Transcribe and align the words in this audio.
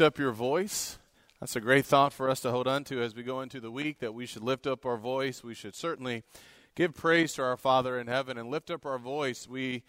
lift 0.00 0.14
up 0.14 0.18
your 0.18 0.32
voice. 0.32 0.98
That's 1.40 1.56
a 1.56 1.60
great 1.60 1.84
thought 1.84 2.14
for 2.14 2.30
us 2.30 2.40
to 2.40 2.50
hold 2.50 2.66
on 2.66 2.84
to 2.84 3.02
as 3.02 3.14
we 3.14 3.22
go 3.22 3.42
into 3.42 3.60
the 3.60 3.70
week 3.70 3.98
that 3.98 4.14
we 4.14 4.24
should 4.24 4.42
lift 4.42 4.66
up 4.66 4.86
our 4.86 4.96
voice. 4.96 5.44
We 5.44 5.52
should 5.52 5.74
certainly 5.74 6.22
give 6.74 6.94
praise 6.94 7.34
to 7.34 7.42
our 7.42 7.58
Father 7.58 8.00
in 8.00 8.06
heaven 8.06 8.38
and 8.38 8.50
lift 8.50 8.70
up 8.70 8.86
our 8.86 8.98
voice. 8.98 9.46
We 9.46 9.82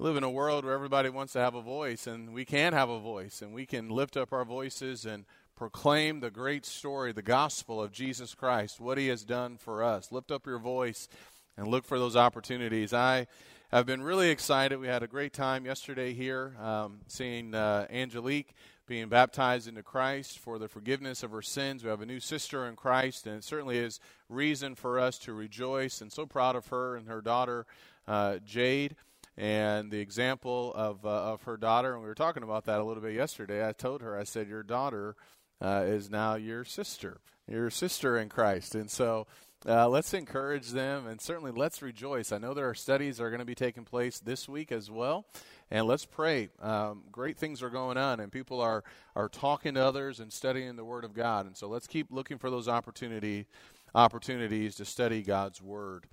live 0.00 0.16
in 0.16 0.24
a 0.24 0.30
world 0.30 0.64
where 0.64 0.74
everybody 0.74 1.10
wants 1.10 1.34
to 1.34 1.38
have 1.38 1.54
a 1.54 1.62
voice, 1.62 2.08
and 2.08 2.34
we 2.34 2.44
can 2.44 2.72
have 2.72 2.88
a 2.88 2.98
voice, 2.98 3.40
and 3.40 3.54
we 3.54 3.64
can 3.64 3.88
lift 3.88 4.16
up 4.16 4.32
our 4.32 4.44
voices 4.44 5.06
and 5.06 5.26
proclaim 5.54 6.18
the 6.18 6.32
great 6.32 6.66
story, 6.66 7.12
the 7.12 7.22
gospel 7.22 7.80
of 7.80 7.92
Jesus 7.92 8.34
Christ, 8.34 8.80
what 8.80 8.98
he 8.98 9.06
has 9.06 9.22
done 9.22 9.58
for 9.58 9.84
us. 9.84 10.10
Lift 10.10 10.32
up 10.32 10.44
your 10.44 10.58
voice 10.58 11.08
and 11.56 11.68
look 11.68 11.84
for 11.84 12.00
those 12.00 12.16
opportunities. 12.16 12.92
I 12.92 13.28
have 13.70 13.86
been 13.86 14.02
really 14.02 14.30
excited. 14.30 14.80
We 14.80 14.88
had 14.88 15.04
a 15.04 15.06
great 15.06 15.32
time 15.32 15.66
yesterday 15.66 16.14
here 16.14 16.56
um, 16.60 17.02
seeing 17.06 17.54
uh, 17.54 17.86
Angelique 17.90 18.56
being 18.86 19.08
baptized 19.08 19.68
into 19.68 19.82
Christ 19.82 20.38
for 20.38 20.58
the 20.58 20.68
forgiveness 20.68 21.22
of 21.22 21.30
her 21.30 21.42
sins. 21.42 21.84
We 21.84 21.90
have 21.90 22.00
a 22.00 22.06
new 22.06 22.20
sister 22.20 22.66
in 22.66 22.76
Christ, 22.76 23.26
and 23.26 23.36
it 23.36 23.44
certainly 23.44 23.78
is 23.78 24.00
reason 24.28 24.74
for 24.74 24.98
us 24.98 25.18
to 25.20 25.32
rejoice. 25.32 26.00
And 26.00 26.12
so 26.12 26.26
proud 26.26 26.56
of 26.56 26.66
her 26.68 26.96
and 26.96 27.08
her 27.08 27.20
daughter, 27.20 27.66
uh, 28.06 28.38
Jade 28.44 28.96
and 29.36 29.90
the 29.90 30.00
example 30.00 30.72
of 30.74 31.04
uh, 31.06 31.08
of 31.08 31.42
her 31.44 31.56
daughter. 31.56 31.94
And 31.94 32.02
we 32.02 32.08
were 32.08 32.14
talking 32.14 32.42
about 32.42 32.64
that 32.66 32.80
a 32.80 32.84
little 32.84 33.02
bit 33.02 33.14
yesterday. 33.14 33.66
I 33.66 33.72
told 33.72 34.02
her, 34.02 34.18
I 34.18 34.24
said, 34.24 34.48
your 34.48 34.62
daughter 34.62 35.16
uh, 35.60 35.84
is 35.86 36.10
now 36.10 36.34
your 36.34 36.64
sister, 36.64 37.20
your 37.48 37.70
sister 37.70 38.18
in 38.18 38.28
Christ, 38.28 38.74
and 38.74 38.90
so. 38.90 39.26
Uh, 39.64 39.88
let's 39.88 40.12
encourage 40.12 40.70
them 40.70 41.06
and 41.06 41.20
certainly 41.20 41.52
let's 41.52 41.82
rejoice. 41.82 42.32
I 42.32 42.38
know 42.38 42.52
there 42.52 42.68
are 42.68 42.74
studies 42.74 43.18
that 43.18 43.22
are 43.22 43.30
going 43.30 43.38
to 43.38 43.44
be 43.44 43.54
taking 43.54 43.84
place 43.84 44.18
this 44.18 44.48
week 44.48 44.72
as 44.72 44.90
well, 44.90 45.24
and 45.70 45.86
let's 45.86 46.04
pray. 46.04 46.48
Um, 46.60 47.04
great 47.10 47.38
things 47.38 47.62
are 47.62 47.70
going 47.70 47.96
on, 47.96 48.20
and 48.20 48.30
people 48.30 48.60
are 48.60 48.84
are 49.16 49.28
talking 49.28 49.74
to 49.74 49.84
others 49.84 50.20
and 50.20 50.32
studying 50.32 50.76
the 50.76 50.84
Word 50.84 51.04
of 51.04 51.14
God. 51.14 51.46
And 51.46 51.56
so 51.56 51.68
let's 51.68 51.86
keep 51.86 52.08
looking 52.10 52.38
for 52.38 52.50
those 52.50 52.68
opportunity 52.68 53.46
opportunities 53.94 54.76
to 54.76 54.84
study 54.84 55.22
God's 55.22 55.60
Word. 55.60 56.06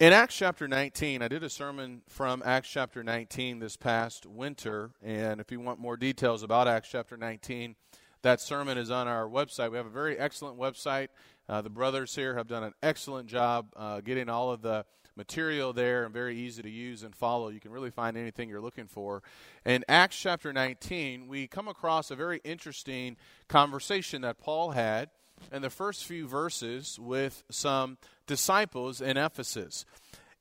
In 0.00 0.12
Acts 0.12 0.34
chapter 0.34 0.66
19, 0.66 1.22
I 1.22 1.28
did 1.28 1.44
a 1.44 1.50
sermon 1.50 2.02
from 2.08 2.42
Acts 2.44 2.68
chapter 2.68 3.04
19 3.04 3.60
this 3.60 3.76
past 3.76 4.26
winter. 4.26 4.90
And 5.00 5.40
if 5.40 5.52
you 5.52 5.60
want 5.60 5.78
more 5.78 5.96
details 5.96 6.42
about 6.42 6.66
Acts 6.66 6.88
chapter 6.90 7.16
19, 7.16 7.76
that 8.22 8.40
sermon 8.40 8.78
is 8.78 8.90
on 8.90 9.06
our 9.06 9.28
website. 9.28 9.70
We 9.70 9.76
have 9.76 9.86
a 9.86 9.90
very 9.90 10.18
excellent 10.18 10.58
website. 10.58 11.08
Uh, 11.48 11.60
the 11.60 11.70
brothers 11.70 12.14
here 12.14 12.36
have 12.36 12.48
done 12.48 12.64
an 12.64 12.72
excellent 12.82 13.28
job 13.28 13.66
uh, 13.76 14.00
getting 14.00 14.28
all 14.28 14.50
of 14.50 14.62
the 14.62 14.84
material 15.16 15.72
there 15.72 16.04
and 16.04 16.12
very 16.12 16.36
easy 16.36 16.62
to 16.62 16.70
use 16.70 17.02
and 17.02 17.14
follow. 17.14 17.48
You 17.48 17.60
can 17.60 17.72
really 17.72 17.90
find 17.90 18.16
anything 18.16 18.48
you're 18.48 18.60
looking 18.60 18.86
for. 18.86 19.22
In 19.64 19.84
Acts 19.88 20.18
chapter 20.18 20.52
19, 20.52 21.28
we 21.28 21.46
come 21.46 21.68
across 21.68 22.10
a 22.10 22.16
very 22.16 22.40
interesting 22.44 23.16
conversation 23.48 24.22
that 24.22 24.38
Paul 24.38 24.70
had 24.70 25.10
in 25.50 25.62
the 25.62 25.70
first 25.70 26.04
few 26.04 26.26
verses 26.26 26.98
with 27.00 27.42
some 27.50 27.98
disciples 28.26 29.00
in 29.00 29.16
Ephesus. 29.16 29.84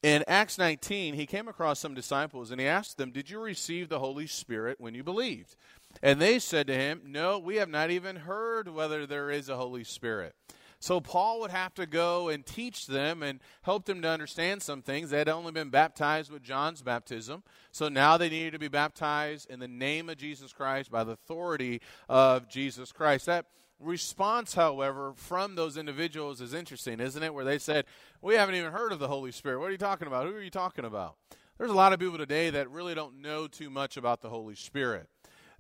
In 0.04 0.24
Acts 0.28 0.58
19, 0.58 1.14
he 1.14 1.28
came 1.28 1.48
across 1.48 1.80
some 1.80 1.94
disciples 1.94 2.50
and 2.50 2.60
he 2.60 2.66
asked 2.66 2.98
them, 2.98 3.12
Did 3.12 3.30
you 3.30 3.40
receive 3.40 3.88
the 3.88 4.00
Holy 4.00 4.26
Spirit 4.26 4.80
when 4.80 4.96
you 4.96 5.04
believed? 5.04 5.56
And 6.02 6.20
they 6.20 6.40
said 6.40 6.68
to 6.68 6.74
him, 6.74 7.02
No, 7.06 7.38
we 7.38 7.58
have 7.58 7.70
not 7.70 7.92
even 7.92 8.16
heard 8.16 8.68
whether 8.68 9.06
there 9.06 9.30
is 9.30 9.48
a 9.48 9.58
Holy 9.58 9.84
Spirit. 9.84 10.36
So 10.82 11.00
Paul 11.00 11.42
would 11.42 11.52
have 11.52 11.76
to 11.76 11.86
go 11.86 12.30
and 12.30 12.44
teach 12.44 12.88
them 12.88 13.22
and 13.22 13.40
help 13.62 13.86
them 13.86 14.02
to 14.02 14.10
understand 14.10 14.64
some 14.64 14.82
things. 14.82 15.12
They 15.12 15.20
had 15.20 15.30
only 15.30 15.52
been 15.52 15.70
baptized 15.70 16.32
with 16.32 16.42
John's 16.42 16.82
baptism. 16.82 17.44
So 17.72 17.88
now 17.88 18.18
they 18.18 18.30
needed 18.30 18.54
to 18.54 18.60
be 18.60 18.68
baptized 18.68 19.48
in 19.52 19.60
the 19.60 19.68
name 19.68 20.10
of 20.10 20.18
Jesus 20.18 20.52
Christ 20.52 20.90
by 20.90 21.04
the 21.04 21.12
authority 21.12 21.82
of 22.10 22.50
Jesus 22.50 22.92
Christ. 22.92 23.28
That 23.28 23.46
response, 23.80 24.56
however, 24.56 25.14
from 25.16 25.54
those 25.54 25.78
individuals 25.78 26.42
is 26.42 26.56
interesting, 26.56 27.00
isn't 27.00 27.22
it? 27.22 27.32
Where 27.32 27.46
they 27.46 27.60
said, 27.60 27.86
We 28.20 28.34
haven't 28.34 28.56
even 28.56 28.72
heard 28.72 28.92
of 28.92 28.98
the 28.98 29.08
Holy 29.08 29.32
Spirit. 29.32 29.60
What 29.60 29.70
are 29.70 29.74
you 29.74 29.78
talking 29.78 30.08
about? 30.08 30.26
Who 30.26 30.36
are 30.36 30.42
you 30.42 30.50
talking 30.50 30.86
about? 30.86 31.16
There's 31.60 31.70
a 31.70 31.76
lot 31.76 31.94
of 31.94 32.00
people 32.00 32.18
today 32.18 32.50
that 32.50 32.72
really 32.72 32.96
don't 32.96 33.22
know 33.22 33.46
too 33.46 33.70
much 33.70 33.98
about 33.98 34.22
the 34.22 34.30
Holy 34.30 34.56
Spirit. 34.56 35.11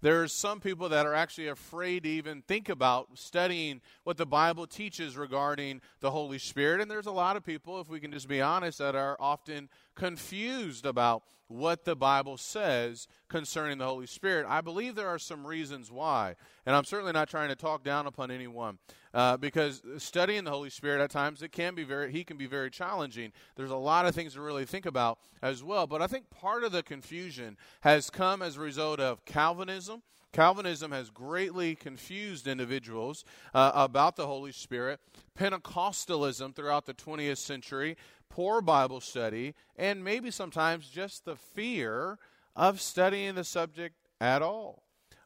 There's 0.01 0.33
some 0.33 0.59
people 0.59 0.89
that 0.89 1.05
are 1.05 1.13
actually 1.13 1.47
afraid 1.47 2.03
to 2.03 2.09
even 2.09 2.41
think 2.41 2.69
about 2.69 3.09
studying 3.13 3.81
what 4.03 4.17
the 4.17 4.25
Bible 4.25 4.65
teaches 4.65 5.15
regarding 5.15 5.79
the 5.99 6.09
Holy 6.09 6.39
Spirit. 6.39 6.81
And 6.81 6.89
there's 6.89 7.05
a 7.05 7.11
lot 7.11 7.37
of 7.37 7.45
people, 7.45 7.79
if 7.79 7.87
we 7.87 7.99
can 7.99 8.11
just 8.11 8.27
be 8.27 8.41
honest, 8.41 8.79
that 8.79 8.95
are 8.95 9.15
often 9.19 9.69
confused 9.95 10.85
about 10.87 11.23
what 11.51 11.85
the 11.85 11.95
Bible 11.95 12.37
says 12.37 13.07
concerning 13.27 13.77
the 13.77 13.85
Holy 13.85 14.07
Spirit. 14.07 14.45
I 14.47 14.61
believe 14.61 14.95
there 14.95 15.07
are 15.07 15.19
some 15.19 15.45
reasons 15.45 15.91
why. 15.91 16.35
And 16.65 16.75
I'm 16.75 16.85
certainly 16.85 17.11
not 17.11 17.29
trying 17.29 17.49
to 17.49 17.55
talk 17.55 17.83
down 17.83 18.07
upon 18.07 18.31
anyone. 18.31 18.79
Uh, 19.13 19.35
because 19.35 19.81
studying 19.97 20.45
the 20.45 20.51
Holy 20.51 20.69
Spirit 20.69 21.01
at 21.01 21.11
times 21.11 21.41
it 21.41 21.51
can 21.51 21.75
be 21.75 21.83
very 21.83 22.11
he 22.11 22.23
can 22.23 22.37
be 22.37 22.45
very 22.45 22.69
challenging. 22.69 23.33
There's 23.55 23.71
a 23.71 23.75
lot 23.75 24.05
of 24.05 24.15
things 24.15 24.33
to 24.33 24.41
really 24.41 24.65
think 24.65 24.85
about 24.85 25.19
as 25.41 25.63
well. 25.63 25.85
But 25.87 26.01
I 26.01 26.07
think 26.07 26.29
part 26.29 26.63
of 26.63 26.71
the 26.71 26.83
confusion 26.83 27.57
has 27.81 28.09
come 28.09 28.41
as 28.41 28.55
a 28.55 28.61
result 28.61 28.99
of 28.99 29.25
Calvinism. 29.25 30.01
Calvinism 30.31 30.93
has 30.93 31.09
greatly 31.09 31.75
confused 31.75 32.47
individuals 32.47 33.25
uh, 33.53 33.71
about 33.73 34.15
the 34.15 34.27
Holy 34.27 34.53
Spirit. 34.53 35.01
Pentecostalism 35.37 36.55
throughout 36.55 36.85
the 36.85 36.93
20th 36.93 37.37
century, 37.37 37.97
poor 38.31 38.61
Bible 38.61 39.01
study, 39.01 39.53
and 39.75 40.03
maybe 40.03 40.31
sometimes 40.31 40.89
just 40.89 41.25
the 41.25 41.35
fear 41.35 42.17
of 42.55 42.79
studying 42.79 43.35
the 43.35 43.43
subject 43.43 43.95
at 44.19 44.41
all. 44.41 44.83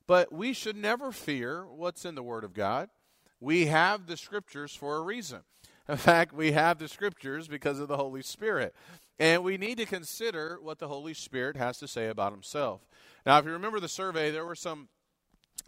But 0.07 0.33
we 0.33 0.53
should 0.53 0.75
never 0.75 1.11
fear 1.11 1.65
what's 1.65 2.03
in 2.03 2.15
the 2.15 2.23
Word 2.23 2.43
of 2.43 2.53
God. 2.53 2.89
We 3.39 3.67
have 3.67 4.07
the 4.07 4.17
scriptures 4.17 4.75
for 4.75 4.97
a 4.97 5.01
reason. 5.01 5.41
In 5.89 5.97
fact, 5.97 6.33
we 6.33 6.53
have 6.53 6.79
the 6.79 6.87
scriptures 6.87 7.47
because 7.47 7.79
of 7.79 7.87
the 7.87 7.97
Holy 7.97 8.23
Spirit. 8.23 8.73
And 9.19 9.43
we 9.43 9.57
need 9.57 9.77
to 9.77 9.85
consider 9.85 10.57
what 10.61 10.79
the 10.79 10.87
Holy 10.87 11.13
Spirit 11.13 11.55
has 11.57 11.77
to 11.79 11.87
say 11.87 12.07
about 12.07 12.31
himself. 12.31 12.81
Now, 13.25 13.37
if 13.37 13.45
you 13.45 13.51
remember 13.51 13.79
the 13.79 13.87
survey, 13.87 14.31
there 14.31 14.45
were 14.45 14.55
some 14.55 14.89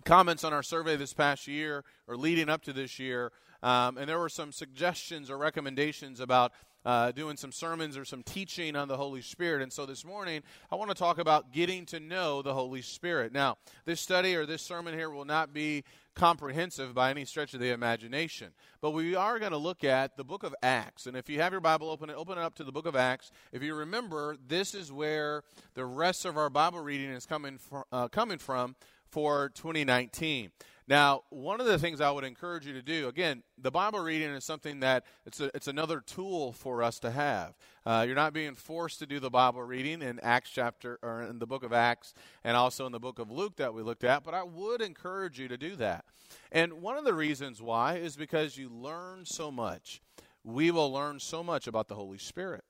comments 0.06 0.44
on 0.44 0.54
our 0.54 0.64
survey 0.64 0.96
this 0.96 1.14
past 1.14 1.48
year 1.48 1.84
or 2.08 2.18
leading 2.18 2.50
up 2.50 2.64
to 2.64 2.74
this 2.74 3.00
year, 3.00 3.32
um, 3.64 3.98
and 3.98 4.10
there 4.10 4.20
were 4.20 4.30
some 4.30 4.52
suggestions 4.52 5.30
or 5.30 5.38
recommendations 5.38 6.20
about 6.20 6.52
uh, 6.86 7.12
doing 7.12 7.38
some 7.38 7.52
sermons 7.52 7.98
or 7.98 8.06
some 8.06 8.24
teaching 8.24 8.76
on 8.76 8.88
the 8.88 8.98
Holy 8.98 9.22
Spirit. 9.22 9.62
And 9.62 9.72
so 9.72 9.86
this 9.86 10.06
morning, 10.06 10.42
I 10.72 10.76
want 10.76 10.90
to 10.90 10.96
talk 10.96 11.18
about 11.18 11.52
getting 11.52 11.86
to 11.88 12.00
know 12.00 12.42
the 12.42 12.54
Holy 12.54 12.82
Spirit. 12.82 13.34
Now, 13.34 13.58
this 13.86 14.00
study 14.00 14.36
or 14.36 14.46
this 14.46 14.62
sermon 14.62 14.94
here 14.94 15.10
will 15.10 15.26
not 15.26 15.54
be 15.54 15.84
comprehensive 16.16 16.94
by 16.96 17.12
any 17.12 17.26
stretch 17.26 17.54
of 17.54 17.60
the 17.60 17.70
imagination. 17.70 18.52
But 18.82 18.92
we 18.92 19.16
are 19.16 19.38
going 19.38 19.52
to 19.52 19.58
look 19.58 19.84
at 19.84 20.18
the 20.18 20.24
book 20.24 20.44
of 20.44 20.56
Acts. 20.64 21.06
And 21.06 21.16
if 21.16 21.30
you 21.30 21.40
have 21.42 21.52
your 21.52 21.62
Bible 21.62 21.90
open, 21.90 22.10
open 22.10 22.38
it 22.38 22.42
up 22.42 22.56
to 22.56 22.64
the 22.64 22.72
book 22.72 22.88
of 22.88 22.96
Acts. 22.96 23.32
If 23.52 23.62
you 23.62 23.76
remember, 23.76 24.36
this 24.48 24.74
is 24.74 24.92
where 24.92 25.44
the 25.76 25.86
rest 25.86 26.26
of 26.26 26.38
our 26.38 26.50
Bible 26.50 26.80
reading 26.80 27.12
is 27.12 27.26
coming, 27.26 27.58
from, 27.58 27.84
uh, 27.92 28.08
coming 28.08 28.40
from 28.40 28.76
for 29.10 29.50
2019. 29.50 30.52
Now, 30.90 31.24
one 31.30 31.60
of 31.60 31.68
the 31.68 31.78
things 31.78 32.00
I 32.00 32.10
would 32.10 32.24
encourage 32.24 32.66
you 32.66 32.72
to 32.74 32.82
do, 32.82 33.10
again, 33.10 33.44
the 33.58 33.72
Bible 33.72 34.00
reading 34.00 34.30
is 34.30 34.46
something 34.46 34.80
that 34.80 35.04
it's, 35.26 35.42
a, 35.42 35.52
it's 35.54 35.68
another 35.68 36.00
tool 36.00 36.54
for 36.54 36.82
us 36.82 36.98
to 37.00 37.12
have. 37.12 37.58
Uh, 37.86 38.06
you're 38.08 38.16
not 38.16 38.32
being 38.32 38.56
forced 38.56 39.00
to 39.00 39.06
do 39.06 39.20
the 39.20 39.30
Bible 39.30 39.62
reading 39.62 40.02
in 40.02 40.18
Acts 40.22 40.50
chapter 40.50 40.98
or 41.02 41.24
in 41.24 41.40
the 41.40 41.46
book 41.46 41.64
of 41.64 41.74
Acts 41.74 42.14
and 42.46 42.56
also 42.56 42.86
in 42.86 42.94
the 42.94 43.02
book 43.02 43.20
of 43.20 43.30
Luke 43.30 43.58
that 43.58 43.74
we 43.74 43.82
looked 43.82 44.06
at, 44.06 44.24
but 44.24 44.34
I 44.34 44.44
would 44.44 44.82
encourage 44.82 45.38
you 45.38 45.50
to 45.50 45.58
do 45.58 45.76
that. 45.76 46.06
And 46.54 46.82
one 46.82 46.96
of 46.96 47.04
the 47.04 47.14
reasons 47.14 47.62
why 47.62 47.98
is 47.98 48.16
because 48.16 48.58
you 48.58 48.70
learn 48.70 49.26
so 49.26 49.52
much. 49.52 50.02
We 50.46 50.72
will 50.72 50.92
learn 50.92 51.20
so 51.20 51.44
much 51.44 51.68
about 51.68 51.90
the 51.90 51.96
Holy 51.96 52.18
Spirit 52.18 52.64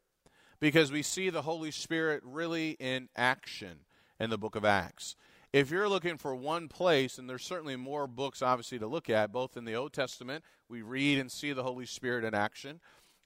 because 0.59 0.91
we 0.91 1.03
see 1.03 1.29
the 1.29 1.43
Holy 1.43 1.69
Spirit 1.69 2.23
really 2.25 2.71
in 2.79 3.09
action 3.15 3.81
in 4.19 4.31
the 4.31 4.39
book 4.39 4.55
of 4.55 4.65
Acts 4.65 5.15
if 5.53 5.71
you're 5.71 5.89
looking 5.89 6.17
for 6.17 6.35
one 6.35 6.67
place, 6.67 7.17
and 7.17 7.29
there's 7.29 7.45
certainly 7.45 7.75
more 7.75 8.07
books 8.07 8.41
obviously 8.41 8.79
to 8.79 8.87
look 8.87 9.09
at, 9.09 9.31
both 9.31 9.57
in 9.57 9.65
the 9.65 9.75
Old 9.75 9.93
Testament, 9.93 10.43
we 10.69 10.81
read 10.81 11.17
and 11.19 11.31
see 11.31 11.53
the 11.53 11.63
Holy 11.63 11.85
Spirit 11.85 12.23
in 12.25 12.33
action, 12.33 12.79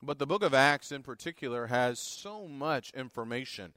but 0.04 0.20
the 0.20 0.28
book 0.28 0.44
of 0.44 0.54
Acts 0.54 0.92
in 0.92 1.04
particular 1.04 1.68
has 1.68 2.00
so 2.00 2.48
much 2.48 2.92
information 2.92 3.74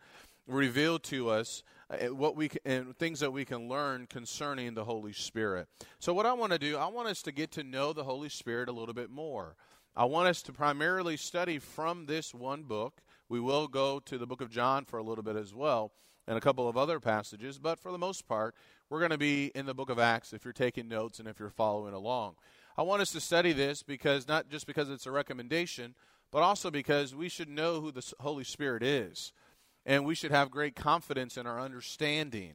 revealed 0.46 1.02
to 1.04 1.30
us 1.30 1.62
uh, 1.90 2.14
what 2.14 2.36
we 2.36 2.50
and 2.64 2.96
things 2.98 3.20
that 3.20 3.32
we 3.32 3.44
can 3.44 3.68
learn 3.68 4.06
concerning 4.06 4.74
the 4.74 4.84
Holy 4.84 5.12
Spirit. 5.12 5.68
So 5.98 6.12
what 6.12 6.26
I 6.26 6.32
want 6.32 6.52
to 6.52 6.58
do, 6.58 6.76
I 6.76 6.86
want 6.86 7.08
us 7.08 7.22
to 7.22 7.32
get 7.32 7.50
to 7.52 7.64
know 7.64 7.92
the 7.92 8.04
Holy 8.04 8.28
Spirit 8.28 8.68
a 8.68 8.72
little 8.72 8.94
bit 8.94 9.10
more. 9.10 9.56
I 9.96 10.04
want 10.04 10.28
us 10.28 10.42
to 10.42 10.52
primarily 10.52 11.16
study 11.16 11.58
from 11.58 12.06
this 12.06 12.34
one 12.34 12.64
book. 12.64 13.00
We 13.28 13.40
will 13.40 13.68
go 13.68 14.00
to 14.00 14.18
the 14.18 14.26
book 14.26 14.40
of 14.40 14.50
John 14.50 14.84
for 14.84 14.98
a 14.98 15.02
little 15.02 15.24
bit 15.24 15.36
as 15.36 15.54
well 15.54 15.92
and 16.26 16.38
a 16.38 16.40
couple 16.40 16.68
of 16.68 16.76
other 16.76 17.00
passages, 17.00 17.58
but 17.58 17.78
for 17.78 17.92
the 17.92 17.98
most 17.98 18.26
part, 18.26 18.54
we're 18.88 18.98
going 18.98 19.10
to 19.10 19.18
be 19.18 19.50
in 19.54 19.66
the 19.66 19.74
book 19.74 19.90
of 19.90 19.98
Acts 19.98 20.32
if 20.32 20.44
you're 20.44 20.52
taking 20.52 20.88
notes 20.88 21.18
and 21.18 21.28
if 21.28 21.38
you're 21.38 21.50
following 21.50 21.94
along. 21.94 22.36
I 22.76 22.82
want 22.82 23.02
us 23.02 23.12
to 23.12 23.20
study 23.20 23.52
this 23.52 23.82
because 23.82 24.26
not 24.26 24.48
just 24.48 24.66
because 24.66 24.90
it's 24.90 25.06
a 25.06 25.10
recommendation, 25.10 25.94
but 26.30 26.42
also 26.42 26.70
because 26.70 27.14
we 27.14 27.28
should 27.28 27.48
know 27.48 27.80
who 27.80 27.92
the 27.92 28.12
Holy 28.20 28.44
Spirit 28.44 28.82
is. 28.82 29.32
And 29.86 30.04
we 30.04 30.14
should 30.14 30.30
have 30.30 30.50
great 30.50 30.74
confidence 30.74 31.36
in 31.36 31.46
our 31.46 31.60
understanding. 31.60 32.54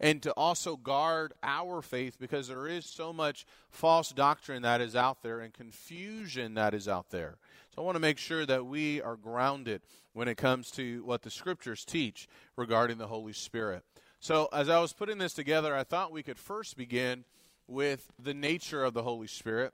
And 0.00 0.22
to 0.22 0.32
also 0.32 0.76
guard 0.76 1.32
our 1.42 1.82
faith 1.82 2.18
because 2.18 2.48
there 2.48 2.66
is 2.66 2.86
so 2.86 3.12
much 3.12 3.44
false 3.70 4.10
doctrine 4.10 4.62
that 4.62 4.80
is 4.80 4.94
out 4.94 5.22
there 5.22 5.40
and 5.40 5.52
confusion 5.52 6.54
that 6.54 6.74
is 6.74 6.88
out 6.88 7.10
there. 7.10 7.36
So 7.74 7.82
I 7.82 7.84
want 7.84 7.96
to 7.96 8.00
make 8.00 8.18
sure 8.18 8.46
that 8.46 8.66
we 8.66 9.02
are 9.02 9.16
grounded 9.16 9.82
when 10.12 10.28
it 10.28 10.36
comes 10.36 10.70
to 10.72 11.04
what 11.04 11.22
the 11.22 11.30
scriptures 11.30 11.84
teach 11.84 12.28
regarding 12.56 12.98
the 12.98 13.06
Holy 13.06 13.32
Spirit. 13.32 13.84
So 14.20 14.48
as 14.52 14.68
I 14.68 14.80
was 14.80 14.92
putting 14.92 15.18
this 15.18 15.32
together, 15.32 15.74
I 15.76 15.84
thought 15.84 16.12
we 16.12 16.22
could 16.22 16.38
first 16.38 16.76
begin 16.76 17.24
with 17.68 18.10
the 18.20 18.34
nature 18.34 18.84
of 18.84 18.94
the 18.94 19.02
Holy 19.02 19.28
Spirit. 19.28 19.72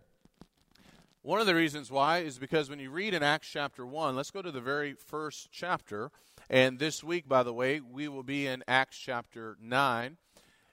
One 1.23 1.41
of 1.41 1.47
the 1.47 1.55
reasons 1.55 1.91
why 1.91 2.19
is 2.19 2.37
because 2.37 2.69
when 2.69 2.79
you 2.79 2.91
read 2.91 3.15
in 3.15 3.23
Acts 3.23 3.49
chapter 3.49 3.87
1, 3.87 4.15
let's 4.15 4.31
go 4.31 4.43
to 4.43 4.51
the 4.51 4.61
very 4.61 4.93
first 4.93 5.49
chapter. 5.51 6.11
And 6.51 6.79
this 6.79 7.03
week, 7.03 7.29
by 7.29 7.43
the 7.43 7.55
way, 7.55 7.81
we 7.81 8.09
will 8.09 8.23
be 8.23 8.47
in 8.47 8.63
Acts 8.69 8.99
chapter 8.99 9.57
9. 9.61 10.17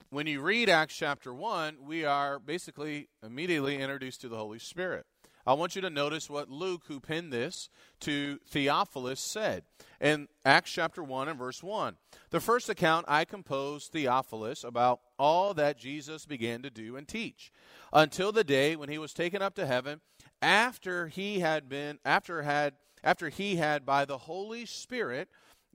When 0.10 0.28
you 0.28 0.42
read 0.42 0.70
Acts 0.70 0.96
chapter 0.96 1.34
1, 1.34 1.78
we 1.82 2.04
are 2.04 2.40
basically 2.40 3.08
immediately 3.24 3.78
introduced 3.78 4.22
to 4.22 4.30
the 4.30 4.38
Holy 4.38 4.60
Spirit. 4.60 5.06
I 5.48 5.54
want 5.54 5.76
you 5.76 5.82
to 5.82 5.90
notice 5.90 6.30
what 6.30 6.52
Luke, 6.52 6.84
who 6.88 7.00
penned 7.00 7.34
this 7.34 7.70
to 8.02 8.38
Theophilus, 8.48 9.20
said 9.20 9.64
in 10.00 10.28
Acts 10.46 10.72
chapter 10.72 11.04
1 11.04 11.30
and 11.30 11.40
verse 11.40 11.64
1. 11.64 11.96
The 12.30 12.40
first 12.40 12.70
account 12.70 13.06
I 13.08 13.26
composed 13.26 13.92
Theophilus 13.92 14.64
about 14.64 15.00
all 15.18 15.54
that 15.56 15.80
Jesus 15.80 16.26
began 16.26 16.62
to 16.62 16.70
do 16.70 16.96
and 16.96 17.08
teach 17.08 17.52
until 17.92 18.32
the 18.32 18.44
day 18.44 18.76
when 18.76 18.90
he 18.90 18.98
was 18.98 19.14
taken 19.14 19.42
up 19.42 19.56
to 19.56 19.66
heaven 19.66 20.02
after 20.42 21.08
he 21.08 21.40
had 21.40 21.70
been 21.70 21.98
after 22.06 22.44
had 22.44 22.74
after 23.04 23.30
he 23.30 23.56
had 23.56 23.86
by 23.86 24.06
the 24.06 24.20
Holy 24.20 24.66
Spirit 24.66 25.28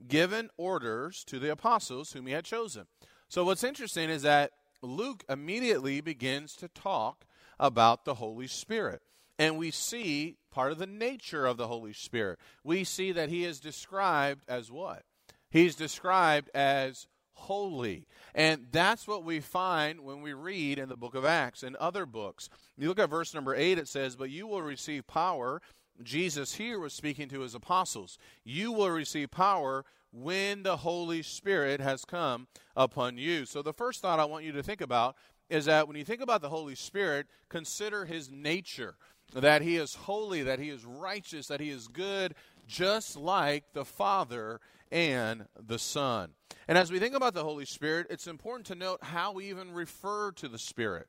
given 0.05 0.49
orders 0.57 1.23
to 1.25 1.39
the 1.39 1.51
apostles 1.51 2.11
whom 2.11 2.27
he 2.27 2.33
had 2.33 2.45
chosen. 2.45 2.85
So 3.29 3.43
what's 3.43 3.63
interesting 3.63 4.09
is 4.09 4.21
that 4.21 4.51
Luke 4.81 5.23
immediately 5.29 6.01
begins 6.01 6.55
to 6.57 6.67
talk 6.67 7.25
about 7.59 8.05
the 8.05 8.15
Holy 8.15 8.47
Spirit. 8.47 9.01
And 9.39 9.57
we 9.57 9.71
see 9.71 10.37
part 10.51 10.71
of 10.71 10.79
the 10.79 10.87
nature 10.87 11.45
of 11.45 11.57
the 11.57 11.67
Holy 11.67 11.93
Spirit. 11.93 12.39
We 12.63 12.83
see 12.83 13.11
that 13.11 13.29
he 13.29 13.43
is 13.45 13.59
described 13.59 14.43
as 14.47 14.71
what? 14.71 15.03
He's 15.49 15.75
described 15.75 16.49
as 16.53 17.07
holy. 17.33 18.07
And 18.33 18.67
that's 18.71 19.07
what 19.07 19.23
we 19.23 19.39
find 19.39 20.01
when 20.01 20.21
we 20.21 20.33
read 20.33 20.79
in 20.79 20.89
the 20.89 20.97
book 20.97 21.15
of 21.15 21.23
Acts 21.23 21.63
and 21.63 21.75
other 21.75 22.05
books. 22.05 22.49
You 22.77 22.87
look 22.87 22.99
at 22.99 23.09
verse 23.09 23.33
number 23.33 23.55
8, 23.55 23.77
it 23.77 23.87
says, 23.87 24.15
But 24.15 24.31
you 24.31 24.47
will 24.47 24.61
receive 24.61 25.05
power. 25.07 25.61
Jesus 26.03 26.55
here 26.55 26.79
was 26.79 26.93
speaking 26.93 27.27
to 27.29 27.41
his 27.41 27.55
apostles. 27.55 28.17
You 28.43 28.71
will 28.71 28.89
receive 28.89 29.31
power 29.31 29.85
when 30.11 30.63
the 30.63 30.77
Holy 30.77 31.21
Spirit 31.21 31.79
has 31.79 32.05
come 32.05 32.47
upon 32.75 33.17
you. 33.17 33.45
So, 33.45 33.61
the 33.61 33.73
first 33.73 34.01
thought 34.01 34.19
I 34.19 34.25
want 34.25 34.45
you 34.45 34.51
to 34.53 34.63
think 34.63 34.81
about 34.81 35.15
is 35.49 35.65
that 35.65 35.87
when 35.87 35.97
you 35.97 36.03
think 36.03 36.21
about 36.21 36.41
the 36.41 36.49
Holy 36.49 36.75
Spirit, 36.75 37.27
consider 37.49 38.05
his 38.05 38.29
nature 38.29 38.95
that 39.33 39.61
he 39.61 39.75
is 39.75 39.93
holy, 39.93 40.43
that 40.43 40.59
he 40.59 40.69
is 40.69 40.85
righteous, 40.85 41.47
that 41.47 41.59
he 41.59 41.69
is 41.69 41.87
good, 41.87 42.33
just 42.67 43.17
like 43.17 43.63
the 43.73 43.85
Father 43.85 44.59
and 44.91 45.45
the 45.59 45.79
Son. 45.79 46.31
And 46.67 46.77
as 46.77 46.91
we 46.91 46.99
think 46.99 47.15
about 47.15 47.33
the 47.33 47.43
Holy 47.43 47.65
Spirit, 47.65 48.07
it's 48.09 48.27
important 48.27 48.67
to 48.67 48.75
note 48.75 49.03
how 49.03 49.33
we 49.33 49.49
even 49.49 49.73
refer 49.73 50.31
to 50.33 50.47
the 50.47 50.57
Spirit. 50.57 51.07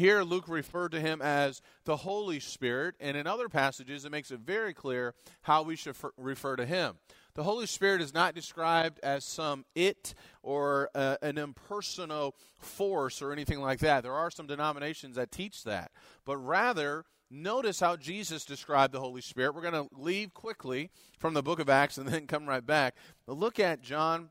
Here, 0.00 0.22
Luke 0.22 0.48
referred 0.48 0.92
to 0.92 1.00
him 1.00 1.20
as 1.20 1.60
the 1.84 1.98
Holy 1.98 2.40
Spirit, 2.40 2.94
and 3.00 3.18
in 3.18 3.26
other 3.26 3.50
passages, 3.50 4.06
it 4.06 4.10
makes 4.10 4.30
it 4.30 4.40
very 4.40 4.72
clear 4.72 5.14
how 5.42 5.62
we 5.62 5.76
should 5.76 5.94
refer 6.16 6.56
to 6.56 6.64
him. 6.64 6.94
The 7.34 7.42
Holy 7.42 7.66
Spirit 7.66 8.00
is 8.00 8.14
not 8.14 8.34
described 8.34 8.98
as 9.02 9.26
some 9.26 9.66
it 9.74 10.14
or 10.42 10.88
uh, 10.94 11.16
an 11.20 11.36
impersonal 11.36 12.34
force 12.58 13.20
or 13.20 13.30
anything 13.30 13.60
like 13.60 13.80
that. 13.80 14.02
There 14.02 14.14
are 14.14 14.30
some 14.30 14.46
denominations 14.46 15.16
that 15.16 15.30
teach 15.30 15.64
that. 15.64 15.92
But 16.24 16.38
rather, 16.38 17.04
Notice 17.32 17.78
how 17.78 17.94
Jesus 17.94 18.44
described 18.44 18.92
the 18.92 18.98
Holy 18.98 19.20
Spirit. 19.20 19.54
We're 19.54 19.60
going 19.60 19.88
to 19.88 19.88
leave 19.96 20.34
quickly 20.34 20.90
from 21.16 21.32
the 21.32 21.44
book 21.44 21.60
of 21.60 21.68
Acts 21.68 21.96
and 21.96 22.08
then 22.08 22.26
come 22.26 22.44
right 22.48 22.66
back. 22.66 22.96
But 23.24 23.36
look 23.36 23.60
at 23.60 23.82
John 23.82 24.30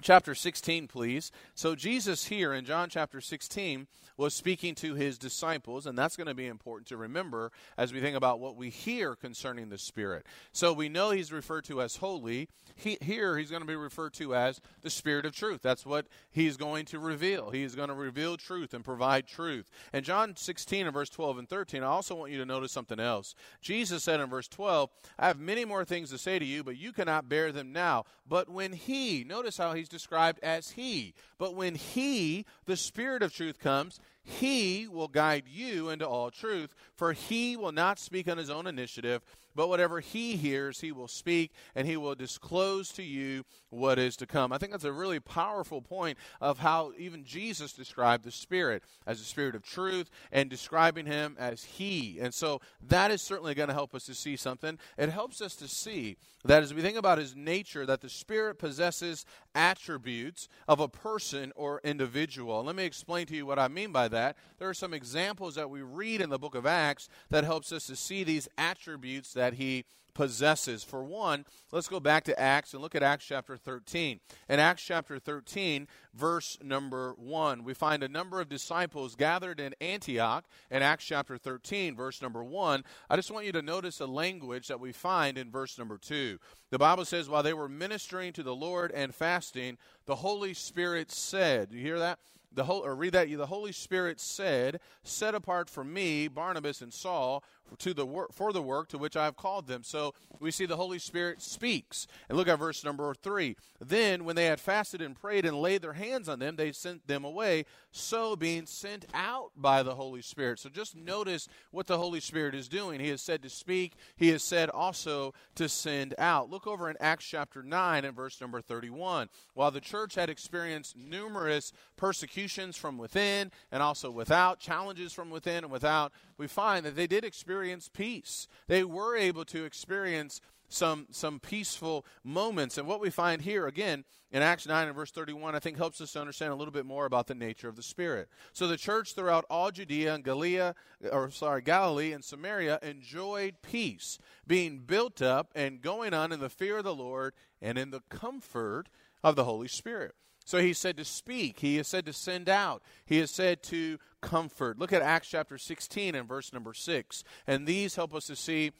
chapter 0.00 0.34
16, 0.34 0.86
please. 0.86 1.32
So, 1.54 1.74
Jesus 1.74 2.26
here 2.26 2.52
in 2.52 2.64
John 2.64 2.88
chapter 2.88 3.20
16 3.20 3.86
was 4.16 4.34
speaking 4.34 4.74
to 4.76 4.94
his 4.94 5.18
disciples, 5.18 5.86
and 5.86 5.96
that's 5.96 6.16
going 6.16 6.26
to 6.26 6.34
be 6.34 6.46
important 6.46 6.88
to 6.88 6.96
remember 6.96 7.52
as 7.76 7.92
we 7.92 8.00
think 8.00 8.16
about 8.16 8.40
what 8.40 8.56
we 8.56 8.70
hear 8.70 9.14
concerning 9.14 9.68
the 9.68 9.78
Spirit. 9.78 10.26
So, 10.52 10.72
we 10.72 10.88
know 10.88 11.10
he's 11.10 11.32
referred 11.32 11.64
to 11.64 11.82
as 11.82 11.96
holy. 11.96 12.48
He, 12.74 12.96
here, 13.00 13.36
he's 13.36 13.50
going 13.50 13.62
to 13.62 13.66
be 13.66 13.76
referred 13.76 14.14
to 14.14 14.34
as 14.34 14.60
the 14.82 14.90
Spirit 14.90 15.26
of 15.26 15.34
truth. 15.34 15.62
That's 15.62 15.84
what 15.84 16.06
he's 16.30 16.56
going 16.56 16.84
to 16.86 16.98
reveal. 16.98 17.50
He's 17.50 17.74
going 17.74 17.88
to 17.88 17.94
reveal 17.94 18.36
truth 18.36 18.74
and 18.74 18.84
provide 18.84 19.26
truth. 19.26 19.68
And 19.92 20.04
John 20.04 20.36
16 20.36 20.86
and 20.86 20.94
verse 20.94 21.10
12 21.10 21.38
and 21.38 21.48
13, 21.48 21.82
I 21.82 21.86
also 21.86 22.14
want 22.14 22.30
you 22.30 22.38
to 22.38 22.46
notice 22.46 22.70
something 22.70 23.00
else. 23.00 23.34
Jesus 23.60 24.04
said 24.04 24.20
in 24.20 24.30
verse 24.30 24.48
12, 24.48 24.90
I 25.18 25.26
have 25.26 25.40
many 25.40 25.64
more 25.64 25.84
things 25.84 26.10
to 26.10 26.18
say 26.18 26.38
to 26.38 26.44
you, 26.44 26.62
but 26.62 26.76
you 26.76 26.92
cannot 26.92 27.28
bear 27.28 27.50
them 27.50 27.72
now. 27.72 28.04
But 28.28 28.48
when 28.48 28.72
he, 28.72 29.24
notice 29.24 29.56
how 29.56 29.72
he's 29.72 29.87
described 29.88 30.38
as 30.42 30.70
he, 30.70 31.14
but 31.38 31.54
when 31.54 31.74
he, 31.74 32.44
the 32.66 32.76
Spirit 32.76 33.22
of 33.22 33.34
truth, 33.34 33.58
comes, 33.58 33.98
he 34.22 34.86
will 34.86 35.08
guide 35.08 35.44
you 35.48 35.88
into 35.88 36.06
all 36.06 36.30
truth, 36.30 36.74
for 36.94 37.12
he 37.12 37.56
will 37.56 37.72
not 37.72 37.98
speak 37.98 38.28
on 38.28 38.38
his 38.38 38.50
own 38.50 38.66
initiative, 38.66 39.22
but 39.58 39.68
whatever 39.68 39.98
he 39.98 40.36
hears, 40.36 40.80
he 40.80 40.92
will 40.92 41.08
speak, 41.08 41.50
and 41.74 41.88
he 41.88 41.96
will 41.96 42.14
disclose 42.14 42.90
to 42.90 43.02
you 43.02 43.44
what 43.70 43.98
is 43.98 44.14
to 44.16 44.26
come. 44.26 44.52
I 44.52 44.58
think 44.58 44.70
that's 44.70 44.84
a 44.84 44.92
really 44.92 45.18
powerful 45.18 45.82
point 45.82 46.16
of 46.40 46.58
how 46.58 46.92
even 46.96 47.24
Jesus 47.24 47.72
described 47.72 48.22
the 48.22 48.30
Spirit 48.30 48.84
as 49.04 49.20
a 49.20 49.24
spirit 49.24 49.56
of 49.56 49.64
truth 49.64 50.10
and 50.30 50.48
describing 50.48 51.06
him 51.06 51.34
as 51.40 51.64
he. 51.64 52.18
And 52.20 52.32
so 52.32 52.60
that 52.86 53.10
is 53.10 53.20
certainly 53.20 53.54
going 53.54 53.68
to 53.68 53.74
help 53.74 53.96
us 53.96 54.04
to 54.04 54.14
see 54.14 54.36
something. 54.36 54.78
It 54.96 55.08
helps 55.08 55.40
us 55.40 55.56
to 55.56 55.66
see 55.66 56.18
that 56.44 56.62
as 56.62 56.72
we 56.72 56.82
think 56.82 56.96
about 56.96 57.18
his 57.18 57.34
nature, 57.34 57.84
that 57.84 58.00
the 58.00 58.08
Spirit 58.08 58.60
possesses 58.60 59.26
attributes 59.58 60.48
of 60.68 60.78
a 60.78 60.88
person 60.88 61.52
or 61.56 61.80
individual. 61.82 62.62
Let 62.62 62.76
me 62.76 62.84
explain 62.84 63.26
to 63.26 63.36
you 63.36 63.44
what 63.44 63.58
I 63.58 63.66
mean 63.66 63.90
by 63.90 64.06
that. 64.08 64.36
There 64.58 64.68
are 64.68 64.74
some 64.74 64.94
examples 64.94 65.56
that 65.56 65.68
we 65.68 65.82
read 65.82 66.20
in 66.20 66.30
the 66.30 66.38
book 66.38 66.54
of 66.54 66.64
Acts 66.64 67.08
that 67.30 67.42
helps 67.42 67.72
us 67.72 67.86
to 67.88 67.96
see 67.96 68.22
these 68.22 68.48
attributes 68.56 69.32
that 69.34 69.54
he 69.54 69.84
possesses. 70.18 70.82
For 70.82 71.04
one, 71.04 71.44
let's 71.70 71.86
go 71.86 72.00
back 72.00 72.24
to 72.24 72.38
Acts 72.40 72.72
and 72.72 72.82
look 72.82 72.96
at 72.96 73.04
Acts 73.04 73.24
chapter 73.24 73.56
13. 73.56 74.18
In 74.48 74.58
Acts 74.58 74.82
chapter 74.82 75.20
13, 75.20 75.86
verse 76.12 76.58
number 76.60 77.14
1, 77.16 77.62
we 77.62 77.72
find 77.72 78.02
a 78.02 78.08
number 78.08 78.40
of 78.40 78.48
disciples 78.48 79.14
gathered 79.14 79.60
in 79.60 79.76
Antioch 79.80 80.44
in 80.72 80.82
Acts 80.82 81.04
chapter 81.04 81.38
13, 81.38 81.94
verse 81.94 82.20
number 82.20 82.42
1. 82.42 82.82
I 83.08 83.14
just 83.14 83.30
want 83.30 83.46
you 83.46 83.52
to 83.52 83.62
notice 83.62 84.00
a 84.00 84.06
language 84.06 84.66
that 84.66 84.80
we 84.80 84.90
find 84.90 85.38
in 85.38 85.52
verse 85.52 85.78
number 85.78 85.98
2. 85.98 86.40
The 86.70 86.78
Bible 86.78 87.04
says, 87.04 87.28
while 87.28 87.44
they 87.44 87.54
were 87.54 87.68
ministering 87.68 88.32
to 88.32 88.42
the 88.42 88.56
Lord 88.56 88.90
and 88.90 89.14
fasting, 89.14 89.78
the 90.06 90.16
Holy 90.16 90.52
Spirit 90.52 91.12
said, 91.12 91.70
Do 91.70 91.76
you 91.76 91.84
hear 91.84 92.00
that? 92.00 92.18
the 92.52 92.64
whole, 92.64 92.84
or 92.84 92.94
read 92.94 93.12
that 93.12 93.28
you 93.28 93.36
the 93.36 93.46
Holy 93.46 93.72
Spirit 93.72 94.20
said, 94.20 94.80
"Set 95.02 95.34
apart 95.34 95.68
for 95.68 95.84
me 95.84 96.28
Barnabas 96.28 96.80
and 96.80 96.92
Saul 96.92 97.44
to 97.78 97.92
the 97.94 98.06
work 98.06 98.32
for 98.32 98.52
the 98.52 98.62
work 98.62 98.88
to 98.88 98.98
which 98.98 99.16
I 99.16 99.24
have 99.24 99.36
called 99.36 99.66
them." 99.66 99.84
So 99.84 100.14
we 100.40 100.50
see 100.50 100.66
the 100.66 100.76
Holy 100.76 100.98
Spirit 100.98 101.42
speaks. 101.42 102.06
And 102.28 102.38
look 102.38 102.48
at 102.48 102.58
verse 102.58 102.84
number 102.84 103.12
3. 103.14 103.56
Then 103.80 104.24
when 104.24 104.36
they 104.36 104.46
had 104.46 104.60
fasted 104.60 105.02
and 105.02 105.14
prayed 105.14 105.44
and 105.44 105.60
laid 105.60 105.82
their 105.82 105.92
hands 105.92 106.28
on 106.28 106.38
them, 106.38 106.56
they 106.56 106.72
sent 106.72 107.06
them 107.06 107.24
away, 107.24 107.64
so 107.90 108.36
being 108.36 108.66
sent 108.66 109.06
out 109.14 109.50
by 109.56 109.82
the 109.82 109.94
Holy 109.94 110.22
Spirit. 110.22 110.58
So 110.58 110.68
just 110.68 110.96
notice 110.96 111.48
what 111.70 111.86
the 111.86 111.98
Holy 111.98 112.20
Spirit 112.20 112.54
is 112.54 112.68
doing. 112.68 113.00
He 113.00 113.10
is 113.10 113.22
said 113.22 113.42
to 113.42 113.50
speak, 113.50 113.94
he 114.16 114.30
is 114.30 114.42
said 114.42 114.70
also 114.70 115.34
to 115.56 115.68
send 115.68 116.14
out. 116.18 116.50
Look 116.50 116.66
over 116.66 116.88
in 116.88 116.96
Acts 117.00 117.24
chapter 117.24 117.62
9 117.62 118.04
and 118.04 118.16
verse 118.16 118.40
number 118.40 118.60
31. 118.60 119.28
While 119.54 119.70
the 119.70 119.80
church 119.80 120.14
had 120.14 120.30
experienced 120.30 120.96
numerous 120.96 121.72
persecutions 121.96 122.76
from 122.76 122.98
within 122.98 123.50
and 123.72 123.82
also 123.82 124.10
without, 124.10 124.60
challenges 124.60 125.12
from 125.12 125.30
within 125.30 125.64
and 125.64 125.72
without, 125.72 126.12
we 126.36 126.46
find 126.46 126.86
that 126.86 126.94
they 126.94 127.06
did 127.06 127.24
experience 127.24 127.57
peace. 127.92 128.46
They 128.66 128.84
were 128.84 129.16
able 129.16 129.44
to 129.46 129.64
experience 129.64 130.40
some 130.68 131.06
some 131.10 131.40
peaceful 131.40 132.04
moments. 132.22 132.78
And 132.78 132.86
what 132.86 133.00
we 133.00 133.10
find 133.10 133.42
here 133.42 133.66
again 133.66 134.04
in 134.30 134.42
Acts 134.42 134.66
9 134.66 134.86
and 134.86 134.94
verse 134.94 135.10
31, 135.10 135.54
I 135.54 135.58
think 135.58 135.78
helps 135.78 136.00
us 136.00 136.12
to 136.12 136.20
understand 136.20 136.52
a 136.52 136.54
little 136.54 136.72
bit 136.72 136.84
more 136.84 137.06
about 137.06 137.26
the 137.26 137.34
nature 137.34 137.68
of 137.68 137.76
the 137.76 137.82
Spirit. 137.82 138.28
So 138.52 138.66
the 138.66 138.76
church 138.76 139.14
throughout 139.14 139.46
all 139.48 139.70
Judea 139.70 140.14
and 140.14 140.24
Galilee, 140.24 140.72
or 141.10 141.30
sorry, 141.30 141.62
Galilee 141.62 142.12
and 142.12 142.22
Samaria 142.22 142.78
enjoyed 142.82 143.62
peace, 143.62 144.18
being 144.46 144.80
built 144.80 145.22
up 145.22 145.50
and 145.54 145.80
going 145.80 146.12
on 146.12 146.32
in 146.32 146.40
the 146.40 146.50
fear 146.50 146.78
of 146.78 146.84
the 146.84 146.94
Lord 146.94 147.32
and 147.62 147.78
in 147.78 147.90
the 147.90 148.02
comfort 148.10 148.88
of 149.24 149.34
the 149.34 149.44
Holy 149.44 149.68
Spirit. 149.68 150.14
So 150.48 150.62
he 150.62 150.72
said 150.72 150.96
to 150.96 151.04
speak. 151.04 151.60
He 151.60 151.76
is 151.76 151.86
said 151.86 152.06
to 152.06 152.12
send 152.14 152.48
out. 152.48 152.82
He 153.04 153.18
is 153.18 153.30
said 153.30 153.62
to 153.64 153.98
comfort. 154.22 154.78
Look 154.78 154.94
at 154.94 155.02
Acts 155.02 155.28
chapter 155.28 155.58
16 155.58 156.14
and 156.14 156.26
verse 156.26 156.54
number 156.54 156.72
6. 156.72 157.22
And 157.46 157.66
these 157.66 157.96
help 157.96 158.14
us 158.14 158.28
to 158.28 158.34
see 158.34 158.72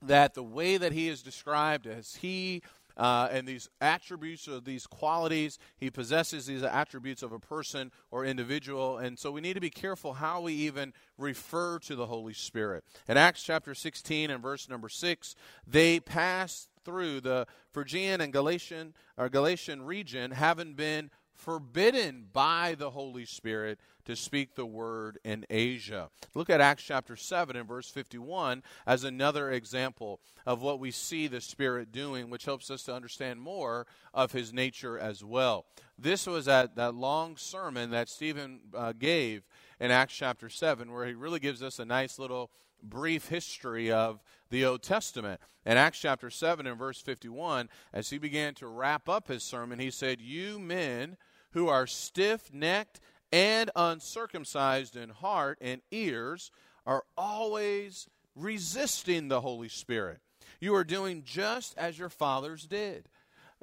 that 0.00 0.32
the 0.32 0.42
way 0.42 0.78
that 0.78 0.92
he 0.92 1.10
is 1.10 1.22
described 1.22 1.86
as 1.86 2.14
he 2.14 2.62
uh, 2.96 3.28
and 3.30 3.46
these 3.46 3.68
attributes 3.82 4.48
or 4.48 4.60
these 4.60 4.86
qualities. 4.86 5.58
He 5.76 5.90
possesses 5.90 6.46
these 6.46 6.62
attributes 6.62 7.22
of 7.22 7.32
a 7.32 7.38
person 7.38 7.92
or 8.10 8.24
individual. 8.24 8.96
And 8.96 9.18
so 9.18 9.30
we 9.30 9.42
need 9.42 9.54
to 9.54 9.60
be 9.60 9.70
careful 9.70 10.14
how 10.14 10.40
we 10.40 10.54
even 10.54 10.94
refer 11.18 11.78
to 11.80 11.96
the 11.96 12.06
Holy 12.06 12.32
Spirit. 12.32 12.82
In 13.06 13.18
Acts 13.18 13.42
chapter 13.42 13.74
16 13.74 14.30
and 14.30 14.42
verse 14.42 14.70
number 14.70 14.88
6, 14.88 15.36
they 15.66 16.00
passed 16.00 16.70
through 16.88 17.20
the 17.20 17.46
Phrygian 17.70 18.22
and 18.22 18.32
Galatian 18.32 18.94
or 19.18 19.28
Galatian 19.28 19.82
region, 19.82 20.30
having 20.30 20.72
been 20.72 21.10
forbidden 21.34 22.28
by 22.32 22.74
the 22.78 22.88
Holy 22.88 23.26
Spirit 23.26 23.78
to 24.06 24.16
speak 24.16 24.54
the 24.54 24.64
word 24.64 25.18
in 25.22 25.44
Asia. 25.50 26.08
Look 26.34 26.48
at 26.48 26.62
Acts 26.62 26.84
chapter 26.84 27.14
7 27.14 27.56
and 27.56 27.68
verse 27.68 27.90
51 27.90 28.62
as 28.86 29.04
another 29.04 29.50
example 29.50 30.20
of 30.46 30.62
what 30.62 30.80
we 30.80 30.90
see 30.90 31.26
the 31.26 31.42
Spirit 31.42 31.92
doing, 31.92 32.30
which 32.30 32.46
helps 32.46 32.70
us 32.70 32.84
to 32.84 32.94
understand 32.94 33.38
more 33.38 33.86
of 34.14 34.32
his 34.32 34.54
nature 34.54 34.98
as 34.98 35.22
well. 35.22 35.66
This 35.98 36.26
was 36.26 36.48
at 36.48 36.74
that 36.76 36.94
long 36.94 37.36
sermon 37.36 37.90
that 37.90 38.08
Stephen 38.08 38.60
uh, 38.74 38.94
gave 38.98 39.42
in 39.78 39.90
Acts 39.90 40.14
chapter 40.14 40.48
7, 40.48 40.90
where 40.90 41.04
he 41.04 41.12
really 41.12 41.38
gives 41.38 41.62
us 41.62 41.78
a 41.78 41.84
nice 41.84 42.18
little 42.18 42.50
brief 42.82 43.28
history 43.28 43.92
of 43.92 44.22
the 44.50 44.64
Old 44.64 44.82
Testament. 44.82 45.40
In 45.66 45.76
Acts 45.76 46.00
chapter 46.00 46.30
7 46.30 46.66
and 46.66 46.78
verse 46.78 47.00
51, 47.00 47.68
as 47.92 48.10
he 48.10 48.18
began 48.18 48.54
to 48.54 48.66
wrap 48.66 49.08
up 49.08 49.28
his 49.28 49.42
sermon, 49.42 49.78
he 49.78 49.90
said, 49.90 50.20
You 50.20 50.58
men 50.58 51.16
who 51.52 51.68
are 51.68 51.86
stiff 51.86 52.52
necked 52.52 53.00
and 53.32 53.70
uncircumcised 53.76 54.96
in 54.96 55.10
heart 55.10 55.58
and 55.60 55.82
ears 55.90 56.50
are 56.86 57.04
always 57.16 58.08
resisting 58.34 59.28
the 59.28 59.40
Holy 59.40 59.68
Spirit. 59.68 60.20
You 60.60 60.74
are 60.74 60.84
doing 60.84 61.22
just 61.24 61.76
as 61.76 61.98
your 61.98 62.08
fathers 62.08 62.66
did. 62.66 63.08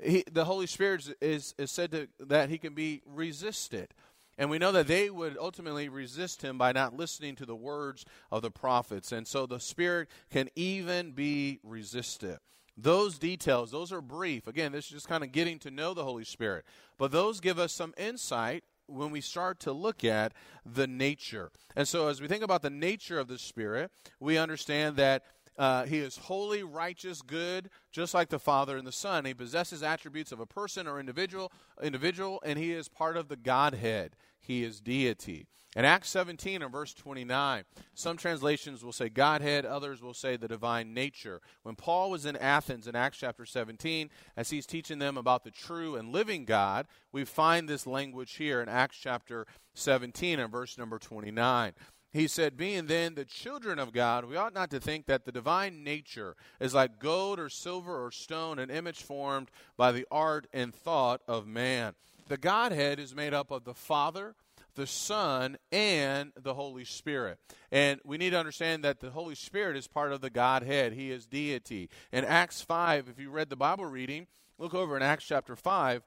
He, 0.01 0.24
the 0.32 0.46
Holy 0.46 0.68
Spirit 0.68 1.08
is, 1.22 1.56
is 1.58 1.72
said 1.72 1.92
to, 1.92 2.08
that 2.20 2.50
he 2.50 2.58
can 2.58 2.74
be 2.74 3.01
resisted. 3.06 3.94
And 4.38 4.50
we 4.50 4.58
know 4.58 4.72
that 4.74 4.88
they 4.88 5.10
would 5.10 5.38
ultimately 5.38 5.88
resist 5.88 6.42
him 6.42 6.58
by 6.58 6.72
not 6.72 6.96
listening 6.96 7.36
to 7.38 7.46
the 7.46 7.56
words 7.56 8.06
of 8.32 8.42
the 8.42 8.51
prophets. 8.51 9.12
And 9.12 9.27
so 9.27 9.46
the 9.46 9.60
Spirit 9.60 10.10
can 10.30 10.50
even 10.56 11.12
be 11.12 11.60
resisted. 11.63 12.39
Those 12.77 13.18
details, 13.18 13.72
those 13.72 13.94
are 13.94 14.01
brief. 14.01 14.48
Again, 14.48 14.74
this 14.74 14.86
is 14.86 14.92
just 14.92 15.08
kind 15.08 15.24
of 15.24 15.32
getting 15.32 15.60
to 15.60 15.72
know 15.72 15.94
the 15.94 16.04
Holy 16.04 16.25
Spirit. 16.25 16.65
But 16.98 17.12
those 17.12 17.39
give 17.39 17.58
us 17.58 17.72
some 17.72 17.94
insight 17.98 18.65
when 18.88 19.12
we 19.12 19.22
start 19.22 19.60
to 19.62 19.72
look 19.72 20.04
at 20.04 20.34
the 20.65 20.86
nature. 20.86 21.51
And 21.75 21.88
so, 21.88 22.08
as 22.10 22.22
we 22.22 22.27
think 22.27 22.44
about 22.44 22.62
the 22.62 22.70
nature 22.70 23.18
of 23.18 23.27
the 23.27 23.39
Spirit, 23.39 23.92
we 24.20 24.38
understand 24.38 24.98
that 24.98 25.24
uh, 25.57 25.85
he 25.85 26.00
is 26.00 26.17
holy, 26.17 26.63
righteous, 26.63 27.21
good, 27.21 27.69
just 27.91 28.13
like 28.13 28.29
the 28.29 28.39
Father 28.39 28.77
and 28.77 28.85
the 28.85 28.91
Son. 28.91 29.25
He 29.25 29.33
possesses 29.33 29.83
attributes 29.83 30.31
of 30.31 30.39
a 30.39 30.45
person 30.45 30.88
or 30.88 31.00
individual, 31.00 31.51
individual, 31.81 32.41
and 32.45 32.59
he 32.59 32.71
is 32.71 32.89
part 32.89 33.17
of 33.17 33.27
the 33.27 33.38
Godhead. 33.38 34.15
He 34.39 34.63
is 34.63 34.81
deity. 34.81 35.47
In 35.75 35.83
Acts 35.83 36.09
17 36.09 36.62
and 36.62 36.71
verse 36.71 36.93
29, 36.93 37.65
some 37.93 38.15
translations 38.15 38.81
will 38.81 38.93
say 38.93 39.09
Godhead, 39.09 39.65
others 39.65 40.01
will 40.01 40.13
say 40.13 40.38
the 40.38 40.47
divine 40.47 40.93
nature. 40.93 41.41
When 41.63 41.75
Paul 41.75 42.09
was 42.09 42.25
in 42.25 42.38
Athens 42.38 42.88
in 42.88 42.95
Acts 42.95 43.17
chapter 43.17 43.45
17, 43.45 44.09
as 44.38 44.51
he's 44.51 44.65
teaching 44.65 45.00
them 45.00 45.17
about 45.17 45.43
the 45.43 45.51
true 45.51 45.97
and 45.97 46.13
living 46.13 46.45
God, 46.45 46.88
we 47.12 47.25
find 47.25 47.67
this 47.67 47.85
language 47.85 48.35
here 48.35 48.62
in 48.62 48.69
Acts 48.69 48.97
chapter 48.97 49.45
17 49.74 50.39
and 50.39 50.50
verse 50.50 50.77
number 50.77 50.97
29. 50.97 51.74
He 52.15 52.29
said, 52.29 52.55
Being 52.55 52.86
then 52.86 53.15
the 53.15 53.25
children 53.25 53.77
of 53.77 53.91
God, 53.91 54.24
we 54.24 54.38
ought 54.38 54.53
not 54.53 54.69
to 54.69 54.79
think 54.79 55.05
that 55.07 55.25
the 55.25 55.34
divine 55.34 55.84
nature 55.84 56.38
is 56.62 56.74
like 56.74 56.98
gold 56.98 57.41
or 57.41 57.50
silver 57.50 58.05
or 58.05 58.10
stone, 58.10 58.57
an 58.57 58.69
image 58.69 59.03
formed 59.03 59.51
by 59.75 59.91
the 59.91 60.07
art 60.10 60.48
and 60.53 60.74
thought 60.74 61.19
of 61.27 61.45
man. 61.45 61.93
The 62.29 62.38
Godhead 62.38 63.01
is 63.01 63.13
made 63.13 63.34
up 63.34 63.51
of 63.51 63.65
the 63.65 63.74
Father, 63.74 64.36
the 64.75 64.88
Son, 64.88 65.57
and 65.74 66.31
the 66.41 66.53
Holy 66.53 66.86
Spirit. 66.86 67.38
And 67.69 68.00
we 68.05 68.17
need 68.17 68.29
to 68.29 68.39
understand 68.39 68.86
that 68.86 69.01
the 69.01 69.10
Holy 69.12 69.36
Spirit 69.36 69.75
is 69.75 69.86
part 69.86 70.13
of 70.13 70.22
the 70.22 70.29
Godhead. 70.29 70.93
He 70.93 71.12
is 71.12 71.25
deity. 71.25 71.89
In 72.13 72.24
Acts 72.24 72.62
5, 72.62 73.10
if 73.10 73.19
you 73.19 73.29
read 73.29 73.50
the 73.50 73.57
Bible 73.57 73.88
reading, 73.88 74.27
look 74.57 74.74
over 74.74 74.95
in 74.95 75.03
Acts 75.03 75.25
chapter 75.25 75.57
5. 75.57 76.01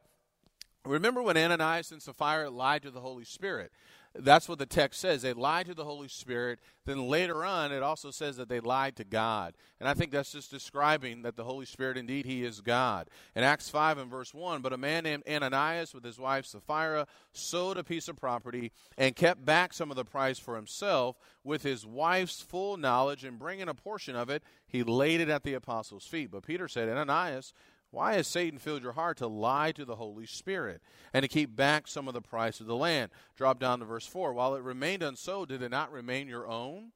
Remember 0.86 1.20
when 1.20 1.36
Ananias 1.36 1.92
and 1.92 2.00
Sapphira 2.00 2.48
lied 2.48 2.82
to 2.84 2.90
the 2.90 3.00
Holy 3.00 3.24
Spirit? 3.24 3.72
That's 4.18 4.48
what 4.48 4.58
the 4.58 4.66
text 4.66 5.00
says. 5.00 5.22
They 5.22 5.32
lied 5.32 5.66
to 5.66 5.74
the 5.74 5.84
Holy 5.84 6.08
Spirit. 6.08 6.58
Then 6.84 7.08
later 7.08 7.44
on, 7.44 7.72
it 7.72 7.82
also 7.82 8.10
says 8.10 8.36
that 8.36 8.48
they 8.48 8.60
lied 8.60 8.96
to 8.96 9.04
God. 9.04 9.54
And 9.78 9.88
I 9.88 9.94
think 9.94 10.10
that's 10.10 10.32
just 10.32 10.50
describing 10.50 11.22
that 11.22 11.36
the 11.36 11.44
Holy 11.44 11.66
Spirit, 11.66 11.96
indeed, 11.96 12.26
He 12.26 12.44
is 12.44 12.60
God. 12.60 13.08
In 13.36 13.44
Acts 13.44 13.70
5 13.70 13.98
and 13.98 14.10
verse 14.10 14.34
1, 14.34 14.60
but 14.60 14.72
a 14.72 14.76
man 14.76 15.04
named 15.04 15.22
Ananias 15.28 15.94
with 15.94 16.04
his 16.04 16.18
wife 16.18 16.46
Sapphira 16.46 17.06
sold 17.32 17.78
a 17.78 17.84
piece 17.84 18.08
of 18.08 18.16
property 18.16 18.72
and 18.96 19.14
kept 19.14 19.44
back 19.44 19.72
some 19.72 19.90
of 19.90 19.96
the 19.96 20.04
price 20.04 20.38
for 20.38 20.56
himself 20.56 21.16
with 21.44 21.62
his 21.62 21.86
wife's 21.86 22.40
full 22.40 22.76
knowledge, 22.76 23.24
and 23.24 23.38
bringing 23.38 23.68
a 23.68 23.74
portion 23.74 24.16
of 24.16 24.28
it, 24.30 24.42
he 24.66 24.82
laid 24.82 25.20
it 25.20 25.28
at 25.28 25.44
the 25.44 25.54
apostles' 25.54 26.06
feet. 26.06 26.30
But 26.30 26.46
Peter 26.46 26.68
said, 26.68 26.88
Ananias, 26.88 27.54
why 27.90 28.14
has 28.14 28.26
Satan 28.26 28.58
filled 28.58 28.82
your 28.82 28.92
heart 28.92 29.16
to 29.18 29.26
lie 29.26 29.72
to 29.72 29.84
the 29.84 29.96
Holy 29.96 30.26
Spirit 30.26 30.82
and 31.14 31.22
to 31.22 31.28
keep 31.28 31.56
back 31.56 31.88
some 31.88 32.06
of 32.06 32.14
the 32.14 32.20
price 32.20 32.60
of 32.60 32.66
the 32.66 32.76
land? 32.76 33.10
Drop 33.36 33.58
down 33.58 33.78
to 33.78 33.86
verse 33.86 34.06
4. 34.06 34.32
While 34.32 34.54
it 34.54 34.62
remained 34.62 35.02
unsold, 35.02 35.48
did 35.48 35.62
it 35.62 35.70
not 35.70 35.90
remain 35.90 36.28
your 36.28 36.46
own? 36.46 36.92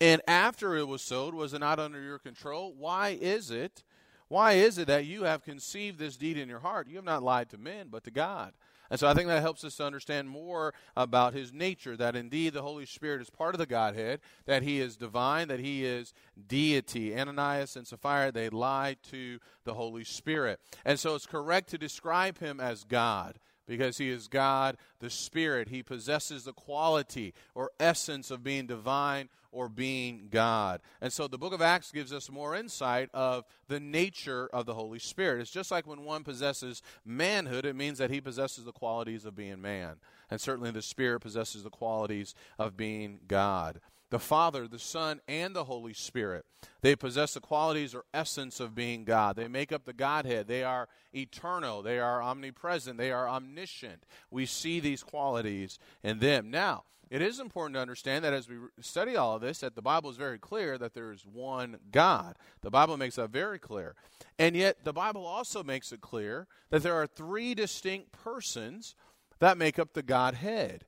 And 0.00 0.20
after 0.28 0.76
it 0.76 0.88
was 0.88 1.00
sold, 1.00 1.34
was 1.34 1.54
it 1.54 1.60
not 1.60 1.78
under 1.78 2.02
your 2.02 2.18
control? 2.18 2.74
Why 2.76 3.16
is 3.18 3.50
it? 3.50 3.82
Why 4.28 4.52
is 4.52 4.76
it 4.78 4.88
that 4.88 5.06
you 5.06 5.24
have 5.24 5.42
conceived 5.42 5.98
this 5.98 6.16
deed 6.16 6.36
in 6.36 6.48
your 6.48 6.60
heart? 6.60 6.88
You 6.88 6.96
have 6.96 7.04
not 7.04 7.22
lied 7.22 7.48
to 7.50 7.58
men, 7.58 7.88
but 7.90 8.04
to 8.04 8.10
God. 8.10 8.52
And 8.94 9.00
so 9.00 9.08
I 9.08 9.14
think 9.14 9.26
that 9.26 9.42
helps 9.42 9.64
us 9.64 9.74
to 9.78 9.84
understand 9.84 10.28
more 10.30 10.72
about 10.96 11.34
his 11.34 11.52
nature 11.52 11.96
that 11.96 12.14
indeed 12.14 12.52
the 12.52 12.62
Holy 12.62 12.86
Spirit 12.86 13.20
is 13.20 13.28
part 13.28 13.52
of 13.52 13.58
the 13.58 13.66
Godhead, 13.66 14.20
that 14.46 14.62
he 14.62 14.78
is 14.78 14.96
divine, 14.96 15.48
that 15.48 15.58
he 15.58 15.84
is 15.84 16.14
deity. 16.46 17.12
Ananias 17.12 17.74
and 17.74 17.88
Sapphira, 17.88 18.30
they 18.30 18.48
lied 18.48 18.98
to 19.10 19.40
the 19.64 19.74
Holy 19.74 20.04
Spirit. 20.04 20.60
And 20.84 20.96
so 20.96 21.16
it's 21.16 21.26
correct 21.26 21.70
to 21.70 21.76
describe 21.76 22.38
him 22.38 22.60
as 22.60 22.84
God 22.84 23.40
because 23.66 23.98
he 23.98 24.10
is 24.10 24.28
God, 24.28 24.76
the 25.00 25.10
Spirit. 25.10 25.68
He 25.68 25.82
possesses 25.82 26.44
the 26.44 26.52
quality 26.52 27.34
or 27.54 27.70
essence 27.80 28.30
of 28.30 28.42
being 28.42 28.66
divine 28.66 29.28
or 29.52 29.68
being 29.68 30.28
God. 30.30 30.80
And 31.00 31.12
so 31.12 31.28
the 31.28 31.38
book 31.38 31.52
of 31.52 31.62
Acts 31.62 31.92
gives 31.92 32.12
us 32.12 32.30
more 32.30 32.54
insight 32.54 33.08
of 33.14 33.44
the 33.68 33.80
nature 33.80 34.48
of 34.52 34.66
the 34.66 34.74
Holy 34.74 34.98
Spirit. 34.98 35.40
It's 35.40 35.50
just 35.50 35.70
like 35.70 35.86
when 35.86 36.04
one 36.04 36.24
possesses 36.24 36.82
manhood, 37.04 37.64
it 37.64 37.76
means 37.76 37.98
that 37.98 38.10
he 38.10 38.20
possesses 38.20 38.64
the 38.64 38.72
qualities 38.72 39.24
of 39.24 39.36
being 39.36 39.62
man. 39.62 39.96
And 40.30 40.40
certainly 40.40 40.72
the 40.72 40.82
Spirit 40.82 41.20
possesses 41.20 41.62
the 41.62 41.70
qualities 41.70 42.34
of 42.58 42.76
being 42.76 43.20
God. 43.28 43.80
The 44.14 44.20
Father, 44.20 44.68
the 44.68 44.78
Son, 44.78 45.20
and 45.26 45.56
the 45.56 45.64
Holy 45.64 45.92
Spirit. 45.92 46.44
They 46.82 46.94
possess 46.94 47.34
the 47.34 47.40
qualities 47.40 47.96
or 47.96 48.04
essence 48.14 48.60
of 48.60 48.72
being 48.72 49.02
God. 49.02 49.34
They 49.34 49.48
make 49.48 49.72
up 49.72 49.86
the 49.86 49.92
Godhead. 49.92 50.46
They 50.46 50.62
are 50.62 50.88
eternal. 51.12 51.82
They 51.82 51.98
are 51.98 52.22
omnipresent. 52.22 52.96
They 52.96 53.10
are 53.10 53.28
omniscient. 53.28 54.06
We 54.30 54.46
see 54.46 54.78
these 54.78 55.02
qualities 55.02 55.80
in 56.04 56.20
them. 56.20 56.48
Now, 56.48 56.84
it 57.10 57.22
is 57.22 57.40
important 57.40 57.74
to 57.74 57.80
understand 57.80 58.24
that 58.24 58.32
as 58.32 58.48
we 58.48 58.58
study 58.80 59.16
all 59.16 59.34
of 59.34 59.42
this, 59.42 59.58
that 59.58 59.74
the 59.74 59.82
Bible 59.82 60.10
is 60.10 60.16
very 60.16 60.38
clear 60.38 60.78
that 60.78 60.94
there 60.94 61.10
is 61.10 61.26
one 61.26 61.78
God. 61.90 62.36
The 62.62 62.70
Bible 62.70 62.96
makes 62.96 63.16
that 63.16 63.30
very 63.30 63.58
clear. 63.58 63.96
And 64.38 64.54
yet, 64.54 64.84
the 64.84 64.92
Bible 64.92 65.26
also 65.26 65.64
makes 65.64 65.90
it 65.90 66.00
clear 66.00 66.46
that 66.70 66.84
there 66.84 66.94
are 66.94 67.08
three 67.08 67.52
distinct 67.52 68.12
persons 68.12 68.94
that 69.40 69.58
make 69.58 69.80
up 69.80 69.92
the 69.92 70.04
Godhead. 70.04 70.84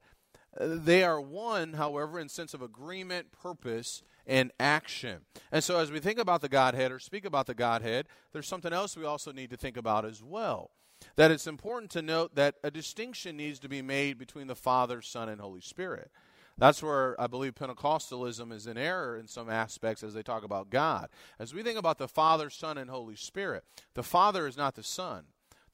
They 0.58 1.04
are 1.04 1.20
one, 1.20 1.74
however, 1.74 2.18
in 2.18 2.28
sense 2.28 2.54
of 2.54 2.62
agreement, 2.62 3.32
purpose, 3.32 4.02
and 4.26 4.52
action. 4.58 5.20
And 5.52 5.62
so, 5.62 5.78
as 5.78 5.90
we 5.90 6.00
think 6.00 6.18
about 6.18 6.40
the 6.40 6.48
Godhead 6.48 6.90
or 6.92 6.98
speak 6.98 7.24
about 7.24 7.46
the 7.46 7.54
Godhead, 7.54 8.06
there's 8.32 8.48
something 8.48 8.72
else 8.72 8.96
we 8.96 9.04
also 9.04 9.32
need 9.32 9.50
to 9.50 9.56
think 9.56 9.76
about 9.76 10.04
as 10.04 10.22
well 10.22 10.70
that 11.16 11.30
it's 11.30 11.46
important 11.46 11.90
to 11.92 12.02
note 12.02 12.34
that 12.34 12.56
a 12.64 12.70
distinction 12.70 13.36
needs 13.36 13.58
to 13.60 13.68
be 13.68 13.82
made 13.82 14.18
between 14.18 14.46
the 14.46 14.54
Father, 14.54 15.02
Son, 15.02 15.28
and 15.28 15.40
Holy 15.40 15.60
Spirit. 15.60 16.10
That's 16.58 16.82
where 16.82 17.20
I 17.20 17.26
believe 17.26 17.54
Pentecostalism 17.54 18.50
is 18.50 18.66
in 18.66 18.78
error 18.78 19.16
in 19.18 19.28
some 19.28 19.50
aspects 19.50 20.02
as 20.02 20.14
they 20.14 20.22
talk 20.22 20.42
about 20.42 20.70
God. 20.70 21.08
As 21.38 21.52
we 21.52 21.62
think 21.62 21.78
about 21.78 21.98
the 21.98 22.08
Father, 22.08 22.48
Son, 22.48 22.78
and 22.78 22.88
Holy 22.88 23.16
Spirit, 23.16 23.64
the 23.94 24.02
Father 24.02 24.46
is 24.46 24.56
not 24.56 24.74
the 24.74 24.82
Son. 24.82 25.24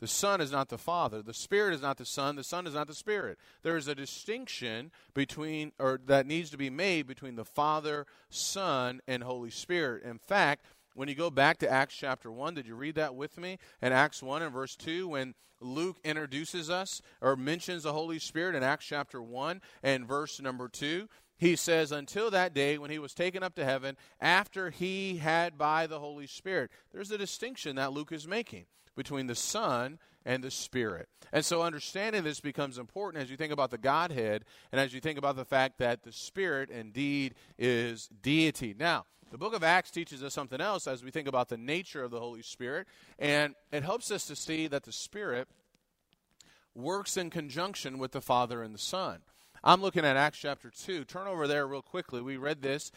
The 0.02 0.08
Son 0.08 0.40
is 0.40 0.50
not 0.50 0.68
the 0.68 0.78
Father. 0.78 1.22
The 1.22 1.32
Spirit 1.32 1.74
is 1.74 1.80
not 1.80 1.96
the 1.96 2.04
Son. 2.04 2.34
The 2.34 2.42
Son 2.42 2.66
is 2.66 2.74
not 2.74 2.88
the 2.88 2.94
Spirit. 2.94 3.38
There 3.62 3.76
is 3.76 3.86
a 3.86 3.94
distinction 3.94 4.90
between, 5.14 5.70
or 5.78 6.00
that 6.06 6.26
needs 6.26 6.50
to 6.50 6.56
be 6.56 6.70
made 6.70 7.06
between 7.06 7.36
the 7.36 7.44
Father, 7.44 8.06
Son, 8.28 9.00
and 9.06 9.22
Holy 9.22 9.50
Spirit. 9.50 10.02
In 10.02 10.18
fact, 10.18 10.66
when 10.96 11.08
you 11.08 11.14
go 11.14 11.30
back 11.30 11.58
to 11.58 11.70
Acts 11.70 11.94
chapter 11.94 12.32
1, 12.32 12.54
did 12.54 12.66
you 12.66 12.74
read 12.74 12.96
that 12.96 13.14
with 13.14 13.38
me? 13.38 13.60
In 13.80 13.92
Acts 13.92 14.24
1 14.24 14.42
and 14.42 14.52
verse 14.52 14.74
2, 14.74 15.06
when 15.06 15.34
Luke 15.60 15.98
introduces 16.02 16.68
us 16.68 17.00
or 17.20 17.36
mentions 17.36 17.84
the 17.84 17.92
Holy 17.92 18.18
Spirit 18.18 18.56
in 18.56 18.64
Acts 18.64 18.86
chapter 18.86 19.22
1 19.22 19.60
and 19.84 20.04
verse 20.04 20.40
number 20.40 20.66
2, 20.66 21.08
he 21.38 21.54
says, 21.54 21.92
until 21.92 22.28
that 22.32 22.54
day 22.54 22.76
when 22.76 22.90
he 22.90 22.98
was 22.98 23.14
taken 23.14 23.44
up 23.44 23.54
to 23.54 23.64
heaven, 23.64 23.96
after 24.20 24.70
he 24.70 25.18
had 25.18 25.56
by 25.56 25.86
the 25.86 26.00
Holy 26.00 26.26
Spirit. 26.26 26.72
There's 26.90 27.12
a 27.12 27.18
distinction 27.18 27.76
that 27.76 27.92
Luke 27.92 28.10
is 28.10 28.26
making 28.26 28.64
between 28.96 29.26
the 29.26 29.34
Son 29.34 29.98
and 30.24 30.42
the 30.42 30.50
Spirit. 30.50 31.08
And 31.32 31.44
so 31.44 31.62
understanding 31.62 32.24
this 32.24 32.40
becomes 32.40 32.78
important 32.78 33.22
as 33.22 33.30
you 33.30 33.36
think 33.36 33.52
about 33.52 33.70
the 33.70 33.78
Godhead 33.78 34.44
and 34.70 34.80
as 34.80 34.92
you 34.92 35.00
think 35.00 35.18
about 35.18 35.36
the 35.36 35.44
fact 35.44 35.78
that 35.78 36.02
the 36.02 36.12
Spirit 36.12 36.70
indeed 36.70 37.34
is 37.58 38.08
deity. 38.22 38.74
Now, 38.78 39.06
the 39.30 39.38
book 39.38 39.54
of 39.54 39.64
Acts 39.64 39.90
teaches 39.90 40.22
us 40.22 40.34
something 40.34 40.60
else 40.60 40.86
as 40.86 41.02
we 41.02 41.10
think 41.10 41.26
about 41.26 41.48
the 41.48 41.56
nature 41.56 42.04
of 42.04 42.10
the 42.10 42.20
Holy 42.20 42.42
Spirit, 42.42 42.86
and 43.18 43.54
it 43.72 43.82
helps 43.82 44.10
us 44.10 44.26
to 44.26 44.36
see 44.36 44.66
that 44.66 44.82
the 44.82 44.92
Spirit 44.92 45.48
works 46.74 47.16
in 47.16 47.30
conjunction 47.30 47.98
with 47.98 48.12
the 48.12 48.20
Father 48.20 48.62
and 48.62 48.74
the 48.74 48.78
Son. 48.78 49.20
I'm 49.64 49.80
looking 49.80 50.04
at 50.04 50.16
Acts 50.16 50.38
chapter 50.38 50.70
2. 50.70 51.04
Turn 51.04 51.26
over 51.26 51.46
there 51.46 51.66
real 51.66 51.82
quickly. 51.82 52.20
We 52.20 52.36
read 52.36 52.60
this 52.60 52.92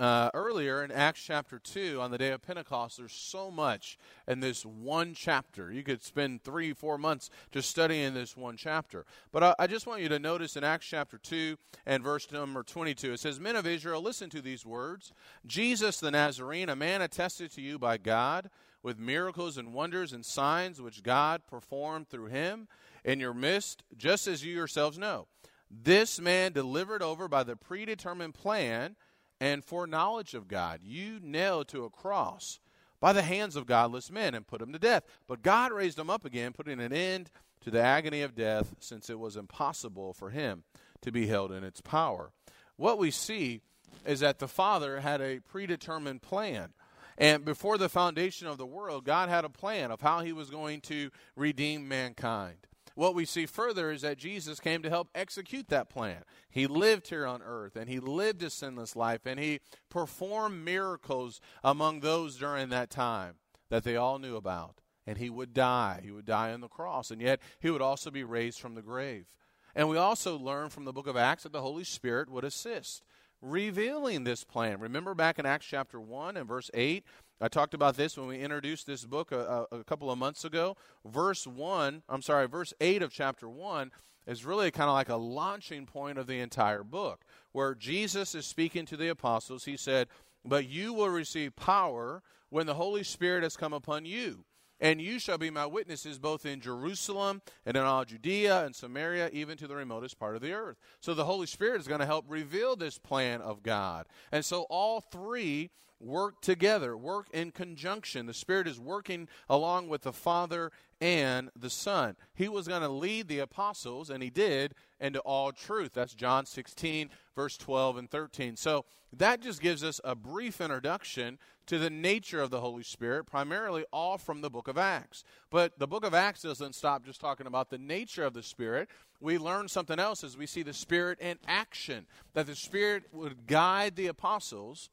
uh, 0.00 0.30
earlier 0.32 0.82
in 0.82 0.90
Acts 0.90 1.22
chapter 1.22 1.58
2 1.58 2.00
on 2.00 2.10
the 2.10 2.16
day 2.16 2.30
of 2.30 2.40
Pentecost. 2.40 2.96
There's 2.96 3.12
so 3.12 3.50
much 3.50 3.98
in 4.26 4.40
this 4.40 4.64
one 4.64 5.12
chapter. 5.12 5.70
You 5.70 5.82
could 5.82 6.02
spend 6.02 6.42
three, 6.42 6.72
four 6.72 6.96
months 6.96 7.28
just 7.52 7.68
studying 7.68 8.14
this 8.14 8.34
one 8.34 8.56
chapter. 8.56 9.04
But 9.30 9.44
I, 9.44 9.54
I 9.58 9.66
just 9.66 9.86
want 9.86 10.00
you 10.00 10.08
to 10.08 10.18
notice 10.18 10.56
in 10.56 10.64
Acts 10.64 10.86
chapter 10.86 11.18
2 11.18 11.58
and 11.84 12.02
verse 12.02 12.32
number 12.32 12.62
22, 12.62 13.12
it 13.12 13.20
says, 13.20 13.38
Men 13.38 13.56
of 13.56 13.66
Israel, 13.66 14.00
listen 14.00 14.30
to 14.30 14.40
these 14.40 14.64
words 14.64 15.12
Jesus 15.46 16.00
the 16.00 16.10
Nazarene, 16.10 16.70
a 16.70 16.76
man 16.76 17.02
attested 17.02 17.52
to 17.52 17.60
you 17.60 17.78
by 17.78 17.98
God 17.98 18.48
with 18.82 18.98
miracles 18.98 19.58
and 19.58 19.74
wonders 19.74 20.14
and 20.14 20.24
signs 20.24 20.80
which 20.80 21.02
God 21.02 21.42
performed 21.46 22.08
through 22.08 22.26
him 22.26 22.68
in 23.04 23.20
your 23.20 23.34
midst, 23.34 23.82
just 23.98 24.26
as 24.26 24.42
you 24.42 24.54
yourselves 24.54 24.98
know. 24.98 25.26
This 25.70 26.18
man 26.20 26.52
delivered 26.52 27.02
over 27.02 27.28
by 27.28 27.44
the 27.44 27.54
predetermined 27.54 28.34
plan 28.34 28.96
and 29.40 29.64
foreknowledge 29.64 30.34
of 30.34 30.48
God, 30.48 30.80
you 30.82 31.18
nailed 31.22 31.68
to 31.68 31.84
a 31.84 31.90
cross 31.90 32.60
by 33.00 33.12
the 33.12 33.22
hands 33.22 33.56
of 33.56 33.66
godless 33.66 34.10
men 34.10 34.34
and 34.34 34.46
put 34.46 34.60
him 34.60 34.72
to 34.72 34.78
death. 34.78 35.04
But 35.26 35.42
God 35.42 35.72
raised 35.72 35.98
him 35.98 36.10
up 36.10 36.24
again, 36.24 36.52
putting 36.52 36.80
an 36.80 36.92
end 36.92 37.30
to 37.62 37.70
the 37.70 37.80
agony 37.80 38.22
of 38.22 38.34
death, 38.34 38.74
since 38.78 39.08
it 39.08 39.18
was 39.18 39.36
impossible 39.36 40.12
for 40.12 40.30
him 40.30 40.64
to 41.00 41.10
be 41.10 41.26
held 41.26 41.52
in 41.52 41.64
its 41.64 41.80
power. 41.80 42.32
What 42.76 42.98
we 42.98 43.10
see 43.10 43.60
is 44.04 44.20
that 44.20 44.38
the 44.38 44.48
Father 44.48 45.00
had 45.00 45.20
a 45.20 45.40
predetermined 45.40 46.22
plan. 46.22 46.70
And 47.18 47.44
before 47.44 47.76
the 47.76 47.88
foundation 47.88 48.46
of 48.46 48.56
the 48.56 48.66
world, 48.66 49.04
God 49.04 49.28
had 49.28 49.44
a 49.44 49.50
plan 49.50 49.90
of 49.90 50.00
how 50.00 50.20
he 50.20 50.32
was 50.32 50.48
going 50.48 50.80
to 50.82 51.10
redeem 51.36 51.86
mankind 51.86 52.66
what 52.94 53.14
we 53.14 53.24
see 53.24 53.46
further 53.46 53.90
is 53.90 54.02
that 54.02 54.18
Jesus 54.18 54.60
came 54.60 54.82
to 54.82 54.90
help 54.90 55.08
execute 55.14 55.68
that 55.68 55.88
plan. 55.88 56.22
He 56.50 56.66
lived 56.66 57.08
here 57.08 57.26
on 57.26 57.42
earth 57.42 57.76
and 57.76 57.88
he 57.88 58.00
lived 58.00 58.42
a 58.42 58.50
sinless 58.50 58.96
life 58.96 59.26
and 59.26 59.38
he 59.38 59.60
performed 59.88 60.64
miracles 60.64 61.40
among 61.62 62.00
those 62.00 62.36
during 62.36 62.68
that 62.70 62.90
time 62.90 63.36
that 63.68 63.84
they 63.84 63.96
all 63.96 64.18
knew 64.18 64.36
about. 64.36 64.80
And 65.06 65.18
he 65.18 65.30
would 65.30 65.54
die. 65.54 66.00
He 66.04 66.10
would 66.10 66.26
die 66.26 66.52
on 66.52 66.60
the 66.60 66.68
cross. 66.68 67.10
And 67.10 67.20
yet 67.20 67.40
he 67.58 67.70
would 67.70 67.82
also 67.82 68.10
be 68.10 68.22
raised 68.22 68.60
from 68.60 68.74
the 68.74 68.82
grave. 68.82 69.26
And 69.74 69.88
we 69.88 69.96
also 69.96 70.38
learn 70.38 70.68
from 70.68 70.84
the 70.84 70.92
book 70.92 71.06
of 71.06 71.16
Acts 71.16 71.44
that 71.44 71.52
the 71.52 71.62
Holy 71.62 71.84
Spirit 71.84 72.28
would 72.28 72.44
assist 72.44 73.02
revealing 73.42 74.24
this 74.24 74.44
plan. 74.44 74.80
Remember 74.80 75.14
back 75.14 75.38
in 75.38 75.46
Acts 75.46 75.66
chapter 75.66 76.00
1 76.00 76.36
and 76.36 76.46
verse 76.46 76.70
8, 76.74 77.04
I 77.40 77.48
talked 77.48 77.72
about 77.72 77.96
this 77.96 78.18
when 78.18 78.26
we 78.26 78.38
introduced 78.38 78.86
this 78.86 79.04
book 79.04 79.32
a, 79.32 79.66
a, 79.72 79.82
couple 79.84 80.10
of 80.10 80.18
months 80.18 80.44
ago. 80.44 80.76
Verse 81.06 81.46
1, 81.46 82.02
I'm 82.08 82.22
sorry, 82.22 82.46
verse 82.46 82.74
8 82.80 83.02
of 83.02 83.12
chapter 83.12 83.48
1 83.48 83.90
is 84.26 84.44
really 84.44 84.70
kind 84.70 84.90
of 84.90 84.94
like 84.94 85.08
a 85.08 85.16
launching 85.16 85.86
point 85.86 86.18
of 86.18 86.26
the 86.26 86.40
entire 86.40 86.84
book, 86.84 87.24
where 87.52 87.74
Jesus 87.74 88.34
is 88.34 88.44
speaking 88.44 88.84
to 88.86 88.96
the 88.96 89.08
apostles. 89.08 89.64
He 89.64 89.78
said, 89.78 90.08
But 90.44 90.68
you 90.68 90.92
will 90.92 91.08
receive 91.08 91.56
power 91.56 92.22
when 92.50 92.66
the 92.66 92.74
Holy 92.74 93.02
Spirit 93.02 93.42
has 93.42 93.56
come 93.56 93.72
upon 93.72 94.04
you. 94.04 94.44
And 94.78 95.00
you 95.00 95.18
shall 95.18 95.38
be 95.38 95.50
my 95.50 95.66
witnesses 95.66 96.18
both 96.18 96.46
in 96.46 96.60
Jerusalem 96.60 97.42
and 97.66 97.76
in 97.76 97.82
all 97.82 98.04
Judea 98.04 98.64
and 98.64 98.74
Samaria, 98.74 99.28
even 99.32 99.58
to 99.58 99.66
the 99.66 99.76
remotest 99.76 100.18
part 100.18 100.36
of 100.36 100.42
the 100.42 100.52
earth. 100.52 100.78
So 101.00 101.12
the 101.12 101.24
Holy 101.24 101.46
Spirit 101.46 101.80
is 101.80 101.88
going 101.88 102.00
to 102.00 102.06
help 102.06 102.24
reveal 102.28 102.76
this 102.76 102.98
plan 102.98 103.42
of 103.42 103.62
God. 103.62 104.06
And 104.32 104.42
so 104.42 104.62
all 104.70 105.00
three 105.00 105.70
work 106.00 106.40
together, 106.40 106.96
work 106.96 107.26
in 107.32 107.50
conjunction. 107.50 108.26
The 108.26 108.34
Spirit 108.34 108.66
is 108.66 108.80
working 108.80 109.28
along 109.48 109.88
with 109.88 110.02
the 110.02 110.12
Father 110.12 110.72
and 111.00 111.50
the 111.56 111.70
Son. 111.70 112.16
He 112.34 112.48
was 112.48 112.68
going 112.68 112.82
to 112.82 112.88
lead 112.88 113.28
the 113.28 113.38
apostles, 113.38 114.10
and 114.10 114.22
he 114.22 114.30
did, 114.30 114.74
into 114.98 115.20
all 115.20 115.52
truth. 115.52 115.92
That's 115.94 116.14
John 116.14 116.46
16, 116.46 117.10
verse 117.34 117.56
12 117.56 117.96
and 117.98 118.10
13. 118.10 118.56
So 118.56 118.84
that 119.12 119.40
just 119.40 119.60
gives 119.60 119.82
us 119.82 120.00
a 120.04 120.14
brief 120.14 120.60
introduction 120.60 121.38
to 121.66 121.78
the 121.78 121.90
nature 121.90 122.40
of 122.40 122.50
the 122.50 122.60
Holy 122.60 122.82
Spirit, 122.82 123.24
primarily 123.24 123.84
all 123.92 124.18
from 124.18 124.40
the 124.40 124.50
book 124.50 124.68
of 124.68 124.76
Acts. 124.76 125.22
But 125.50 125.78
the 125.78 125.86
book 125.86 126.04
of 126.04 126.14
Acts 126.14 126.42
doesn't 126.42 126.74
stop 126.74 127.04
just 127.04 127.20
talking 127.20 127.46
about 127.46 127.70
the 127.70 127.78
nature 127.78 128.24
of 128.24 128.34
the 128.34 128.42
Spirit. 128.42 128.88
We 129.20 129.38
learn 129.38 129.68
something 129.68 129.98
else 129.98 130.24
as 130.24 130.36
we 130.36 130.46
see 130.46 130.62
the 130.62 130.72
Spirit 130.72 131.20
in 131.20 131.38
action, 131.46 132.06
that 132.34 132.46
the 132.46 132.56
Spirit 132.56 133.04
would 133.12 133.46
guide 133.46 133.96
the 133.96 134.08
apostles 134.08 134.90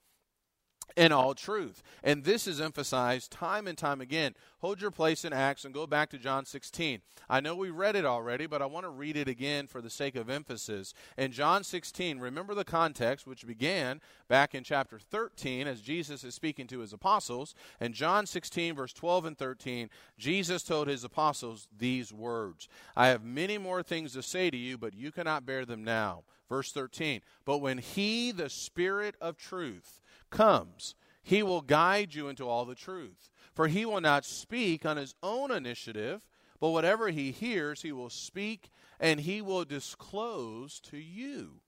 in 0.96 1.12
all 1.12 1.36
truth. 1.36 1.84
And 2.04 2.24
this 2.24 2.48
is 2.48 2.62
emphasized 2.62 3.32
time 3.32 3.68
and 3.68 3.78
time 3.78 4.02
again. 4.02 4.34
Hold 4.60 4.82
your 4.82 4.92
place 4.92 5.24
in 5.24 5.34
Acts 5.34 5.66
and 5.66 5.74
go 5.74 5.86
back 5.86 6.10
to 6.10 6.18
John 6.18 6.46
16. 6.46 7.02
I 7.30 7.40
know 7.40 7.56
we 7.56 7.70
read 7.70 7.96
it 7.96 8.06
already, 8.06 8.48
but 8.48 8.62
I 8.62 8.66
want 8.66 8.86
to 8.86 8.90
read 8.90 9.16
it 9.16 9.28
again 9.28 9.68
for 9.68 9.82
the 9.82 9.90
sake 9.90 10.16
of 10.16 10.30
emphasis. 10.30 10.94
In 11.18 11.32
John 11.32 11.64
16, 11.64 12.20
remember 12.20 12.56
the 12.56 12.64
context, 12.64 13.28
which 13.28 13.46
began 13.46 14.02
back 14.28 14.56
in 14.56 14.64
chapter 14.64 14.98
13 14.98 15.68
as 15.68 15.82
Jesus 15.82 16.24
is 16.24 16.34
speaking 16.34 16.66
to 16.68 16.80
his 16.80 16.94
apostles. 16.94 17.54
In 17.80 17.94
John 17.94 18.26
16, 18.26 18.76
verse 18.76 18.94
12 18.94 19.26
and 19.26 19.38
13, 19.38 19.90
Jesus 20.18 20.64
told 20.64 20.88
his 20.88 21.04
apostles 21.04 21.68
these 21.78 22.12
words 22.12 22.68
I 22.96 23.08
have 23.08 23.24
many 23.24 23.58
more 23.58 23.84
things 23.84 24.14
to 24.14 24.24
say 24.24 24.50
to 24.50 24.58
you, 24.58 24.78
but 24.78 24.96
you 24.96 25.12
cannot 25.12 25.46
bear 25.46 25.66
them 25.66 25.84
now. 25.84 26.24
Verse 26.50 26.72
13, 26.72 27.22
but 27.44 27.58
when 27.58 27.78
he, 27.78 28.32
the 28.32 28.50
Spirit 28.50 29.16
of 29.20 29.36
truth, 29.36 30.02
comes, 30.30 30.96
he 31.24 31.44
will 31.44 31.62
guide 31.62 32.14
you 32.16 32.28
into 32.28 32.48
all 32.48 32.66
the 32.66 32.76
truth. 32.76 33.30
For 33.54 33.68
he 33.68 33.86
will 33.86 34.02
not 34.02 34.24
speak 34.24 34.86
on 34.86 34.98
his 34.98 35.16
own 35.24 35.52
initiative, 35.52 36.22
but 36.60 36.70
whatever 36.70 37.10
he 37.10 37.32
hears, 37.32 37.82
he 37.82 37.92
will 37.92 38.10
speak 38.10 38.70
and 39.00 39.20
he 39.20 39.42
will 39.42 39.66
disclose 39.66 40.80
to 40.82 40.98
you 40.98 41.62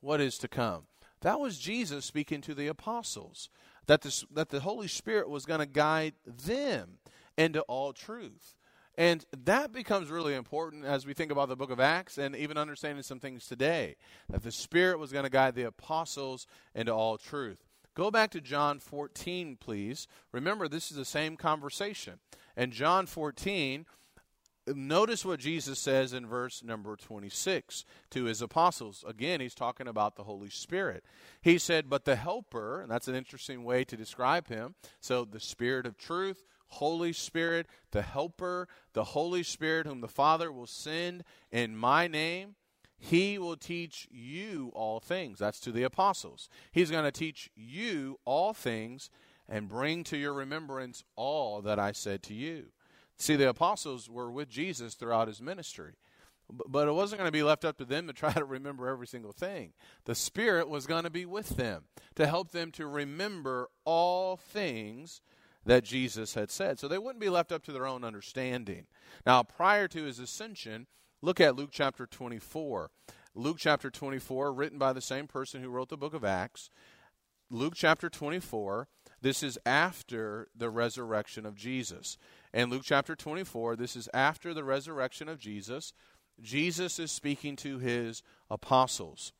what 0.00 0.20
is 0.20 0.38
to 0.38 0.48
come. 0.48 0.84
That 1.20 1.40
was 1.40 1.58
Jesus 1.58 2.04
speaking 2.04 2.40
to 2.42 2.54
the 2.54 2.66
apostles, 2.66 3.48
that 3.86 4.02
the, 4.02 4.24
that 4.32 4.50
the 4.50 4.60
Holy 4.60 4.88
Spirit 4.88 5.30
was 5.30 5.46
going 5.46 5.60
to 5.60 5.66
guide 5.66 6.14
them 6.26 6.98
into 7.38 7.60
all 7.62 7.92
truth. 7.92 8.54
And 8.98 9.24
that 9.44 9.72
becomes 9.72 10.10
really 10.10 10.34
important 10.34 10.84
as 10.84 11.04
we 11.04 11.12
think 11.12 11.30
about 11.30 11.48
the 11.48 11.56
book 11.56 11.70
of 11.70 11.80
Acts 11.80 12.16
and 12.16 12.34
even 12.34 12.56
understanding 12.56 13.02
some 13.02 13.20
things 13.20 13.46
today. 13.46 13.96
That 14.30 14.42
the 14.42 14.52
Spirit 14.52 14.98
was 14.98 15.12
going 15.12 15.24
to 15.24 15.30
guide 15.30 15.54
the 15.54 15.64
apostles 15.64 16.46
into 16.74 16.94
all 16.94 17.18
truth. 17.18 17.65
Go 17.96 18.10
back 18.10 18.30
to 18.32 18.42
John 18.42 18.78
14, 18.78 19.56
please. 19.56 20.06
Remember, 20.30 20.68
this 20.68 20.90
is 20.90 20.98
the 20.98 21.04
same 21.06 21.34
conversation. 21.36 22.18
And 22.54 22.70
John 22.70 23.06
14, 23.06 23.86
notice 24.66 25.24
what 25.24 25.40
Jesus 25.40 25.78
says 25.78 26.12
in 26.12 26.26
verse 26.26 26.62
number 26.62 26.94
26 26.94 27.86
to 28.10 28.24
his 28.24 28.42
apostles. 28.42 29.02
Again, 29.08 29.40
he's 29.40 29.54
talking 29.54 29.88
about 29.88 30.14
the 30.16 30.24
Holy 30.24 30.50
Spirit. 30.50 31.04
He 31.40 31.56
said, 31.56 31.88
But 31.88 32.04
the 32.04 32.16
Helper, 32.16 32.82
and 32.82 32.90
that's 32.90 33.08
an 33.08 33.14
interesting 33.14 33.64
way 33.64 33.82
to 33.84 33.96
describe 33.96 34.48
him. 34.48 34.74
So, 35.00 35.24
the 35.24 35.40
Spirit 35.40 35.86
of 35.86 35.96
truth, 35.96 36.44
Holy 36.68 37.14
Spirit, 37.14 37.66
the 37.92 38.02
Helper, 38.02 38.68
the 38.92 39.04
Holy 39.04 39.42
Spirit, 39.42 39.86
whom 39.86 40.02
the 40.02 40.08
Father 40.08 40.52
will 40.52 40.66
send 40.66 41.24
in 41.50 41.74
my 41.74 42.08
name 42.08 42.56
he 42.98 43.38
will 43.38 43.56
teach 43.56 44.08
you 44.10 44.70
all 44.74 45.00
things. 45.00 45.38
That's 45.38 45.60
to 45.60 45.72
the 45.72 45.82
apostles. 45.82 46.48
He's 46.72 46.90
going 46.90 47.04
to 47.04 47.12
teach 47.12 47.50
you 47.54 48.18
all 48.24 48.52
things 48.52 49.10
and 49.48 49.68
bring 49.68 50.02
to 50.04 50.16
your 50.16 50.32
remembrance 50.32 51.04
all 51.14 51.60
that 51.62 51.78
I 51.78 51.92
said 51.92 52.22
to 52.24 52.34
you. 52.34 52.66
See, 53.18 53.36
the 53.36 53.48
apostles 53.48 54.10
were 54.10 54.30
with 54.30 54.48
Jesus 54.48 54.94
throughout 54.94 55.28
his 55.28 55.40
ministry. 55.40 55.94
But 56.48 56.86
it 56.86 56.92
wasn't 56.92 57.18
going 57.18 57.28
to 57.28 57.32
be 57.32 57.42
left 57.42 57.64
up 57.64 57.76
to 57.78 57.84
them 57.84 58.06
to 58.06 58.12
try 58.12 58.32
to 58.32 58.44
remember 58.44 58.88
every 58.88 59.06
single 59.06 59.32
thing. 59.32 59.72
The 60.04 60.14
Spirit 60.14 60.68
was 60.68 60.86
going 60.86 61.04
to 61.04 61.10
be 61.10 61.26
with 61.26 61.50
them 61.50 61.84
to 62.14 62.26
help 62.26 62.52
them 62.52 62.70
to 62.72 62.86
remember 62.86 63.68
all 63.84 64.36
things 64.36 65.20
that 65.64 65.84
Jesus 65.84 66.34
had 66.34 66.50
said. 66.50 66.78
So 66.78 66.86
they 66.86 66.98
wouldn't 66.98 67.20
be 67.20 67.28
left 67.28 67.50
up 67.50 67.64
to 67.64 67.72
their 67.72 67.86
own 67.86 68.04
understanding. 68.04 68.86
Now, 69.26 69.42
prior 69.42 69.88
to 69.88 70.04
his 70.04 70.20
ascension, 70.20 70.86
Look 71.22 71.40
at 71.40 71.56
Luke 71.56 71.70
chapter 71.72 72.06
24. 72.06 72.90
Luke 73.34 73.56
chapter 73.58 73.90
24, 73.90 74.52
written 74.52 74.78
by 74.78 74.92
the 74.92 75.00
same 75.00 75.26
person 75.26 75.62
who 75.62 75.68
wrote 75.68 75.88
the 75.88 75.96
book 75.96 76.14
of 76.14 76.24
Acts. 76.24 76.70
Luke 77.50 77.74
chapter 77.76 78.08
24, 78.08 78.88
this 79.20 79.42
is 79.42 79.58
after 79.64 80.48
the 80.56 80.70
resurrection 80.70 81.46
of 81.46 81.54
Jesus. 81.54 82.18
And 82.52 82.70
Luke 82.70 82.82
chapter 82.84 83.14
24, 83.14 83.76
this 83.76 83.94
is 83.94 84.08
after 84.12 84.52
the 84.52 84.64
resurrection 84.64 85.28
of 85.28 85.38
Jesus. 85.38 85.92
Jesus 86.40 86.98
is 86.98 87.12
speaking 87.12 87.56
to 87.56 87.78
his 87.78 88.22
apostles. 88.50 89.32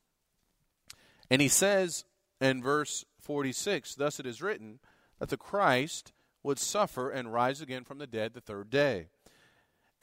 And 1.31 1.43
he 1.43 1.49
says 1.49 2.05
in 2.41 2.63
verse 2.63 3.05
46 3.21 3.97
Thus 3.97 4.21
it 4.21 4.27
is 4.27 4.43
written 4.43 4.79
that 5.19 5.29
the 5.29 5.37
Christ 5.37 6.13
would 6.43 6.59
suffer 6.59 7.11
and 7.11 7.33
rise 7.33 7.61
again 7.61 7.85
from 7.85 7.99
the 7.99 8.07
dead 8.07 8.35
the 8.35 8.41
third 8.41 8.71
day, 8.71 9.09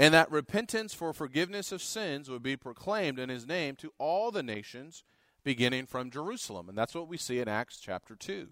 and 0.04 0.14
that 0.14 0.30
repentance 0.30 0.94
for 0.94 1.14
forgiveness 1.14 1.72
of 1.72 1.82
sins 1.82 2.30
would 2.30 2.44
be 2.44 2.58
proclaimed 2.58 3.18
in 3.18 3.30
his 3.30 3.48
name 3.48 3.78
to 3.78 3.94
all 3.98 4.32
the 4.32 4.44
nations, 4.44 5.06
beginning 5.46 5.86
from 5.86 6.12
Jerusalem. 6.12 6.68
And 6.68 6.78
that's 6.78 6.94
what 6.94 7.08
we 7.08 7.16
see 7.16 7.40
in 7.40 7.48
Acts 7.48 7.80
chapter 7.80 8.14
2. 8.14 8.50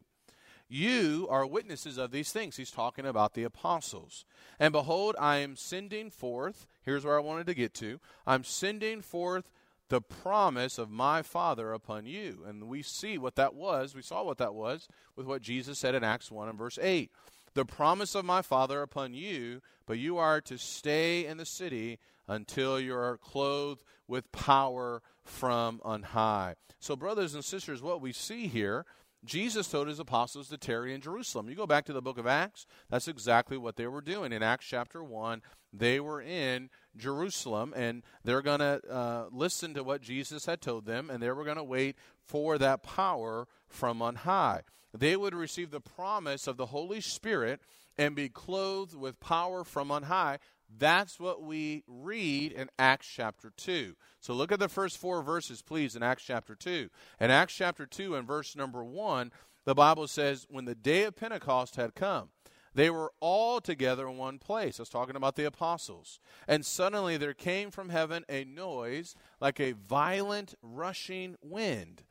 You 0.70 1.28
are 1.30 1.46
witnesses 1.46 1.98
of 1.98 2.12
these 2.12 2.32
things. 2.32 2.56
He's 2.56 2.72
talking 2.72 3.06
about 3.06 3.34
the 3.34 3.44
apostles. 3.44 4.24
And 4.62 4.72
behold, 4.72 5.18
I 5.20 5.40
am 5.40 5.58
sending 5.58 6.10
forth, 6.10 6.68
here's 6.84 7.04
where 7.04 7.18
I 7.18 7.22
wanted 7.22 7.48
to 7.48 7.54
get 7.54 7.74
to 7.76 8.00
I'm 8.26 8.46
sending 8.46 9.02
forth 9.02 9.52
the 9.90 10.00
promise 10.00 10.78
of 10.78 10.90
my 10.90 11.22
Father 11.22 11.74
upon 11.74 12.06
you. 12.06 12.46
And 12.48 12.70
we 12.70 12.82
see 12.82 13.18
what 13.18 13.36
that 13.36 13.54
was. 13.54 13.94
We 13.94 14.02
saw 14.02 14.24
what 14.24 14.38
that 14.38 14.54
was 14.54 14.88
with 15.18 15.26
what 15.26 15.42
Jesus 15.42 15.80
said 15.80 15.96
in 15.96 16.04
Acts 16.06 16.32
1 16.32 16.48
and 16.48 16.58
verse 16.58 16.80
8. 16.82 17.12
The 17.54 17.66
promise 17.66 18.16
of 18.16 18.26
my 18.26 18.42
Father 18.42 18.82
upon 18.82 19.14
you, 19.14 19.62
but 19.86 19.98
you 19.98 20.18
are 20.18 20.40
to 20.42 20.58
stay 20.58 21.26
in 21.26 21.38
the 21.38 21.46
city 21.46 22.00
until 22.28 22.80
you 22.80 22.96
are 22.96 23.18
clothed 23.18 23.84
with 24.08 24.32
power 24.32 25.02
from 25.24 25.82
on 25.84 26.04
high. 26.04 26.56
So, 26.80 26.96
brothers 26.96 27.36
and 27.36 27.44
sisters, 27.44 27.82
what 27.82 28.02
we 28.02 28.14
see 28.14 28.48
here 28.48 28.86
Jesus 29.24 29.68
told 29.68 29.88
his 29.88 30.00
apostles 30.00 30.50
to 30.50 30.58
tarry 30.58 30.94
in 30.94 31.02
Jerusalem. 31.02 31.48
You 31.48 31.56
go 31.56 31.68
back 31.68 31.86
to 31.86 31.94
the 31.94 32.02
book 32.02 32.18
of 32.18 32.26
Acts, 32.26 32.66
that's 32.90 33.08
exactly 33.08 33.58
what 33.58 33.76
they 33.76 33.86
were 33.86 34.02
doing. 34.02 34.34
In 34.34 34.42
Acts 34.42 34.66
chapter 34.66 35.04
1, 35.04 35.44
they 35.72 36.00
were 36.00 36.22
in 36.22 36.70
Jerusalem 36.98 37.74
and 37.76 38.04
they're 38.24 38.42
going 38.42 38.60
to 38.60 38.82
uh, 38.90 39.26
listen 39.32 39.76
to 39.76 39.84
what 39.84 40.02
Jesus 40.02 40.48
had 40.48 40.60
told 40.60 40.86
them 40.86 41.10
and 41.10 41.22
they 41.22 41.30
were 41.30 41.44
going 41.44 41.58
to 41.58 41.64
wait 41.64 41.98
for 42.26 42.58
that 42.58 42.82
power 42.82 43.48
from 43.68 44.02
on 44.02 44.16
high. 44.16 44.62
They 44.97 45.15
would 45.15 45.34
receive 45.34 45.71
the 45.71 45.82
promise 45.82 46.47
of 46.47 46.58
the 46.58 46.67
Holy 46.67 47.01
Spirit 47.01 47.62
and 47.97 48.15
be 48.15 48.30
clothed 48.30 48.95
with 48.95 49.19
power 49.19 49.63
from 49.63 49.91
on 49.91 50.04
high. 50.04 50.39
That's 50.77 51.19
what 51.19 51.43
we 51.43 51.84
read 51.88 52.51
in 52.51 52.69
Acts 52.80 53.08
chapter 53.08 53.51
2. 53.56 53.95
So 54.19 54.34
look 54.34 54.51
at 54.51 54.60
the 54.60 54.69
first 54.69 54.97
four 54.97 55.21
verses, 55.21 55.62
please, 55.62 55.95
in 55.95 56.04
Acts 56.04 56.23
chapter 56.23 56.56
2. 56.56 56.89
In 57.19 57.32
Acts 57.32 57.56
chapter 57.56 57.86
2, 57.86 58.15
and 58.15 58.27
verse 58.27 58.56
number 58.56 58.84
1, 58.84 59.32
the 59.65 59.75
Bible 59.75 60.08
says, 60.08 60.47
When 60.49 60.65
the 60.65 60.75
day 60.75 61.04
of 61.04 61.15
Pentecost 61.15 61.75
had 61.75 61.95
come, 61.95 62.30
they 62.73 62.89
were 62.89 63.12
all 63.19 63.60
together 63.60 64.08
in 64.08 64.17
one 64.17 64.39
place. 64.39 64.80
I 64.80 64.84
was 64.84 64.89
talking 64.89 65.15
about 65.15 65.36
the 65.36 65.45
apostles. 65.45 66.19
And 66.47 66.65
suddenly 66.65 67.17
there 67.17 67.34
came 67.34 67.69
from 67.69 67.89
heaven 67.89 68.23
a 68.30 68.45
noise 68.45 69.15
like 69.41 69.60
a 69.60 69.73
violent 69.73 70.56
rushing 70.62 71.36
wind, 71.41 72.04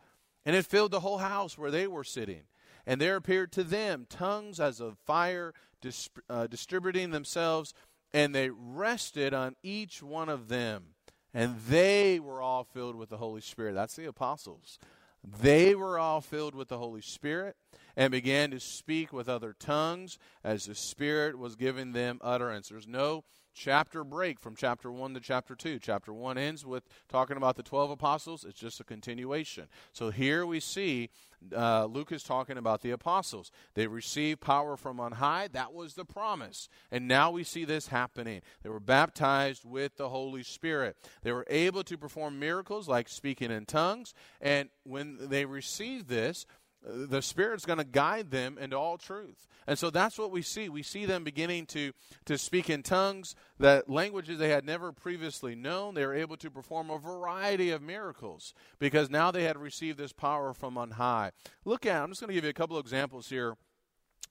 and 0.45 0.55
it 0.55 0.67
filled 0.67 0.91
the 0.91 1.01
whole 1.01 1.19
house 1.19 1.57
where 1.57 1.71
they 1.71 1.87
were 1.87 2.05
sitting. 2.05 2.43
And 2.87 3.01
there 3.01 3.17
appeared 3.17 3.53
to 3.53 3.65
them 3.65 4.07
tongues 4.09 4.61
as 4.61 4.81
of 4.81 4.99
fire 4.99 5.53
dis- 5.81 6.09
uh, 6.29 6.47
distributing 6.47 7.11
themselves 7.11 7.75
and 8.13 8.35
they 8.35 8.51
rested 8.51 9.33
on 9.33 9.57
each 9.63 10.03
one 10.03 10.29
of 10.29 10.49
them. 10.49 10.95
And 11.33 11.57
they 11.69 12.19
were 12.19 12.43
all 12.43 12.65
filled 12.65 12.97
with 12.97 13.09
the 13.09 13.19
Holy 13.19 13.41
Spirit. 13.41 13.75
That's 13.75 13.95
the 13.95 14.07
apostles. 14.07 14.79
They 15.23 15.75
were 15.75 15.99
all 15.99 16.21
filled 16.21 16.55
with 16.55 16.69
the 16.69 16.79
Holy 16.79 17.03
Spirit 17.03 17.57
and 17.97 18.11
began 18.11 18.51
to 18.51 18.59
speak 18.59 19.13
with 19.13 19.29
other 19.29 19.55
tongues 19.59 20.19
as 20.43 20.65
the 20.65 20.75
Spirit 20.75 21.39
was 21.39 21.55
giving 21.57 21.93
them 21.93 22.19
utterance. 22.23 22.69
There's 22.69 22.89
no 22.89 23.25
chapter 23.55 24.05
break 24.05 24.41
from 24.41 24.57
chapter 24.57 24.91
1 24.91 25.15
to 25.15 25.21
chapter 25.21 25.55
2. 25.55 25.79
Chapter 25.79 26.13
1 26.13 26.39
ends 26.39 26.65
with 26.65 26.85
talking 27.09 27.37
about 27.37 27.57
the 27.57 27.63
12 27.63 27.91
apostles, 27.91 28.45
it's 28.45 28.59
just 28.59 28.81
a 28.81 28.85
continuation. 28.85 29.67
So 29.93 30.11
here 30.11 30.47
we 30.47 30.61
see 30.61 31.11
uh, 31.57 31.87
Luke 31.87 32.13
is 32.13 32.23
talking 32.23 32.59
about 32.59 32.83
the 32.83 32.91
apostles. 32.91 33.51
They 33.75 33.87
received 33.87 34.41
power 34.41 34.77
from 34.77 35.01
on 35.01 35.13
high. 35.13 35.49
That 35.49 35.73
was 35.73 35.95
the 35.95 36.05
promise. 36.05 36.69
And 36.91 37.09
now 37.09 37.31
we 37.31 37.45
see 37.45 37.65
this 37.65 37.89
happening. 37.89 38.43
They 38.63 38.69
were 38.69 38.81
baptized 38.81 39.65
with 39.65 39.97
the 39.97 40.09
Holy 40.09 40.43
Spirit. 40.43 40.97
They 41.23 41.33
were 41.33 41.47
able 41.49 41.83
to 41.85 41.97
perform 41.97 42.39
miracles 42.39 42.89
like 42.89 43.09
speaking 43.09 43.51
in 43.51 43.67
tongues. 43.67 44.15
And 44.41 44.69
when 44.85 45.17
they 45.29 45.45
received 45.45 46.09
this, 46.09 46.47
the 46.83 47.21
Spirit's 47.21 47.67
going 47.67 47.79
to 47.79 47.85
guide 47.85 48.31
them 48.31 48.57
into 48.59 48.77
all 48.77 48.97
truth. 48.97 49.47
And 49.67 49.79
so 49.79 49.91
that's 49.91 50.19
what 50.19 50.31
we 50.31 50.43
see. 50.43 50.69
We 50.69 50.83
see 50.83 51.05
them 51.05 51.25
beginning 51.25 51.67
to, 51.67 51.93
to 52.25 52.39
speak 52.39 52.71
in 52.71 52.83
tongues, 52.83 53.35
that 53.59 53.89
languages 53.89 54.39
they 54.39 54.49
had 54.49 54.65
never 54.65 54.91
previously 54.91 55.55
known. 55.55 55.95
They 55.95 56.07
were 56.07 56.15
able 56.15 56.37
to 56.39 56.51
perform 56.51 56.91
a 56.91 56.99
variety 56.99 57.71
of 57.71 57.83
miracles 57.83 58.55
because 58.79 59.11
now 59.11 59.31
they 59.31 59.45
had 59.45 59.59
received 59.59 59.99
this 59.99 60.13
power 60.13 60.55
from 60.55 60.79
on 60.79 60.93
high. 60.93 61.33
Look 61.65 61.85
at, 61.87 62.03
I'm 62.03 62.09
just 62.09 62.21
going 62.21 62.29
to 62.29 62.35
give 62.35 62.45
you 62.45 62.51
a 62.51 62.55
couple 62.55 62.79
examples 62.79 63.29
here 63.29 63.57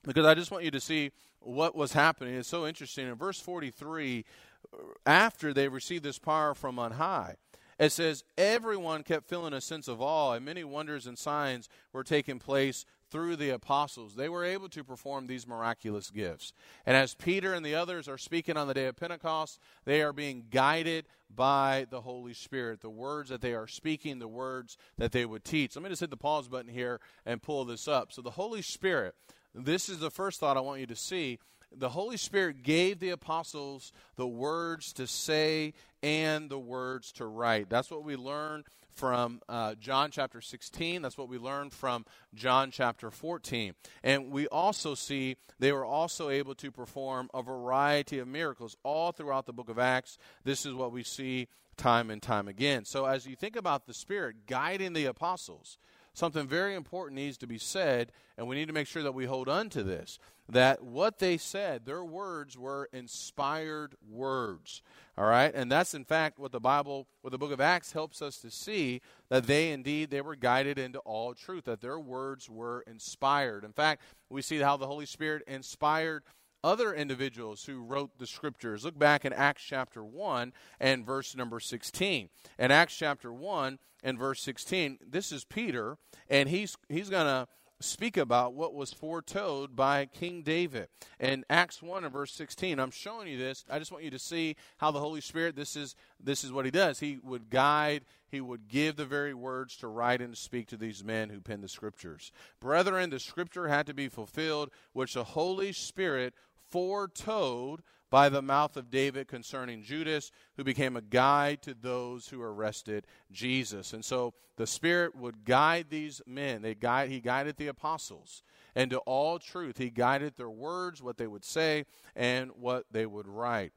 because 0.04 0.26
I 0.26 0.34
just 0.34 0.52
want 0.52 0.64
you 0.64 0.72
to 0.72 0.80
see 0.80 1.12
what 1.40 1.76
was 1.76 1.94
happening. 1.94 2.36
It's 2.36 2.50
so 2.50 2.66
interesting. 2.66 3.08
In 3.08 3.16
verse 3.16 3.40
43, 3.40 4.26
uh, 4.74 4.78
after 5.06 5.54
they 5.54 5.68
received 5.68 6.04
this 6.04 6.20
power 6.20 6.54
from 6.54 6.80
on 6.80 6.94
high, 6.94 7.36
it 7.80 7.92
says, 7.92 8.24
Everyone 8.38 9.04
kept 9.04 9.30
feeling 9.30 9.54
a 9.54 9.62
sense 9.62 9.88
of 9.88 10.02
awe, 10.02 10.34
and 10.34 10.46
many 10.46 10.64
wonders 10.64 11.08
and 11.08 11.18
signs 11.18 11.70
were 11.94 12.04
taking 12.04 12.38
place 12.38 12.86
through 13.10 13.36
the 13.36 13.50
apostles. 13.50 14.16
They 14.16 14.30
were 14.30 14.46
able 14.46 14.70
to 14.70 14.84
perform 14.84 15.28
these 15.28 15.48
miraculous 15.48 16.12
gifts. 16.12 16.54
And 16.86 16.96
as 16.96 17.16
Peter 17.16 17.54
and 17.54 17.66
the 17.66 17.76
others 17.76 18.08
are 18.08 18.18
speaking 18.18 18.58
on 18.58 18.68
the 18.68 18.74
day 18.74 18.86
of 18.86 18.98
Pentecost, 18.98 19.60
they 19.86 20.02
are 20.02 20.14
being 20.14 20.46
guided 20.52 21.08
by 21.34 21.88
the 21.90 22.02
Holy 22.02 22.34
Spirit. 22.34 22.82
The 22.82 22.90
words 22.90 23.30
that 23.30 23.42
they 23.42 23.54
are 23.54 23.68
speaking, 23.68 24.20
the 24.20 24.28
words 24.28 24.78
that 24.98 25.12
they 25.12 25.26
would 25.26 25.44
teach. 25.44 25.76
Let 25.76 25.84
me 25.84 25.90
just 25.90 26.02
hit 26.02 26.10
the 26.10 26.18
pause 26.18 26.48
button 26.48 26.72
here 26.72 27.00
and 27.26 27.42
pull 27.42 27.66
this 27.66 27.88
up. 27.88 28.12
So, 28.12 28.22
the 28.22 28.32
Holy 28.32 28.62
Spirit, 28.62 29.16
this 29.56 29.90
is 29.90 30.00
the 30.00 30.12
first 30.12 30.40
thought 30.40 30.58
I 30.58 30.62
want 30.62 30.82
you 30.82 30.88
to 30.88 30.96
see 30.96 31.40
the 31.76 31.90
Holy 31.90 32.18
Spirit 32.18 32.64
gave 32.64 33.00
the 33.00 33.10
apostles 33.10 33.92
the 34.16 34.28
words 34.28 34.94
to 34.94 35.08
say 35.08 35.74
and 36.02 36.50
the 36.50 36.60
words 36.60 37.12
to 37.14 37.26
write. 37.26 37.70
That's 37.70 37.92
what 37.92 38.04
we 38.04 38.16
learn 38.16 38.64
from 39.00 39.42
uh, 39.48 39.76
John 39.76 40.12
chapter 40.12 40.42
16. 40.42 41.02
That's 41.02 41.18
what 41.18 41.30
we 41.30 41.38
learned 41.38 41.74
from 41.74 42.06
John 42.34 42.70
chapter 42.72 43.10
14. 43.12 43.74
And 44.04 44.30
we 44.30 44.48
also 44.48 44.94
see 44.94 45.38
they 45.58 45.72
were 45.72 45.86
also 45.86 46.30
able 46.30 46.56
to 46.56 46.72
perform 46.72 47.30
a 47.34 47.42
variety 47.42 48.20
of 48.20 48.28
miracles 48.28 48.76
all 48.84 49.12
throughout 49.12 49.46
the 49.46 49.54
book 49.54 49.70
of 49.70 49.80
Acts. 49.80 50.18
This 50.44 50.66
is 50.66 50.74
what 50.74 50.92
we 50.92 51.04
see 51.04 51.48
time 51.78 52.10
and 52.10 52.22
time 52.22 52.48
again. 52.48 52.84
So 52.84 53.06
as 53.06 53.26
you 53.26 53.36
think 53.36 53.56
about 53.56 53.88
the 53.88 53.94
Spirit 53.94 54.46
guiding 54.48 54.94
the 54.94 55.06
apostles, 55.06 55.78
something 56.14 56.48
very 56.48 56.76
important 56.76 57.16
needs 57.16 57.38
to 57.38 57.48
be 57.48 57.58
said, 57.58 58.12
and 58.38 58.48
we 58.48 58.56
need 58.56 58.68
to 58.68 58.74
make 58.74 58.88
sure 58.88 59.04
that 59.04 59.14
we 59.14 59.26
hold 59.26 59.50
on 59.50 59.70
to 59.70 59.84
this 59.84 60.20
that 60.50 60.84
what 60.84 61.20
they 61.20 61.38
said, 61.38 61.86
their 61.86 62.04
words 62.04 62.58
were 62.58 62.90
inspired 62.92 63.96
words. 64.10 64.82
All 65.18 65.26
right? 65.26 65.54
And 65.54 65.72
that's 65.72 65.94
in 65.94 66.06
fact 66.06 66.40
what 66.40 66.52
the 66.52 66.60
Bible, 66.60 67.08
what 67.22 67.32
the 67.32 67.38
book 67.38 67.52
of 67.52 67.62
Acts 67.62 67.92
helps 67.92 68.22
us 68.22 68.38
to 68.40 68.50
see 68.50 69.02
that 69.30 69.46
they 69.46 69.72
indeed 69.72 70.10
they 70.10 70.22
were 70.22 70.36
guided 70.36 70.80
into 70.80 71.00
all 71.00 71.34
truth, 71.34 71.66
that 71.66 71.82
their 71.82 72.00
words 72.00 72.50
were 72.50 72.84
inspired. 72.88 73.64
In 73.64 73.74
fact, 73.74 74.02
we 74.30 74.42
see 74.42 74.58
how 74.58 74.76
the 74.76 74.88
Holy 74.88 75.06
Spirit 75.06 75.44
inspired 75.48 76.24
other 76.64 76.94
individuals 76.94 77.64
who 77.66 77.82
wrote 77.82 78.18
the 78.18 78.28
scriptures. 78.28 78.84
Look 78.84 78.98
back 78.98 79.26
in 79.26 79.34
Acts 79.34 79.64
chapter 79.64 80.04
1 80.04 80.54
and 80.80 81.06
verse 81.06 81.36
number 81.36 81.60
16. 81.60 82.30
In 82.58 82.72
Acts 82.72 82.96
chapter 82.96 83.32
1 83.32 83.80
and 84.04 84.18
verse 84.18 84.42
16, 84.42 85.00
this 85.08 85.32
is 85.32 85.44
Peter, 85.46 85.98
and 86.30 86.50
he's 86.50 86.78
he's 86.90 87.10
going 87.10 87.26
to 87.26 87.48
speak 87.82 88.18
about 88.18 88.54
what 88.54 88.74
was 88.74 88.92
foretold 88.92 89.76
by 89.76 90.06
King 90.06 90.42
David. 90.42 90.90
In 91.20 91.46
Acts 91.50 91.82
1 91.82 92.04
and 92.04 92.12
verse 92.12 92.34
16, 92.34 92.80
I'm 92.80 92.92
showing 92.92 93.28
you 93.28 93.38
this. 93.38 93.64
I 93.70 93.80
just 93.80 93.92
want 93.92 94.04
you 94.04 94.12
to 94.12 94.20
see 94.20 94.56
how 94.78 94.92
the 94.92 95.00
Holy 95.00 95.22
Spirit, 95.22 95.56
this 95.56 95.76
is, 95.76 95.96
this 96.20 96.44
is 96.44 96.52
what 96.52 96.66
he 96.66 96.72
does. 96.72 97.00
He 97.00 97.20
would 97.24 97.50
guide, 97.50 98.04
he 98.28 98.42
would 98.42 98.68
give 98.68 98.98
the 98.98 99.06
very 99.06 99.34
words 99.34 99.78
to 99.78 99.88
write 99.88 100.22
and 100.22 100.38
speak 100.38 100.68
to 100.68 100.78
these 100.78 101.04
men 101.04 101.30
who 101.30 101.40
penned 101.40 101.64
the 101.64 101.70
scriptures. 101.70 102.32
Brethren, 102.60 103.10
the 103.10 103.20
scripture 103.20 103.68
had 103.68 103.88
to 103.88 103.94
be 103.94 104.10
fulfilled, 104.10 104.72
which 104.94 105.14
the 105.14 105.24
Holy 105.24 105.72
Spirit 105.72 106.34
foretold 106.70 107.82
by 108.10 108.30
the 108.30 108.42
mouth 108.42 108.76
of 108.76 108.90
David 108.90 109.28
concerning 109.28 109.84
Judas, 109.84 110.32
who 110.58 110.64
became 110.64 110.98
a 110.98 111.02
guide 111.02 111.62
to 111.62 111.74
those 111.74 112.28
who 112.28 112.42
arrested 112.42 113.06
Jesus. 113.32 113.94
And 113.94 114.04
so 114.04 114.34
the 114.58 114.66
Spirit 114.66 115.16
would 115.16 115.46
guide 115.46 115.88
these 115.90 116.22
men. 116.26 116.62
They 116.62 116.74
guide, 116.74 117.10
he 117.10 117.20
guided 117.20 117.58
the 117.58 117.68
apostles 117.68 118.44
and 118.76 118.90
to 118.92 118.98
all 119.00 119.38
truth. 119.38 119.78
He 119.78 119.90
guided 119.90 120.36
their 120.38 120.50
words, 120.50 121.04
what 121.04 121.18
they 121.18 121.28
would 121.28 121.46
say, 121.46 121.86
and 122.16 122.52
what 122.56 122.86
they 122.92 123.06
would 123.06 123.28
write. 123.28 123.74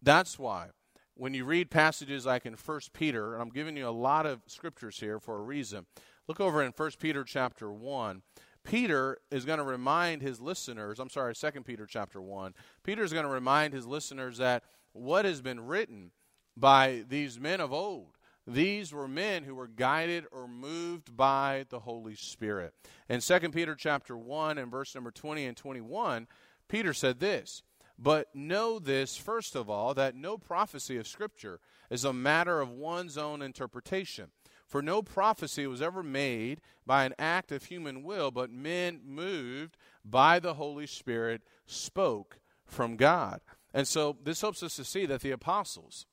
That's 0.00 0.38
why 0.38 0.68
when 1.14 1.34
you 1.34 1.44
read 1.44 1.70
passages 1.70 2.26
like 2.26 2.46
in 2.46 2.54
1 2.54 2.80
Peter, 2.92 3.34
and 3.34 3.42
I'm 3.42 3.50
giving 3.50 3.76
you 3.76 3.86
a 3.86 3.90
lot 3.90 4.26
of 4.26 4.40
scriptures 4.46 4.98
here 4.98 5.18
for 5.18 5.36
a 5.36 5.42
reason. 5.42 5.86
Look 6.28 6.40
over 6.40 6.62
in 6.62 6.72
1 6.72 6.90
Peter 6.98 7.24
chapter 7.24 7.72
1. 7.72 8.22
Peter 8.64 9.18
is 9.30 9.44
going 9.44 9.58
to 9.58 9.64
remind 9.64 10.22
his 10.22 10.40
listeners, 10.40 10.98
I'm 10.98 11.10
sorry, 11.10 11.34
2 11.34 11.50
Peter 11.62 11.86
chapter 11.86 12.20
1. 12.20 12.54
Peter 12.82 13.02
is 13.02 13.12
going 13.12 13.24
to 13.24 13.30
remind 13.30 13.74
his 13.74 13.86
listeners 13.86 14.38
that 14.38 14.62
what 14.92 15.24
has 15.24 15.40
been 15.40 15.66
written 15.66 16.12
by 16.56 17.04
these 17.08 17.40
men 17.40 17.60
of 17.60 17.72
old, 17.72 18.18
these 18.46 18.92
were 18.92 19.08
men 19.08 19.44
who 19.44 19.54
were 19.54 19.68
guided 19.68 20.26
or 20.32 20.48
moved 20.48 21.16
by 21.16 21.64
the 21.70 21.80
Holy 21.80 22.14
Spirit. 22.14 22.74
In 23.08 23.20
2 23.20 23.38
Peter 23.50 23.74
chapter 23.74 24.16
1 24.16 24.58
and 24.58 24.70
verse 24.70 24.94
number 24.94 25.10
20 25.10 25.46
and 25.46 25.56
21, 25.56 26.26
Peter 26.68 26.92
said 26.92 27.20
this, 27.20 27.62
"But 27.98 28.34
know 28.34 28.78
this 28.78 29.16
first 29.16 29.54
of 29.54 29.70
all 29.70 29.94
that 29.94 30.16
no 30.16 30.38
prophecy 30.38 30.96
of 30.96 31.06
scripture 31.06 31.60
is 31.88 32.04
a 32.04 32.12
matter 32.12 32.60
of 32.60 32.70
one's 32.70 33.16
own 33.16 33.42
interpretation." 33.42 34.32
For 34.72 34.80
no 34.80 35.02
prophecy 35.02 35.66
was 35.66 35.82
ever 35.82 36.02
made 36.02 36.62
by 36.86 37.04
an 37.04 37.12
act 37.18 37.52
of 37.52 37.66
human 37.66 38.02
will, 38.02 38.30
but 38.30 38.50
men 38.50 39.02
moved 39.04 39.76
by 40.02 40.38
the 40.38 40.54
Holy 40.54 40.86
Spirit 40.86 41.42
spoke 41.66 42.38
from 42.64 42.96
God. 42.96 43.42
And 43.74 43.86
so 43.86 44.16
this 44.24 44.40
helps 44.40 44.62
us 44.62 44.76
to 44.76 44.84
see 44.86 45.04
that 45.04 45.20
the 45.20 45.30
apostles, 45.30 46.06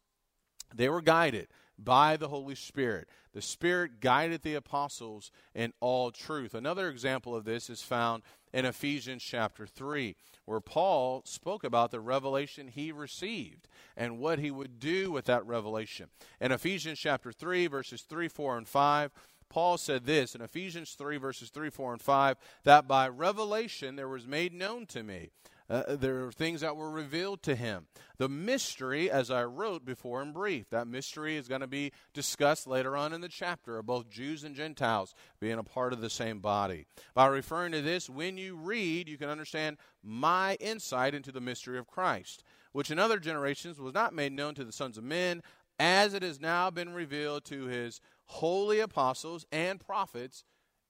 they 0.76 0.90
were 0.90 1.02
guided 1.02 1.48
by 1.78 2.18
the 2.18 2.28
Holy 2.28 2.54
Spirit. 2.54 3.08
The 3.32 3.42
Spirit 3.42 4.02
guided 4.02 4.42
the 4.42 4.56
apostles 4.56 5.32
in 5.56 5.72
all 5.80 6.12
truth. 6.12 6.54
Another 6.54 6.90
example 6.90 7.34
of 7.34 7.46
this 7.46 7.70
is 7.70 7.82
found 7.82 8.24
in 8.54 8.66
Ephesians 8.66 9.24
chapter 9.24 9.68
3, 9.68 10.16
where 10.46 10.60
Paul 10.60 11.22
spoke 11.26 11.64
about 11.64 11.92
the 11.92 12.00
revelation 12.00 12.68
he 12.68 12.92
received 12.92 13.68
and 13.96 14.20
what 14.20 14.40
he 14.40 14.52
would 14.52 14.80
do 14.80 15.12
with 15.12 15.26
that 15.26 15.46
revelation. 15.46 16.08
In 16.42 16.52
Ephesians 16.52 17.00
chapter 17.00 17.32
3, 17.32 17.68
verses 17.68 18.02
3, 18.02 18.28
4, 18.28 18.58
and 18.58 18.68
5, 18.68 19.12
Paul 19.50 19.78
said 19.78 20.06
this 20.06 20.36
in 20.36 20.42
Ephesians 20.42 20.94
3, 20.94 21.18
verses 21.18 21.50
3, 21.50 21.70
4, 21.70 21.94
and 21.94 22.02
5 22.02 22.38
that 22.64 22.88
by 22.88 23.08
revelation 23.08 23.96
there 23.96 24.08
was 24.08 24.28
made 24.28 24.54
known 24.54 24.86
to 24.88 25.04
me 25.04 25.30
uh, 25.70 25.96
there 25.96 26.26
are 26.26 26.32
things 26.32 26.62
that 26.62 26.76
were 26.76 26.90
revealed 26.90 27.44
to 27.44 27.56
him. 27.56 27.88
The 28.18 28.28
mystery, 28.30 29.10
as 29.12 29.30
I 29.30 29.44
wrote 29.44 29.86
before 29.86 30.22
in 30.22 30.32
brief, 30.32 30.70
that 30.72 30.88
mystery 30.88 31.38
is 31.38 31.48
going 31.48 31.62
to 31.62 31.68
be 31.68 31.92
discussed 32.14 32.66
later 32.66 32.98
on 32.98 33.14
in 33.14 33.22
the 33.22 33.30
chapter 33.30 33.78
of 33.78 33.86
both 33.86 34.10
Jews 34.10 34.44
and 34.44 34.56
Gentiles 34.56 35.14
being 35.40 35.60
a 35.60 35.64
part 35.64 35.94
of 35.94 36.02
the 36.02 36.10
same 36.10 36.40
body. 36.40 36.86
By 37.14 37.28
referring 37.28 37.72
to 37.74 37.82
this, 37.82 38.10
when 38.10 38.38
you 38.38 38.56
read, 38.56 39.08
you 39.08 39.18
can 39.18 39.30
understand 39.30 39.78
my 40.04 40.56
insight 40.56 41.14
into 41.14 41.32
the 41.32 41.42
mystery 41.42 41.78
of 41.78 41.88
Christ, 41.88 42.44
which 42.72 42.90
in 42.90 42.98
other 42.98 43.20
generations 43.20 43.80
was 43.80 43.94
not 43.94 44.14
made 44.14 44.34
known 44.34 44.56
to 44.56 44.64
the 44.64 44.72
sons 44.72 44.98
of 44.98 45.04
men, 45.04 45.44
as 45.80 46.14
it 46.14 46.24
has 46.24 46.42
now 46.42 46.70
been 46.70 46.94
revealed 46.94 47.46
to 47.46 47.66
his 47.66 48.02
holy 48.26 48.80
apostles 48.80 49.46
and 49.52 49.80
prophets 49.80 50.44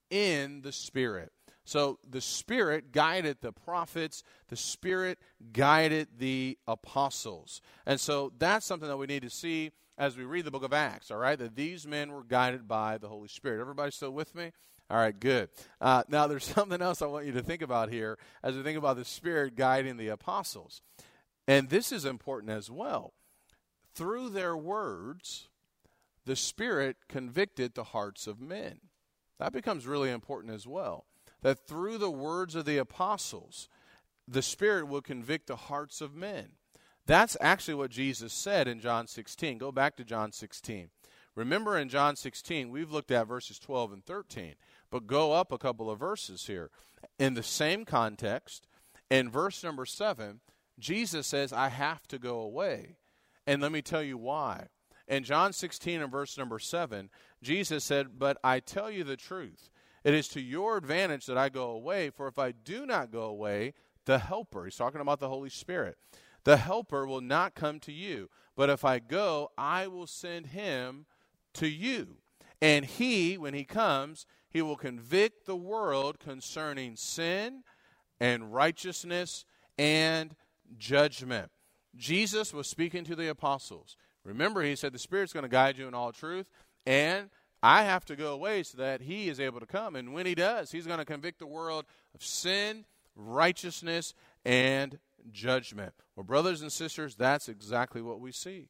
in 0.09 0.61
the 0.61 0.71
Spirit. 0.71 1.31
So 1.69 1.99
the 2.09 2.19
Spirit 2.19 2.91
guided 2.91 3.41
the 3.41 3.51
prophets, 3.51 4.23
the 4.47 4.55
Spirit 4.55 5.19
guided 5.53 6.07
the 6.17 6.57
apostles. 6.67 7.61
And 7.85 7.99
so 7.99 8.33
that's 8.39 8.65
something 8.65 8.89
that 8.89 8.97
we 8.97 9.05
need 9.05 9.21
to 9.21 9.29
see 9.29 9.69
as 9.95 10.17
we 10.17 10.23
read 10.23 10.45
the 10.45 10.51
book 10.51 10.63
of 10.63 10.73
Acts, 10.73 11.11
all 11.11 11.19
right? 11.19 11.37
That 11.37 11.55
these 11.55 11.85
men 11.85 12.11
were 12.11 12.23
guided 12.23 12.67
by 12.67 12.97
the 12.97 13.07
Holy 13.07 13.27
Spirit. 13.27 13.61
Everybody 13.61 13.91
still 13.91 14.09
with 14.09 14.33
me? 14.33 14.51
All 14.89 14.97
right, 14.97 15.17
good. 15.17 15.49
Uh, 15.79 16.01
now, 16.09 16.25
there's 16.25 16.43
something 16.55 16.81
else 16.81 17.03
I 17.03 17.05
want 17.05 17.27
you 17.27 17.33
to 17.33 17.43
think 17.43 17.61
about 17.61 17.91
here 17.91 18.17
as 18.41 18.55
we 18.55 18.63
think 18.63 18.79
about 18.79 18.97
the 18.97 19.05
Spirit 19.05 19.55
guiding 19.55 19.97
the 19.97 20.07
apostles. 20.07 20.81
And 21.47 21.69
this 21.69 21.91
is 21.91 22.03
important 22.03 22.51
as 22.51 22.71
well. 22.71 23.13
Through 23.93 24.29
their 24.29 24.57
words, 24.57 25.49
the 26.25 26.35
Spirit 26.35 26.97
convicted 27.07 27.75
the 27.75 27.83
hearts 27.83 28.25
of 28.25 28.41
men. 28.41 28.79
That 29.37 29.53
becomes 29.53 29.85
really 29.85 30.09
important 30.09 30.55
as 30.55 30.65
well 30.65 31.05
that 31.41 31.67
through 31.67 31.97
the 31.97 32.11
words 32.11 32.55
of 32.55 32.65
the 32.65 32.77
apostles, 32.77 33.69
the 34.27 34.41
Spirit 34.41 34.87
will 34.87 35.01
convict 35.01 35.47
the 35.47 35.55
hearts 35.55 36.01
of 36.01 36.15
men. 36.15 36.49
That's 37.05 37.35
actually 37.41 37.73
what 37.73 37.91
Jesus 37.91 38.33
said 38.33 38.67
in 38.67 38.79
John 38.79 39.07
16. 39.07 39.57
Go 39.57 39.71
back 39.71 39.95
to 39.97 40.03
John 40.03 40.31
16. 40.31 40.89
Remember 41.35 41.77
in 41.77 41.89
John 41.89 42.15
16, 42.15 42.69
we've 42.69 42.91
looked 42.91 43.11
at 43.11 43.27
verses 43.27 43.59
12 43.59 43.93
and 43.93 44.05
13, 44.05 44.55
but 44.91 45.07
go 45.07 45.31
up 45.31 45.51
a 45.51 45.57
couple 45.57 45.89
of 45.89 45.99
verses 45.99 46.45
here. 46.47 46.69
In 47.17 47.33
the 47.33 47.43
same 47.43 47.85
context, 47.85 48.67
in 49.09 49.29
verse 49.29 49.63
number 49.63 49.85
7, 49.85 50.41
Jesus 50.77 51.27
says, 51.27 51.53
I 51.53 51.69
have 51.69 52.07
to 52.07 52.19
go 52.19 52.39
away. 52.39 52.97
And 53.47 53.61
let 53.61 53.71
me 53.71 53.81
tell 53.81 54.03
you 54.03 54.17
why. 54.17 54.67
In 55.07 55.23
John 55.23 55.53
16 55.53 56.01
and 56.01 56.11
verse 56.11 56.37
number 56.37 56.59
7, 56.59 57.09
Jesus 57.41 57.83
said, 57.83 58.19
But 58.19 58.37
I 58.43 58.59
tell 58.59 58.91
you 58.91 59.03
the 59.03 59.17
truth. 59.17 59.71
It 60.03 60.13
is 60.13 60.27
to 60.29 60.41
your 60.41 60.77
advantage 60.77 61.25
that 61.25 61.37
I 61.37 61.49
go 61.49 61.71
away, 61.71 62.09
for 62.09 62.27
if 62.27 62.39
I 62.39 62.51
do 62.51 62.85
not 62.85 63.11
go 63.11 63.23
away, 63.23 63.73
the 64.05 64.19
Helper, 64.19 64.65
he's 64.65 64.75
talking 64.75 65.01
about 65.01 65.19
the 65.19 65.29
Holy 65.29 65.49
Spirit, 65.49 65.97
the 66.43 66.57
Helper 66.57 67.05
will 67.05 67.21
not 67.21 67.55
come 67.55 67.79
to 67.81 67.91
you. 67.91 68.29
But 68.55 68.69
if 68.69 68.83
I 68.83 68.99
go, 68.99 69.51
I 69.57 69.87
will 69.87 70.07
send 70.07 70.47
him 70.47 71.05
to 71.53 71.67
you. 71.67 72.17
And 72.61 72.85
he, 72.85 73.37
when 73.37 73.53
he 73.53 73.63
comes, 73.63 74.25
he 74.49 74.61
will 74.61 74.75
convict 74.75 75.45
the 75.45 75.55
world 75.55 76.19
concerning 76.19 76.95
sin 76.95 77.63
and 78.19 78.53
righteousness 78.53 79.45
and 79.77 80.35
judgment. 80.77 81.51
Jesus 81.95 82.53
was 82.53 82.67
speaking 82.67 83.03
to 83.05 83.15
the 83.15 83.29
apostles. 83.29 83.95
Remember, 84.23 84.61
he 84.61 84.75
said, 84.75 84.93
The 84.93 84.99
Spirit's 84.99 85.33
going 85.33 85.43
to 85.43 85.49
guide 85.49 85.77
you 85.77 85.87
in 85.87 85.93
all 85.93 86.11
truth, 86.11 86.49
and 86.85 87.29
I 87.61 87.83
have 87.83 88.05
to 88.05 88.15
go 88.15 88.33
away 88.33 88.63
so 88.63 88.77
that 88.77 89.01
he 89.01 89.27
is 89.27 89.39
able 89.39 89.59
to 89.59 89.65
come. 89.65 89.95
And 89.95 90.13
when 90.13 90.25
he 90.25 90.35
does, 90.35 90.71
he's 90.71 90.87
going 90.87 90.99
to 90.99 91.05
convict 91.05 91.39
the 91.39 91.47
world 91.47 91.85
of 92.15 92.23
sin, 92.23 92.85
righteousness, 93.15 94.13
and 94.45 94.99
judgment. 95.31 95.93
Well, 96.15 96.23
brothers 96.23 96.61
and 96.61 96.71
sisters, 96.71 97.15
that's 97.15 97.49
exactly 97.49 98.01
what 98.01 98.21
we 98.21 98.31
see. 98.31 98.69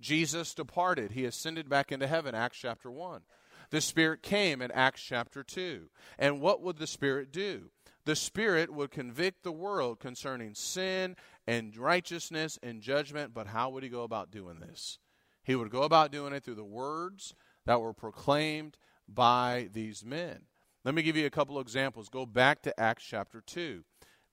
Jesus 0.00 0.54
departed, 0.54 1.12
he 1.12 1.24
ascended 1.24 1.68
back 1.68 1.92
into 1.92 2.06
heaven, 2.06 2.34
Acts 2.34 2.58
chapter 2.58 2.90
1. 2.90 3.22
The 3.70 3.80
Spirit 3.80 4.22
came 4.22 4.60
in 4.60 4.70
Acts 4.72 5.02
chapter 5.02 5.42
2. 5.42 5.88
And 6.18 6.40
what 6.40 6.60
would 6.60 6.78
the 6.78 6.86
Spirit 6.86 7.32
do? 7.32 7.70
The 8.04 8.16
Spirit 8.16 8.72
would 8.72 8.90
convict 8.90 9.44
the 9.44 9.52
world 9.52 10.00
concerning 10.00 10.54
sin 10.54 11.16
and 11.46 11.76
righteousness 11.76 12.58
and 12.62 12.82
judgment, 12.82 13.32
but 13.32 13.46
how 13.46 13.70
would 13.70 13.84
he 13.84 13.88
go 13.88 14.02
about 14.02 14.30
doing 14.30 14.58
this? 14.58 14.98
He 15.44 15.54
would 15.54 15.70
go 15.70 15.82
about 15.82 16.10
doing 16.10 16.32
it 16.32 16.44
through 16.44 16.56
the 16.56 16.64
words 16.64 17.34
that 17.66 17.80
were 17.80 17.92
proclaimed 17.92 18.76
by 19.08 19.68
these 19.72 20.04
men. 20.04 20.42
Let 20.84 20.94
me 20.94 21.02
give 21.02 21.16
you 21.16 21.26
a 21.26 21.30
couple 21.30 21.60
examples. 21.60 22.08
Go 22.08 22.26
back 22.26 22.62
to 22.62 22.80
Acts 22.80 23.04
chapter 23.04 23.40
2. 23.40 23.84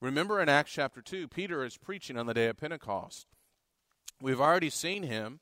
Remember 0.02 0.42
in 0.42 0.50
Acts 0.50 0.72
chapter 0.72 1.02
2, 1.02 1.28
Peter 1.28 1.64
is 1.64 1.78
preaching 1.78 2.18
on 2.18 2.26
the 2.26 2.34
day 2.34 2.48
of 2.48 2.58
Pentecost. 2.58 3.28
We've 4.22 4.42
already 4.42 4.70
seen 4.70 5.04
him 5.04 5.40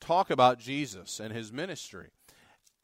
talk 0.00 0.30
about 0.30 0.58
Jesus 0.58 1.18
and 1.18 1.32
his 1.32 1.52
ministry. 1.52 2.08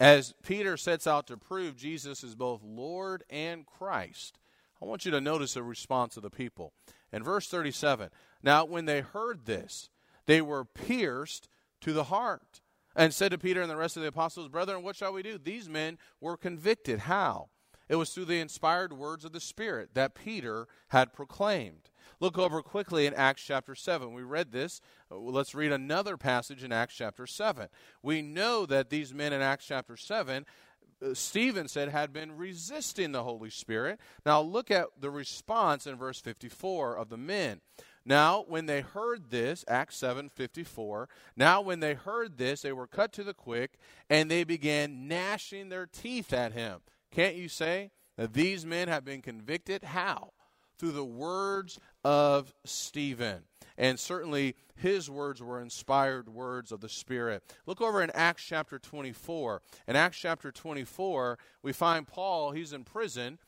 As 0.00 0.34
Peter 0.42 0.76
sets 0.76 1.06
out 1.06 1.26
to 1.28 1.36
prove 1.36 1.76
Jesus 1.76 2.24
is 2.24 2.34
both 2.34 2.62
Lord 2.64 3.22
and 3.30 3.66
Christ, 3.66 4.38
I 4.80 4.86
want 4.86 5.04
you 5.04 5.12
to 5.12 5.20
notice 5.20 5.54
the 5.54 5.62
response 5.62 6.16
of 6.16 6.24
the 6.24 6.30
people. 6.30 6.72
In 7.12 7.22
verse 7.22 7.46
37, 7.46 8.08
now 8.42 8.64
when 8.64 8.86
they 8.86 9.00
heard 9.00 9.44
this, 9.44 9.90
they 10.26 10.40
were 10.40 10.64
pierced 10.64 11.48
to 11.82 11.92
the 11.92 12.04
heart 12.04 12.61
and 12.94 13.12
said 13.14 13.30
to 13.32 13.38
Peter 13.38 13.62
and 13.62 13.70
the 13.70 13.76
rest 13.76 13.96
of 13.96 14.02
the 14.02 14.08
apostles, 14.08 14.48
Brethren, 14.48 14.82
what 14.82 14.96
shall 14.96 15.12
we 15.12 15.22
do? 15.22 15.38
These 15.38 15.68
men 15.68 15.98
were 16.20 16.36
convicted. 16.36 17.00
How? 17.00 17.48
It 17.88 17.96
was 17.96 18.10
through 18.10 18.26
the 18.26 18.40
inspired 18.40 18.92
words 18.92 19.24
of 19.24 19.32
the 19.32 19.40
Spirit 19.40 19.90
that 19.94 20.14
Peter 20.14 20.66
had 20.88 21.12
proclaimed. 21.12 21.90
Look 22.20 22.38
over 22.38 22.62
quickly 22.62 23.06
in 23.06 23.14
Acts 23.14 23.42
chapter 23.42 23.74
7. 23.74 24.12
We 24.12 24.22
read 24.22 24.52
this. 24.52 24.80
Uh, 25.10 25.16
let's 25.16 25.54
read 25.54 25.72
another 25.72 26.16
passage 26.16 26.62
in 26.62 26.72
Acts 26.72 26.94
chapter 26.94 27.26
7. 27.26 27.68
We 28.02 28.22
know 28.22 28.64
that 28.66 28.90
these 28.90 29.12
men 29.12 29.32
in 29.32 29.42
Acts 29.42 29.66
chapter 29.66 29.96
7 29.96 30.46
uh, 31.02 31.14
Stephen 31.14 31.68
said 31.68 31.88
had 31.88 32.12
been 32.12 32.36
resisting 32.36 33.12
the 33.12 33.24
Holy 33.24 33.50
Spirit. 33.50 33.98
Now 34.24 34.40
look 34.40 34.70
at 34.70 34.86
the 35.00 35.10
response 35.10 35.86
in 35.86 35.96
verse 35.96 36.20
54 36.20 36.96
of 36.96 37.08
the 37.08 37.16
men. 37.16 37.60
Now, 38.04 38.44
when 38.48 38.66
they 38.66 38.80
heard 38.80 39.30
this, 39.30 39.64
Acts 39.68 39.96
7:54, 39.96 41.08
now 41.36 41.60
when 41.60 41.80
they 41.80 41.94
heard 41.94 42.36
this, 42.36 42.62
they 42.62 42.72
were 42.72 42.86
cut 42.86 43.12
to 43.12 43.24
the 43.24 43.34
quick 43.34 43.78
and 44.10 44.30
they 44.30 44.44
began 44.44 45.06
gnashing 45.06 45.68
their 45.68 45.86
teeth 45.86 46.32
at 46.32 46.52
him. 46.52 46.80
Can't 47.10 47.36
you 47.36 47.48
say 47.48 47.90
that 48.16 48.32
these 48.32 48.66
men 48.66 48.88
have 48.88 49.04
been 49.04 49.22
convicted? 49.22 49.84
How? 49.84 50.32
Through 50.78 50.92
the 50.92 51.04
words 51.04 51.78
of 52.04 52.52
Stephen. 52.64 53.44
And 53.78 54.00
certainly 54.00 54.56
his 54.74 55.08
words 55.08 55.40
were 55.40 55.60
inspired 55.60 56.28
words 56.28 56.72
of 56.72 56.80
the 56.80 56.88
Spirit. 56.88 57.42
Look 57.66 57.80
over 57.80 58.02
in 58.02 58.10
Acts 58.10 58.44
chapter 58.44 58.78
24. 58.78 59.62
In 59.86 59.96
Acts 59.96 60.18
chapter 60.18 60.50
24, 60.50 61.38
we 61.62 61.72
find 61.72 62.06
Paul, 62.06 62.50
he's 62.50 62.72
in 62.72 62.84
prison, 62.84 63.38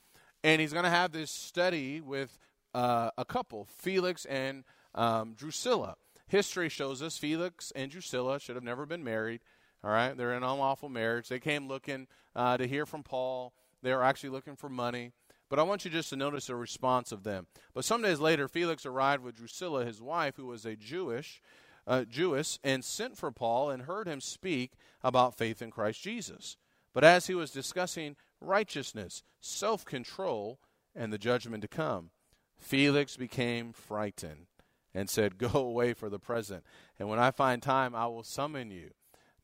and 0.44 0.60
he's 0.60 0.72
going 0.72 0.84
to 0.84 0.90
have 0.90 1.12
this 1.12 1.30
study 1.30 2.00
with 2.00 2.38
uh, 2.74 3.10
a 3.16 3.24
couple, 3.24 3.66
Felix 3.70 4.24
and 4.24 4.64
um, 4.94 5.34
Drusilla. 5.34 5.96
History 6.26 6.68
shows 6.68 7.02
us 7.02 7.16
Felix 7.16 7.72
and 7.76 7.90
Drusilla 7.90 8.40
should 8.40 8.56
have 8.56 8.64
never 8.64 8.86
been 8.86 9.04
married. 9.04 9.40
All 9.82 9.90
right, 9.90 10.16
they're 10.16 10.32
in 10.32 10.42
an 10.42 10.48
unlawful 10.48 10.88
marriage. 10.88 11.28
They 11.28 11.38
came 11.38 11.68
looking 11.68 12.06
uh, 12.34 12.56
to 12.56 12.66
hear 12.66 12.86
from 12.86 13.02
Paul. 13.02 13.52
They 13.82 13.92
were 13.92 14.02
actually 14.02 14.30
looking 14.30 14.56
for 14.56 14.68
money. 14.68 15.12
But 15.50 15.58
I 15.58 15.62
want 15.62 15.84
you 15.84 15.90
just 15.90 16.08
to 16.10 16.16
notice 16.16 16.46
the 16.46 16.56
response 16.56 17.12
of 17.12 17.22
them. 17.22 17.46
But 17.74 17.84
some 17.84 18.00
days 18.00 18.18
later, 18.18 18.48
Felix 18.48 18.86
arrived 18.86 19.22
with 19.22 19.36
Drusilla, 19.36 19.84
his 19.84 20.00
wife, 20.00 20.36
who 20.36 20.46
was 20.46 20.64
a 20.64 20.74
Jewish 20.74 21.42
uh, 21.86 22.04
Jewess, 22.04 22.58
and 22.64 22.82
sent 22.82 23.16
for 23.16 23.30
Paul 23.30 23.70
and 23.70 23.82
heard 23.82 24.08
him 24.08 24.20
speak 24.20 24.72
about 25.02 25.36
faith 25.36 25.60
in 25.60 25.70
Christ 25.70 26.02
Jesus. 26.02 26.56
But 26.94 27.04
as 27.04 27.26
he 27.26 27.34
was 27.34 27.50
discussing 27.50 28.16
righteousness, 28.40 29.22
self 29.40 29.84
control, 29.84 30.60
and 30.94 31.12
the 31.12 31.18
judgment 31.18 31.60
to 31.62 31.68
come, 31.68 32.10
Felix 32.58 33.16
became 33.16 33.72
frightened 33.72 34.46
and 34.94 35.10
said, 35.10 35.38
Go 35.38 35.48
away 35.54 35.92
for 35.92 36.08
the 36.08 36.18
present, 36.18 36.64
and 36.98 37.08
when 37.08 37.18
I 37.18 37.30
find 37.30 37.62
time, 37.62 37.94
I 37.94 38.06
will 38.06 38.22
summon 38.22 38.70
you. 38.70 38.90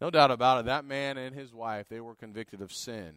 No 0.01 0.11
doubt 0.11 0.31
about 0.31 0.61
it, 0.61 0.65
that 0.67 0.85
man 0.85 1.19
and 1.19 1.35
his 1.35 1.53
wife, 1.53 1.89
they 1.89 2.01
were 2.01 2.15
convicted 2.15 2.63
of 2.63 2.73
sin, 2.73 3.13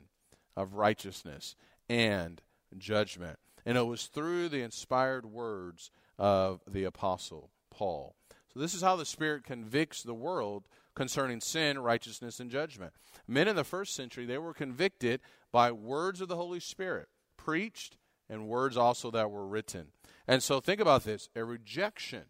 of 0.56 0.74
righteousness, 0.74 1.56
and 1.88 2.42
judgment. 2.78 3.40
And 3.66 3.78
it 3.78 3.86
was 3.86 4.08
through 4.08 4.50
the 4.50 4.62
inspired 4.62 5.26
words 5.26 5.92
of 6.20 6.62
the 6.68 6.84
Apostle 6.84 7.52
Paul. 7.72 8.16
So, 8.54 8.60
this 8.60 8.74
is 8.74 8.82
how 8.82 8.96
the 8.96 9.06
Spirit 9.06 9.46
convicts 9.46 10.04
the 10.04 10.14
world 10.14 10.68
concerning 10.96 11.40
sin, 11.40 11.80
righteousness, 11.80 12.40
and 12.40 12.52
judgment. 12.52 12.94
Men 13.28 13.48
in 13.48 13.56
the 13.56 13.64
first 13.64 13.96
century, 13.96 14.26
they 14.26 14.38
were 14.38 14.54
convicted 14.54 15.22
by 15.52 15.72
words 15.72 16.22
of 16.22 16.28
the 16.28 16.36
Holy 16.36 16.60
Spirit, 16.60 17.08
preached, 17.38 17.98
and 18.34 18.48
words 18.48 18.76
also 18.76 19.12
that 19.12 19.32
were 19.32 19.48
written. 19.48 19.88
And 20.28 20.42
so, 20.42 20.60
think 20.60 20.82
about 20.82 21.04
this 21.04 21.30
a 21.36 21.46
rejection 21.46 22.24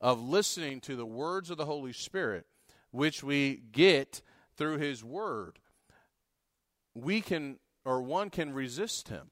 of 0.00 0.20
listening 0.20 0.80
to 0.82 0.96
the 0.96 1.06
words 1.06 1.50
of 1.50 1.56
the 1.56 1.64
Holy 1.64 1.92
Spirit, 1.92 2.46
which 2.90 3.22
we 3.22 3.62
get 3.72 4.20
through 4.56 4.78
His 4.78 5.02
Word, 5.02 5.58
we 6.94 7.20
can, 7.20 7.58
or 7.84 8.02
one 8.02 8.30
can 8.30 8.52
resist 8.52 9.08
Him. 9.08 9.30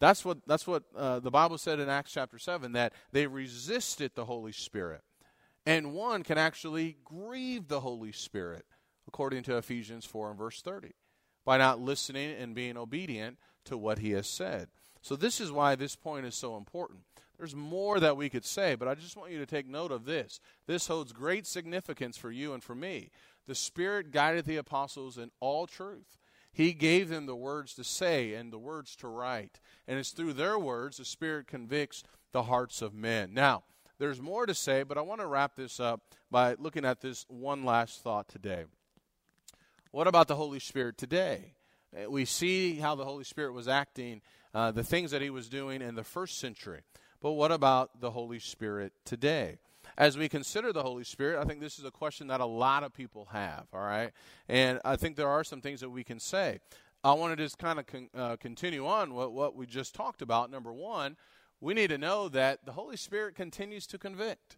That's 0.00 0.24
what, 0.24 0.38
that's 0.46 0.66
what 0.66 0.84
uh, 0.96 1.18
the 1.18 1.30
Bible 1.30 1.58
said 1.58 1.80
in 1.80 1.88
Acts 1.88 2.12
chapter 2.12 2.38
7 2.38 2.72
that 2.72 2.92
they 3.10 3.26
resisted 3.26 4.12
the 4.14 4.26
Holy 4.26 4.52
Spirit. 4.52 5.02
And 5.66 5.92
one 5.92 6.22
can 6.22 6.38
actually 6.38 6.96
grieve 7.04 7.68
the 7.68 7.80
Holy 7.80 8.12
Spirit, 8.12 8.64
according 9.06 9.42
to 9.44 9.56
Ephesians 9.56 10.04
4 10.04 10.30
and 10.30 10.38
verse 10.38 10.62
30, 10.62 10.92
by 11.44 11.58
not 11.58 11.80
listening 11.80 12.34
and 12.38 12.54
being 12.54 12.76
obedient 12.76 13.38
to 13.64 13.76
what 13.76 13.98
he 13.98 14.12
has 14.12 14.28
said. 14.28 14.68
So, 15.08 15.16
this 15.16 15.40
is 15.40 15.50
why 15.50 15.74
this 15.74 15.96
point 15.96 16.26
is 16.26 16.34
so 16.34 16.58
important. 16.58 17.00
There's 17.38 17.56
more 17.56 17.98
that 17.98 18.18
we 18.18 18.28
could 18.28 18.44
say, 18.44 18.74
but 18.74 18.88
I 18.88 18.94
just 18.94 19.16
want 19.16 19.32
you 19.32 19.38
to 19.38 19.46
take 19.46 19.66
note 19.66 19.90
of 19.90 20.04
this. 20.04 20.38
This 20.66 20.86
holds 20.86 21.14
great 21.14 21.46
significance 21.46 22.18
for 22.18 22.30
you 22.30 22.52
and 22.52 22.62
for 22.62 22.74
me. 22.74 23.10
The 23.46 23.54
Spirit 23.54 24.10
guided 24.10 24.44
the 24.44 24.58
apostles 24.58 25.16
in 25.16 25.30
all 25.40 25.66
truth. 25.66 26.18
He 26.52 26.74
gave 26.74 27.08
them 27.08 27.24
the 27.24 27.34
words 27.34 27.72
to 27.76 27.84
say 27.84 28.34
and 28.34 28.52
the 28.52 28.58
words 28.58 28.94
to 28.96 29.08
write. 29.08 29.60
And 29.86 29.98
it's 29.98 30.10
through 30.10 30.34
their 30.34 30.58
words 30.58 30.98
the 30.98 31.06
Spirit 31.06 31.46
convicts 31.46 32.04
the 32.32 32.42
hearts 32.42 32.82
of 32.82 32.92
men. 32.92 33.32
Now, 33.32 33.62
there's 33.98 34.20
more 34.20 34.44
to 34.44 34.52
say, 34.52 34.82
but 34.82 34.98
I 34.98 35.00
want 35.00 35.22
to 35.22 35.26
wrap 35.26 35.56
this 35.56 35.80
up 35.80 36.02
by 36.30 36.54
looking 36.58 36.84
at 36.84 37.00
this 37.00 37.24
one 37.28 37.64
last 37.64 38.02
thought 38.02 38.28
today. 38.28 38.64
What 39.90 40.06
about 40.06 40.28
the 40.28 40.36
Holy 40.36 40.60
Spirit 40.60 40.98
today? 40.98 41.54
We 42.06 42.26
see 42.26 42.74
how 42.74 42.94
the 42.94 43.06
Holy 43.06 43.24
Spirit 43.24 43.54
was 43.54 43.68
acting, 43.68 44.20
uh, 44.58 44.72
the 44.72 44.82
things 44.82 45.12
that 45.12 45.22
he 45.22 45.30
was 45.30 45.48
doing 45.48 45.80
in 45.80 45.94
the 45.94 46.02
first 46.02 46.38
century. 46.38 46.80
But 47.22 47.32
what 47.32 47.52
about 47.52 48.00
the 48.00 48.10
Holy 48.10 48.40
Spirit 48.40 48.92
today? 49.04 49.58
As 49.96 50.18
we 50.18 50.28
consider 50.28 50.72
the 50.72 50.82
Holy 50.82 51.04
Spirit, 51.04 51.40
I 51.40 51.44
think 51.44 51.60
this 51.60 51.78
is 51.78 51.84
a 51.84 51.92
question 51.92 52.26
that 52.26 52.40
a 52.40 52.46
lot 52.46 52.82
of 52.82 52.92
people 52.92 53.28
have, 53.30 53.66
all 53.72 53.82
right? 53.82 54.10
And 54.48 54.80
I 54.84 54.96
think 54.96 55.14
there 55.14 55.28
are 55.28 55.44
some 55.44 55.60
things 55.60 55.78
that 55.78 55.90
we 55.90 56.02
can 56.02 56.18
say. 56.18 56.58
I 57.04 57.12
want 57.12 57.36
to 57.36 57.44
just 57.44 57.58
kind 57.58 57.78
of 57.78 57.86
con- 57.86 58.10
uh, 58.12 58.34
continue 58.34 58.84
on 58.84 59.14
what, 59.14 59.30
what 59.30 59.54
we 59.54 59.64
just 59.64 59.94
talked 59.94 60.22
about. 60.22 60.50
Number 60.50 60.72
one, 60.72 61.16
we 61.60 61.72
need 61.72 61.90
to 61.90 61.98
know 61.98 62.28
that 62.28 62.66
the 62.66 62.72
Holy 62.72 62.96
Spirit 62.96 63.36
continues 63.36 63.86
to 63.86 63.96
convict. 63.96 64.56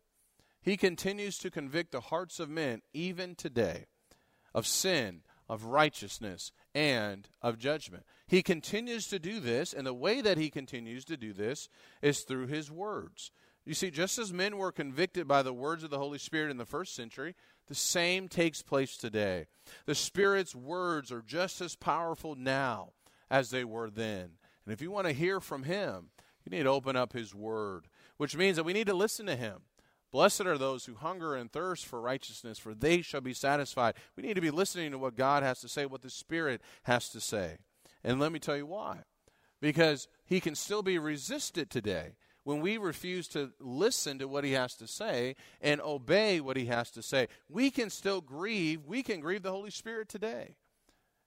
He 0.62 0.78
continues 0.78 1.36
to 1.38 1.50
convict 1.50 1.92
the 1.92 2.00
hearts 2.00 2.40
of 2.40 2.48
men, 2.48 2.80
even 2.94 3.34
today, 3.34 3.84
of 4.54 4.66
sin, 4.66 5.20
of 5.46 5.64
righteousness, 5.64 6.52
and 6.74 7.28
of 7.42 7.58
judgment. 7.58 8.04
He 8.26 8.42
continues 8.42 9.06
to 9.08 9.18
do 9.18 9.40
this, 9.40 9.72
and 9.72 9.86
the 9.86 9.94
way 9.94 10.20
that 10.20 10.38
he 10.38 10.50
continues 10.50 11.04
to 11.06 11.16
do 11.16 11.32
this 11.32 11.68
is 12.02 12.20
through 12.20 12.46
his 12.46 12.70
words. 12.70 13.32
You 13.66 13.74
see, 13.74 13.90
just 13.90 14.18
as 14.18 14.32
men 14.32 14.56
were 14.56 14.72
convicted 14.72 15.28
by 15.28 15.42
the 15.42 15.52
words 15.52 15.84
of 15.84 15.90
the 15.90 15.98
Holy 15.98 16.18
Spirit 16.18 16.50
in 16.50 16.56
the 16.56 16.64
first 16.64 16.94
century, 16.94 17.34
the 17.68 17.74
same 17.74 18.28
takes 18.28 18.62
place 18.62 18.96
today. 18.96 19.46
The 19.86 19.94
Spirit's 19.94 20.54
words 20.54 21.12
are 21.12 21.22
just 21.22 21.60
as 21.60 21.76
powerful 21.76 22.34
now 22.34 22.92
as 23.30 23.50
they 23.50 23.64
were 23.64 23.90
then. 23.90 24.30
And 24.64 24.72
if 24.72 24.80
you 24.80 24.90
want 24.90 25.06
to 25.06 25.12
hear 25.12 25.40
from 25.40 25.64
him, 25.64 26.10
you 26.44 26.56
need 26.56 26.64
to 26.64 26.70
open 26.70 26.96
up 26.96 27.12
His 27.12 27.34
Word, 27.34 27.86
which 28.16 28.36
means 28.36 28.56
that 28.56 28.64
we 28.64 28.72
need 28.72 28.86
to 28.86 28.94
listen 28.94 29.26
to 29.26 29.36
Him. 29.36 29.60
Blessed 30.12 30.42
are 30.42 30.58
those 30.58 30.86
who 30.86 30.94
hunger 30.94 31.36
and 31.36 31.50
thirst 31.50 31.86
for 31.86 32.00
righteousness, 32.00 32.58
for 32.58 32.74
they 32.74 33.00
shall 33.00 33.20
be 33.20 33.32
satisfied. 33.32 33.94
We 34.16 34.22
need 34.22 34.34
to 34.34 34.40
be 34.40 34.50
listening 34.50 34.90
to 34.90 34.98
what 34.98 35.16
God 35.16 35.42
has 35.42 35.60
to 35.60 35.68
say, 35.68 35.86
what 35.86 36.02
the 36.02 36.10
Spirit 36.10 36.60
has 36.84 37.08
to 37.10 37.20
say. 37.20 37.58
And 38.02 38.18
let 38.18 38.32
me 38.32 38.38
tell 38.38 38.56
you 38.56 38.66
why. 38.66 39.00
Because 39.60 40.08
He 40.24 40.40
can 40.40 40.54
still 40.54 40.82
be 40.82 40.98
resisted 40.98 41.70
today 41.70 42.16
when 42.42 42.60
we 42.60 42.78
refuse 42.78 43.28
to 43.28 43.52
listen 43.60 44.18
to 44.18 44.26
what 44.26 44.42
He 44.42 44.52
has 44.52 44.74
to 44.76 44.88
say 44.88 45.36
and 45.60 45.80
obey 45.80 46.40
what 46.40 46.56
He 46.56 46.66
has 46.66 46.90
to 46.92 47.02
say. 47.02 47.28
We 47.48 47.70
can 47.70 47.90
still 47.90 48.20
grieve. 48.20 48.86
We 48.86 49.02
can 49.02 49.20
grieve 49.20 49.42
the 49.42 49.52
Holy 49.52 49.70
Spirit 49.70 50.08
today. 50.08 50.56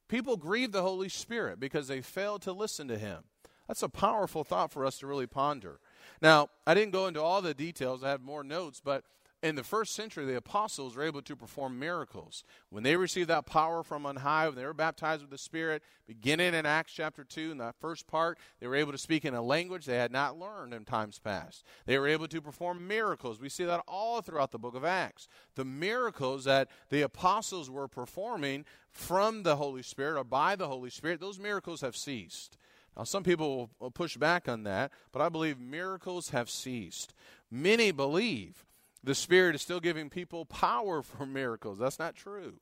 People 0.09 0.35
grieve 0.35 0.73
the 0.73 0.81
Holy 0.81 1.09
Spirit 1.09 1.59
because 1.59 1.87
they 1.87 2.01
fail 2.01 2.37
to 2.39 2.51
listen 2.51 2.87
to 2.89 2.97
Him. 2.97 3.23
That's 3.67 3.83
a 3.83 3.89
powerful 3.89 4.43
thought 4.43 4.71
for 4.71 4.85
us 4.85 4.99
to 4.99 5.07
really 5.07 5.27
ponder. 5.27 5.79
Now, 6.21 6.49
I 6.65 6.73
didn't 6.73 6.91
go 6.91 7.07
into 7.07 7.21
all 7.21 7.41
the 7.41 7.53
details, 7.53 8.03
I 8.03 8.09
have 8.09 8.21
more 8.21 8.43
notes, 8.43 8.81
but 8.83 9.03
in 9.43 9.55
the 9.55 9.63
first 9.63 9.93
century, 9.93 10.25
the 10.25 10.37
apostles 10.37 10.95
were 10.95 11.03
able 11.03 11.21
to 11.21 11.35
perform 11.35 11.77
miracles. 11.77 12.45
When 12.69 12.83
they 12.83 12.95
received 12.95 13.29
that 13.29 13.45
power 13.45 13.83
from 13.83 14.05
on 14.05 14.15
high, 14.15 14.47
when 14.47 14.55
they 14.55 14.65
were 14.65 14.73
baptized 14.73 15.21
with 15.21 15.31
the 15.31 15.37
Spirit, 15.37 15.83
beginning 16.07 16.53
in 16.53 16.65
Acts 16.65 16.93
chapter 16.93 17.25
2, 17.25 17.51
in 17.51 17.57
that 17.57 17.75
first 17.75 18.07
part, 18.07 18.39
they 18.61 18.67
were 18.67 18.75
able 18.77 18.93
to 18.93 18.97
speak 18.97 19.25
in 19.25 19.33
a 19.33 19.41
language 19.41 19.85
they 19.85 19.97
had 19.97 20.13
not 20.13 20.39
learned 20.39 20.73
in 20.73 20.85
times 20.85 21.19
past. 21.19 21.65
They 21.85 21.99
were 21.99 22.07
able 22.07 22.29
to 22.29 22.41
perform 22.41 22.87
miracles. 22.87 23.41
We 23.41 23.49
see 23.49 23.65
that 23.65 23.83
all 23.85 24.21
throughout 24.21 24.51
the 24.51 24.59
book 24.59 24.75
of 24.75 24.85
Acts. 24.85 25.27
The 25.55 25.65
miracles 25.65 26.45
that 26.45 26.69
the 26.89 27.01
apostles 27.01 27.69
were 27.69 27.89
performing 27.89 28.63
from 28.89 29.43
the 29.43 29.57
Holy 29.57 29.83
Spirit 29.83 30.17
or 30.17 30.23
by 30.23 30.55
the 30.55 30.69
Holy 30.69 30.89
Spirit, 30.89 31.19
those 31.19 31.37
miracles 31.37 31.81
have 31.81 31.97
ceased. 31.97 32.57
Now, 32.95 33.03
some 33.03 33.23
people 33.23 33.71
will 33.79 33.91
push 33.91 34.17
back 34.17 34.47
on 34.47 34.63
that, 34.63 34.91
but 35.11 35.21
I 35.21 35.29
believe 35.29 35.59
miracles 35.59 36.29
have 36.29 36.49
ceased. 36.49 37.13
Many 37.49 37.91
believe 37.91 38.65
the 39.03 39.15
Spirit 39.15 39.55
is 39.55 39.61
still 39.61 39.79
giving 39.79 40.09
people 40.09 40.45
power 40.45 41.01
for 41.01 41.25
miracles. 41.25 41.79
That's 41.79 41.99
not 41.99 42.15
true. 42.15 42.59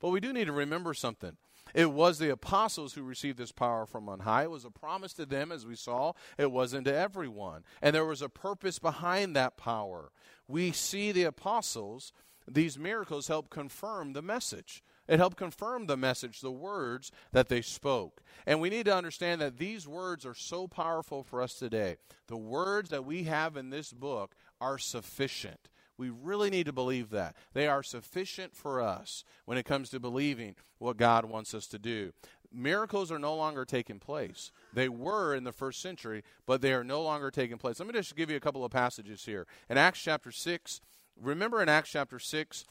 But 0.00 0.10
we 0.10 0.20
do 0.20 0.32
need 0.32 0.46
to 0.46 0.52
remember 0.52 0.94
something. 0.94 1.36
It 1.72 1.90
was 1.90 2.18
the 2.18 2.30
apostles 2.30 2.92
who 2.92 3.02
received 3.02 3.38
this 3.38 3.52
power 3.52 3.86
from 3.86 4.08
on 4.08 4.20
high. 4.20 4.44
It 4.44 4.50
was 4.50 4.64
a 4.64 4.70
promise 4.70 5.12
to 5.14 5.26
them, 5.26 5.50
as 5.50 5.66
we 5.66 5.76
saw. 5.76 6.12
It 6.36 6.52
wasn't 6.52 6.84
to 6.84 6.94
everyone. 6.94 7.64
And 7.80 7.94
there 7.94 8.04
was 8.04 8.22
a 8.22 8.28
purpose 8.28 8.78
behind 8.78 9.34
that 9.34 9.56
power. 9.56 10.12
We 10.46 10.72
see 10.72 11.10
the 11.10 11.24
apostles, 11.24 12.12
these 12.46 12.78
miracles 12.78 13.28
help 13.28 13.48
confirm 13.50 14.12
the 14.12 14.22
message. 14.22 14.82
It 15.06 15.18
helped 15.18 15.36
confirm 15.36 15.86
the 15.86 15.96
message, 15.96 16.40
the 16.40 16.50
words 16.50 17.12
that 17.32 17.48
they 17.48 17.60
spoke. 17.60 18.22
And 18.46 18.60
we 18.60 18.70
need 18.70 18.86
to 18.86 18.96
understand 18.96 19.40
that 19.40 19.58
these 19.58 19.86
words 19.86 20.24
are 20.24 20.34
so 20.34 20.66
powerful 20.66 21.22
for 21.22 21.42
us 21.42 21.54
today. 21.54 21.96
The 22.28 22.36
words 22.36 22.90
that 22.90 23.04
we 23.04 23.24
have 23.24 23.56
in 23.56 23.70
this 23.70 23.92
book 23.92 24.34
are 24.60 24.78
sufficient. 24.78 25.68
We 25.96 26.10
really 26.10 26.50
need 26.50 26.66
to 26.66 26.72
believe 26.72 27.10
that. 27.10 27.36
They 27.52 27.68
are 27.68 27.82
sufficient 27.82 28.56
for 28.56 28.80
us 28.80 29.24
when 29.44 29.58
it 29.58 29.66
comes 29.66 29.90
to 29.90 30.00
believing 30.00 30.56
what 30.78 30.96
God 30.96 31.24
wants 31.26 31.54
us 31.54 31.66
to 31.68 31.78
do. 31.78 32.12
Miracles 32.52 33.10
are 33.12 33.18
no 33.18 33.34
longer 33.34 33.64
taking 33.64 33.98
place. 33.98 34.50
They 34.72 34.88
were 34.88 35.34
in 35.34 35.44
the 35.44 35.52
first 35.52 35.80
century, 35.80 36.22
but 36.46 36.62
they 36.62 36.72
are 36.72 36.84
no 36.84 37.02
longer 37.02 37.30
taking 37.30 37.58
place. 37.58 37.78
Let 37.78 37.88
me 37.88 37.94
just 37.94 38.16
give 38.16 38.30
you 38.30 38.36
a 38.36 38.40
couple 38.40 38.64
of 38.64 38.72
passages 38.72 39.24
here. 39.24 39.46
In 39.68 39.76
Acts 39.76 40.00
chapter 40.00 40.30
6, 40.30 40.80
remember 41.20 41.62
in 41.62 41.68
Acts 41.68 41.90
chapter 41.90 42.18
6, 42.18 42.64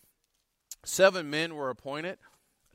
seven 0.84 1.30
men 1.30 1.56
were 1.56 1.70
appointed 1.70 2.18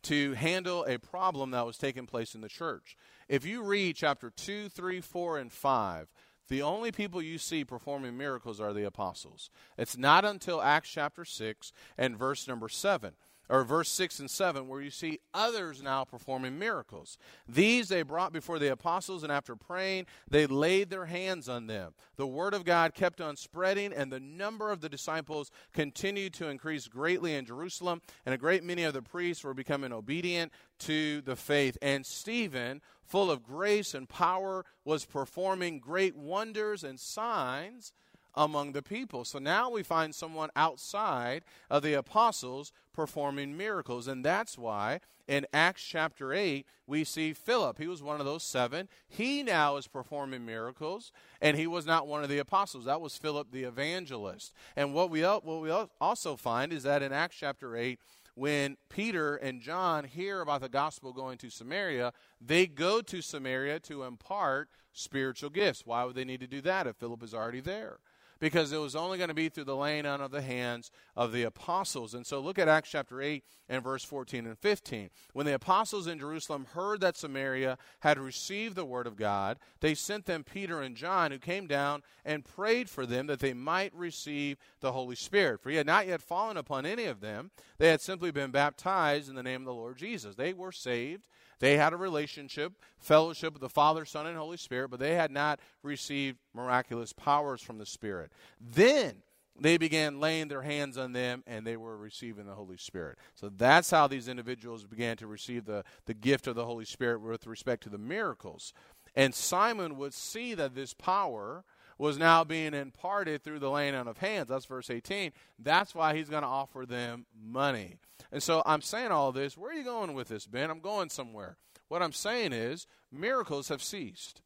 to 0.03 0.35
handle 0.35 0.85
a 0.85 0.99
problem 0.99 1.51
that 1.51 1.67
was 1.67 1.77
taking 1.77 2.07
place 2.07 2.35
in 2.35 2.41
the 2.41 2.49
church. 2.49 2.97
If 3.29 3.45
you 3.45 3.63
read 3.63 3.97
chapter 3.97 4.31
2, 4.31 4.69
3, 4.69 5.01
4, 5.01 5.39
and 5.39 5.53
5, 5.53 6.09
the 6.49 6.63
only 6.63 6.93
people 6.93 7.21
you 7.21 7.37
see 7.39 7.65
performing 7.65 8.17
miracles 8.17 8.61
are 8.61 8.73
the 8.73 8.87
apostles. 8.87 9.51
It's 9.77 9.99
not 9.99 10.25
until 10.25 10.63
Acts 10.63 10.91
chapter 10.91 11.25
6 11.25 11.73
and 11.99 12.17
verse 12.17 12.49
number 12.49 12.69
7 12.69 13.13
or 13.49 13.65
verse 13.65 13.89
6 13.91 14.21
and 14.21 14.31
7, 14.31 14.69
where 14.69 14.81
you 14.81 14.91
see 14.91 15.21
others 15.33 15.83
now 15.83 16.05
performing 16.05 16.59
miracles. 16.59 17.19
These 17.49 17.89
they 17.89 18.03
brought 18.03 18.33
before 18.33 18.59
the 18.59 18.73
apostles, 18.73 19.23
and 19.23 19.33
after 19.33 19.57
praying, 19.57 20.07
they 20.29 20.47
laid 20.47 20.91
their 20.91 21.07
hands 21.07 21.49
on 21.49 21.67
them. 21.67 21.95
The 22.17 22.27
word 22.27 22.55
of 22.55 22.65
God 22.65 22.95
kept 22.95 23.21
on 23.21 23.37
spreading, 23.37 23.93
and 23.93 24.13
the 24.13 24.21
number 24.21 24.71
of 24.71 24.81
the 24.81 24.89
disciples 24.89 25.51
continued 25.73 26.35
to 26.35 26.49
increase 26.49 26.89
greatly 26.89 27.35
in 27.35 27.47
Jerusalem, 27.47 28.03
and 28.27 28.35
a 28.35 28.39
great 28.39 28.65
many 28.65 28.85
of 28.85 28.95
the 28.95 29.03
priests 29.03 29.45
were 29.45 29.55
becoming 29.55 29.93
obedient 29.93 30.53
to 30.81 31.21
the 31.23 31.37
faith. 31.37 31.79
And 31.81 32.05
Stephen, 32.05 32.83
full 33.03 33.31
of 33.31 33.43
grace 33.43 33.95
and 33.95 34.09
power, 34.09 34.65
was 34.85 35.05
performing 35.05 35.81
great 35.81 36.17
wonders 36.17 36.85
and 36.85 37.01
signs 37.01 37.93
among 38.39 38.71
the 38.71 38.83
people. 38.83 39.25
So 39.25 39.41
now 39.41 39.69
we 39.69 39.83
find 39.83 40.15
someone 40.15 40.51
outside 40.55 41.43
of 41.69 41.83
the 41.83 41.95
apostles 41.95 42.73
performing 42.95 43.57
miracles. 43.57 44.07
And 44.07 44.25
that's 44.25 44.57
why 44.57 45.01
in 45.27 45.45
Acts 45.53 45.83
chapter 45.83 46.33
8, 46.33 46.65
we 46.87 47.03
see 47.03 47.33
Philip. 47.33 47.79
He 47.79 47.89
was 47.89 48.01
one 48.01 48.21
of 48.21 48.27
those 48.27 48.45
seven. 48.45 48.89
He 49.09 49.43
now 49.43 49.77
is 49.77 49.89
performing 49.89 50.47
miracles, 50.47 51.11
and 51.43 51.57
he 51.57 51.67
was 51.67 51.85
not 51.85 52.07
one 52.07 52.23
of 52.23 52.31
the 52.31 52.39
apostles. 52.39 52.85
That 52.85 53.01
was 53.01 53.17
Philip 53.17 53.51
the 53.51 53.65
evangelist. 53.65 54.55
And 54.77 54.95
what 54.95 55.11
we, 55.11 55.23
what 55.23 55.45
we 55.45 55.71
also 56.01 56.37
find 56.37 56.73
is 56.73 56.85
that 56.85 57.03
in 57.03 57.13
Acts 57.13 57.37
chapter 57.37 57.77
8, 57.77 57.99
when 58.37 58.77
Peter 58.89 59.35
and 59.35 59.61
John 59.61 60.05
hear 60.05 60.41
about 60.43 60.61
the 60.61 60.69
gospel 60.69 61.13
going 61.13 61.39
to 61.39 61.51
Samaria, 61.51 62.13
they 62.41 62.69
go 62.69 63.01
to 63.01 63.21
Samaria 63.21 63.81
to 63.81 64.05
impart 64.05 64.69
spiritual 64.93 65.51
gifts. 65.51 65.83
Why 65.85 66.05
would 66.05 66.15
they 66.15 66.25
need 66.25 66.41
to 66.41 66.47
do 66.47 66.61
that 66.61 66.87
if 66.87 66.97
Philip 66.97 67.25
is 67.25 67.35
already 67.35 67.61
there? 67.61 67.99
Because 68.41 68.73
it 68.73 68.81
was 68.81 68.95
only 68.95 69.19
going 69.19 69.29
to 69.29 69.35
be 69.35 69.49
through 69.49 69.65
the 69.65 69.77
laying 69.77 70.07
on 70.07 70.21
of 70.21 70.31
the 70.31 70.43
hands 70.43 70.91
of 71.17 71.33
the 71.33 71.43
apostles. 71.43 72.15
And 72.15 72.27
so 72.27 72.41
look 72.41 72.59
at 72.59 72.69
Acts 72.69 72.91
chapter 72.91 73.21
8 73.21 73.43
and 73.69 73.83
verse 73.83 74.05
14 74.05 74.47
and 74.47 74.59
15. 74.59 75.11
When 75.33 75.47
the 75.47 75.55
apostles 75.55 76.07
in 76.07 76.19
Jerusalem 76.19 76.67
heard 76.73 77.01
that 77.01 77.17
Samaria 77.17 77.79
had 78.01 78.19
received 78.19 78.77
the 78.77 78.85
word 78.85 79.07
of 79.07 79.17
God, 79.17 79.59
they 79.81 79.95
sent 79.95 80.27
them 80.27 80.45
Peter 80.45 80.81
and 80.81 80.97
John, 80.97 81.31
who 81.31 81.39
came 81.39 81.67
down 81.67 82.03
and 82.25 82.45
prayed 82.45 82.89
for 82.89 83.07
them 83.07 83.27
that 83.27 83.41
they 83.41 83.55
might 83.55 83.95
receive 83.95 84.59
the 84.81 84.93
Holy 84.93 85.17
Spirit. 85.17 85.61
For 85.61 85.71
he 85.71 85.77
had 85.77 85.87
not 85.87 86.07
yet 86.07 86.23
fallen 86.23 86.57
upon 86.57 86.87
any 86.87 87.05
of 87.05 87.21
them, 87.21 87.51
they 87.79 87.89
had 87.89 88.01
simply 88.01 88.31
been 88.31 88.51
baptized 88.51 89.29
in 89.29 89.35
the 89.35 89.43
name 89.43 89.63
of 89.63 89.67
the 89.67 89.75
Lord 89.75 89.99
Jesus. 89.99 90.37
They 90.37 90.53
were 90.53 90.73
saved 90.73 91.27
they 91.61 91.77
had 91.77 91.93
a 91.93 91.97
relationship, 91.97 92.73
fellowship 92.99 93.53
with 93.55 93.63
the 93.63 93.69
Father, 93.69 94.05
Son, 94.05 94.27
and 94.27 94.37
Holy 94.37 94.57
Spirit, 94.57 94.91
but 94.91 95.01
they 95.01 95.15
had 95.15 95.31
not 95.31 95.61
received 95.83 96.39
miraculous 96.55 97.13
powers 97.13 97.61
from 97.61 97.79
the 97.79 97.87
Spirit. 97.87 98.33
Then 98.61 99.23
they 99.61 99.77
began 99.77 100.21
laying 100.21 100.49
their 100.49 100.63
hands 100.63 100.97
on 100.97 101.13
them 101.13 101.43
and 101.47 101.67
they 101.67 101.77
were 101.77 101.97
receiving 101.97 102.47
the 102.47 102.55
Holy 102.55 102.77
Spirit. 102.77 103.19
So 103.35 103.49
that's 103.49 103.91
how 103.91 104.07
these 104.07 104.29
individuals 104.29 104.85
began 104.85 105.17
to 105.17 105.27
receive 105.27 105.65
the, 105.65 105.85
the 106.07 106.15
gift 106.15 106.47
of 106.47 106.55
the 106.55 106.65
Holy 106.65 106.85
Spirit 106.85 107.21
with 107.21 107.47
respect 107.47 107.83
to 107.85 107.89
the 107.89 107.99
miracles. 107.99 108.73
And 109.17 109.35
Simon 109.35 109.97
would 109.97 110.15
see 110.15 110.55
that 110.55 110.75
this 110.75 110.95
power 110.95 111.65
was 111.99 112.17
now 112.17 112.45
being 112.45 112.75
imparted 112.75 113.43
through 113.43 113.59
the 113.59 113.71
laying 113.71 113.95
on 113.95 114.09
of 114.09 114.19
hands. 114.19 114.49
That's 114.49 114.65
verse 114.65 114.89
18. 114.89 115.33
That's 115.59 115.95
why 115.95 116.17
he's 116.17 116.29
going 116.29 116.43
to 116.43 116.49
offer 116.49 116.87
them 116.87 117.27
money. 117.39 117.97
And 118.31 118.43
so 118.43 118.63
I'm 118.65 118.83
saying 118.83 119.11
all 119.11 119.33
this. 119.33 119.57
Where 119.57 119.73
are 119.73 119.75
you 119.75 119.85
going 119.85 120.15
with 120.15 120.29
this, 120.29 120.47
Ben? 120.47 120.71
I'm 120.71 120.81
going 120.81 121.11
somewhere. 121.11 121.57
What 121.89 122.03
I'm 122.03 122.13
saying 122.13 122.53
is 122.53 122.87
miracles 123.11 123.69
have 123.69 123.83
ceased, 123.83 124.41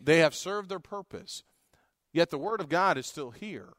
they 0.00 0.18
have 0.18 0.34
served 0.34 0.68
their 0.68 0.80
purpose. 0.80 1.42
Yet 2.12 2.30
the 2.30 2.38
Word 2.38 2.60
of 2.60 2.68
God 2.68 2.98
is 2.98 3.06
still 3.06 3.30
here. 3.30 3.72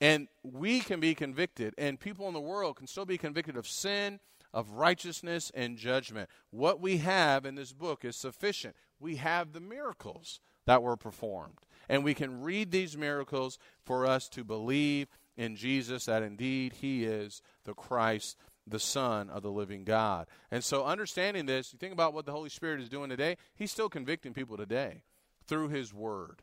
And 0.00 0.28
we 0.42 0.80
can 0.80 1.00
be 1.00 1.14
convicted, 1.14 1.74
and 1.78 1.98
people 1.98 2.28
in 2.28 2.34
the 2.34 2.40
world 2.40 2.76
can 2.76 2.86
still 2.86 3.06
be 3.06 3.18
convicted 3.18 3.56
of 3.56 3.66
sin, 3.66 4.20
of 4.52 4.72
righteousness, 4.72 5.50
and 5.54 5.76
judgment. 5.76 6.28
What 6.50 6.80
we 6.80 6.98
have 6.98 7.46
in 7.46 7.54
this 7.54 7.72
book 7.72 8.04
is 8.04 8.14
sufficient. 8.14 8.76
We 9.00 9.16
have 9.16 9.52
the 9.52 9.60
miracles 9.60 10.40
that 10.66 10.82
were 10.82 10.96
performed. 10.96 11.58
And 11.88 12.04
we 12.04 12.14
can 12.14 12.42
read 12.42 12.70
these 12.70 12.96
miracles 12.96 13.58
for 13.84 14.06
us 14.06 14.28
to 14.30 14.44
believe 14.44 15.08
in 15.36 15.56
Jesus 15.56 16.06
that 16.06 16.22
indeed 16.22 16.74
He 16.74 17.04
is 17.04 17.42
the 17.64 17.74
Christ 17.74 18.36
the 18.66 18.78
Son 18.78 19.30
of 19.30 19.42
the 19.42 19.50
living 19.50 19.84
God. 19.84 20.26
And 20.50 20.64
so, 20.64 20.84
understanding 20.84 21.46
this, 21.46 21.72
you 21.72 21.78
think 21.78 21.92
about 21.92 22.14
what 22.14 22.26
the 22.26 22.32
Holy 22.32 22.48
Spirit 22.48 22.80
is 22.80 22.88
doing 22.88 23.10
today, 23.10 23.36
He's 23.54 23.70
still 23.70 23.88
convicting 23.88 24.32
people 24.32 24.56
today 24.56 25.02
through 25.46 25.68
His 25.68 25.92
Word. 25.92 26.42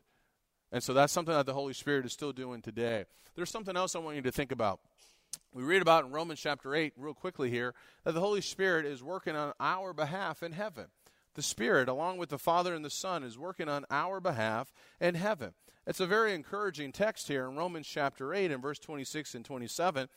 And 0.70 0.82
so, 0.82 0.94
that's 0.94 1.12
something 1.12 1.34
that 1.34 1.46
the 1.46 1.54
Holy 1.54 1.74
Spirit 1.74 2.06
is 2.06 2.12
still 2.12 2.32
doing 2.32 2.62
today. 2.62 3.04
There's 3.34 3.50
something 3.50 3.76
else 3.76 3.96
I 3.96 3.98
want 3.98 4.16
you 4.16 4.22
to 4.22 4.32
think 4.32 4.52
about. 4.52 4.80
We 5.54 5.62
read 5.62 5.82
about 5.82 6.04
in 6.04 6.12
Romans 6.12 6.40
chapter 6.40 6.74
8, 6.74 6.94
real 6.96 7.14
quickly 7.14 7.50
here, 7.50 7.74
that 8.04 8.12
the 8.12 8.20
Holy 8.20 8.40
Spirit 8.40 8.86
is 8.86 9.02
working 9.02 9.36
on 9.36 9.52
our 9.60 9.92
behalf 9.92 10.42
in 10.42 10.52
heaven. 10.52 10.86
The 11.34 11.42
Spirit, 11.42 11.88
along 11.88 12.18
with 12.18 12.28
the 12.28 12.38
Father 12.38 12.74
and 12.74 12.84
the 12.84 12.90
Son, 12.90 13.22
is 13.22 13.38
working 13.38 13.68
on 13.68 13.86
our 13.90 14.20
behalf 14.20 14.72
in 15.00 15.14
heaven. 15.14 15.54
It's 15.86 16.00
a 16.00 16.06
very 16.06 16.34
encouraging 16.34 16.92
text 16.92 17.28
here 17.28 17.48
in 17.48 17.56
Romans 17.56 17.86
chapter 17.86 18.34
8 18.34 18.50
and 18.50 18.62
verse 18.62 18.78
26 18.78 19.34
and 19.34 19.44
27 19.44 20.08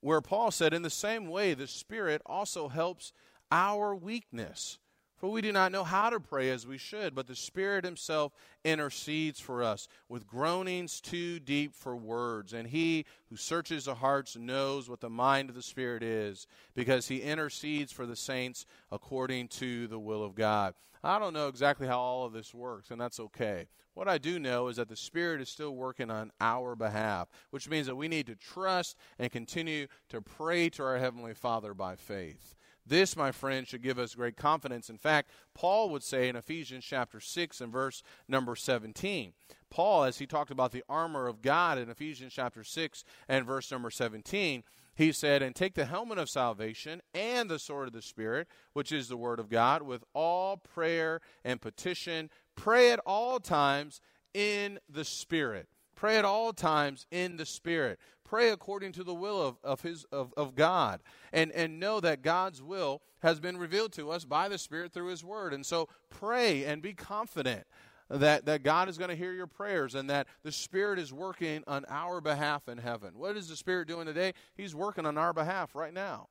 where 0.00 0.20
Paul 0.20 0.50
said, 0.50 0.72
In 0.72 0.82
the 0.82 0.90
same 0.90 1.26
way, 1.26 1.54
the 1.54 1.66
Spirit 1.66 2.22
also 2.24 2.68
helps 2.68 3.12
our 3.50 3.94
weakness. 3.94 4.78
For 5.16 5.30
we 5.30 5.40
do 5.40 5.50
not 5.50 5.72
know 5.72 5.82
how 5.82 6.10
to 6.10 6.20
pray 6.20 6.50
as 6.50 6.66
we 6.66 6.76
should, 6.76 7.14
but 7.14 7.26
the 7.26 7.34
Spirit 7.34 7.86
Himself 7.86 8.32
intercedes 8.64 9.40
for 9.40 9.62
us 9.62 9.88
with 10.10 10.26
groanings 10.26 11.00
too 11.00 11.40
deep 11.40 11.74
for 11.74 11.96
words. 11.96 12.52
And 12.52 12.68
He 12.68 13.06
who 13.30 13.36
searches 13.36 13.86
the 13.86 13.94
hearts 13.94 14.36
knows 14.36 14.90
what 14.90 15.00
the 15.00 15.08
mind 15.08 15.48
of 15.48 15.54
the 15.54 15.62
Spirit 15.62 16.02
is, 16.02 16.46
because 16.74 17.08
He 17.08 17.22
intercedes 17.22 17.92
for 17.92 18.04
the 18.04 18.16
saints 18.16 18.66
according 18.92 19.48
to 19.48 19.86
the 19.86 19.98
will 19.98 20.22
of 20.22 20.34
God. 20.34 20.74
I 21.02 21.18
don't 21.18 21.32
know 21.32 21.48
exactly 21.48 21.86
how 21.86 21.98
all 21.98 22.26
of 22.26 22.32
this 22.34 22.52
works, 22.52 22.90
and 22.90 23.00
that's 23.00 23.20
okay. 23.20 23.68
What 23.94 24.08
I 24.08 24.18
do 24.18 24.38
know 24.38 24.68
is 24.68 24.76
that 24.76 24.88
the 24.88 24.96
Spirit 24.96 25.40
is 25.40 25.48
still 25.48 25.74
working 25.74 26.10
on 26.10 26.30
our 26.42 26.76
behalf, 26.76 27.28
which 27.50 27.70
means 27.70 27.86
that 27.86 27.96
we 27.96 28.08
need 28.08 28.26
to 28.26 28.34
trust 28.34 28.98
and 29.18 29.32
continue 29.32 29.86
to 30.10 30.20
pray 30.20 30.68
to 30.70 30.82
our 30.82 30.98
Heavenly 30.98 31.32
Father 31.32 31.72
by 31.72 31.96
faith. 31.96 32.55
This, 32.86 33.16
my 33.16 33.32
friend, 33.32 33.66
should 33.66 33.82
give 33.82 33.98
us 33.98 34.14
great 34.14 34.36
confidence. 34.36 34.88
In 34.88 34.98
fact, 34.98 35.30
Paul 35.54 35.90
would 35.90 36.02
say 36.02 36.28
in 36.28 36.36
Ephesians 36.36 36.84
chapter 36.84 37.20
6 37.20 37.60
and 37.60 37.72
verse 37.72 38.02
number 38.28 38.54
17, 38.54 39.32
Paul, 39.70 40.04
as 40.04 40.18
he 40.18 40.26
talked 40.26 40.50
about 40.50 40.72
the 40.72 40.84
armor 40.88 41.26
of 41.26 41.42
God 41.42 41.78
in 41.78 41.90
Ephesians 41.90 42.32
chapter 42.32 42.62
6 42.62 43.04
and 43.28 43.44
verse 43.44 43.70
number 43.72 43.90
17, 43.90 44.62
he 44.94 45.12
said, 45.12 45.42
And 45.42 45.54
take 45.54 45.74
the 45.74 45.84
helmet 45.84 46.18
of 46.18 46.30
salvation 46.30 47.02
and 47.12 47.50
the 47.50 47.58
sword 47.58 47.88
of 47.88 47.92
the 47.92 48.00
Spirit, 48.00 48.48
which 48.72 48.92
is 48.92 49.08
the 49.08 49.16
word 49.16 49.40
of 49.40 49.50
God, 49.50 49.82
with 49.82 50.04
all 50.14 50.56
prayer 50.56 51.20
and 51.44 51.60
petition 51.60 52.30
Pray 52.56 52.90
at 52.90 53.00
all 53.06 53.38
times 53.38 54.00
in 54.34 54.80
the 54.88 55.04
Spirit. 55.04 55.68
Pray 55.96 56.18
at 56.18 56.24
all 56.24 56.52
times 56.52 57.06
in 57.10 57.36
the 57.36 57.46
Spirit. 57.46 57.98
Pray 58.24 58.50
according 58.50 58.92
to 58.92 59.04
the 59.04 59.14
will 59.14 59.40
of, 59.40 59.56
of, 59.64 59.80
his, 59.80 60.04
of, 60.12 60.32
of 60.36 60.54
God. 60.54 61.00
And, 61.32 61.50
and 61.52 61.80
know 61.80 62.00
that 62.00 62.22
God's 62.22 62.62
will 62.62 63.02
has 63.20 63.40
been 63.40 63.56
revealed 63.56 63.92
to 63.94 64.10
us 64.10 64.24
by 64.24 64.48
the 64.48 64.58
Spirit 64.58 64.92
through 64.92 65.08
His 65.08 65.24
Word. 65.24 65.52
And 65.52 65.64
so 65.64 65.88
pray 66.10 66.64
and 66.64 66.82
be 66.82 66.92
confident 66.92 67.66
that, 68.08 68.46
that 68.46 68.62
God 68.62 68.88
is 68.88 68.98
going 68.98 69.10
to 69.10 69.16
hear 69.16 69.32
your 69.32 69.46
prayers 69.46 69.94
and 69.94 70.08
that 70.10 70.26
the 70.42 70.52
Spirit 70.52 70.98
is 70.98 71.12
working 71.12 71.64
on 71.66 71.84
our 71.88 72.20
behalf 72.20 72.68
in 72.68 72.78
heaven. 72.78 73.12
What 73.16 73.36
is 73.36 73.48
the 73.48 73.56
Spirit 73.56 73.88
doing 73.88 74.06
today? 74.06 74.34
He's 74.54 74.74
working 74.74 75.06
on 75.06 75.18
our 75.18 75.32
behalf 75.32 75.74
right 75.74 75.94
now. 75.94 76.28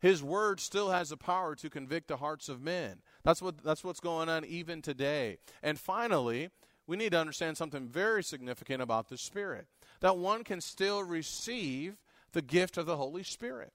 His 0.00 0.22
word 0.22 0.60
still 0.60 0.90
has 0.90 1.08
the 1.08 1.16
power 1.16 1.56
to 1.56 1.68
convict 1.68 2.06
the 2.06 2.18
hearts 2.18 2.48
of 2.48 2.60
men. 2.60 2.98
That's 3.24 3.42
what 3.42 3.64
that's 3.64 3.82
what's 3.82 3.98
going 3.98 4.28
on 4.28 4.44
even 4.44 4.80
today. 4.80 5.38
And 5.60 5.76
finally, 5.76 6.50
we 6.88 6.96
need 6.96 7.12
to 7.12 7.20
understand 7.20 7.56
something 7.56 7.86
very 7.86 8.24
significant 8.24 8.82
about 8.82 9.08
the 9.08 9.18
Spirit. 9.18 9.66
That 10.00 10.16
one 10.16 10.42
can 10.42 10.60
still 10.60 11.04
receive 11.04 11.96
the 12.32 12.42
gift 12.42 12.78
of 12.78 12.86
the 12.86 12.96
Holy 12.96 13.22
Spirit. 13.22 13.72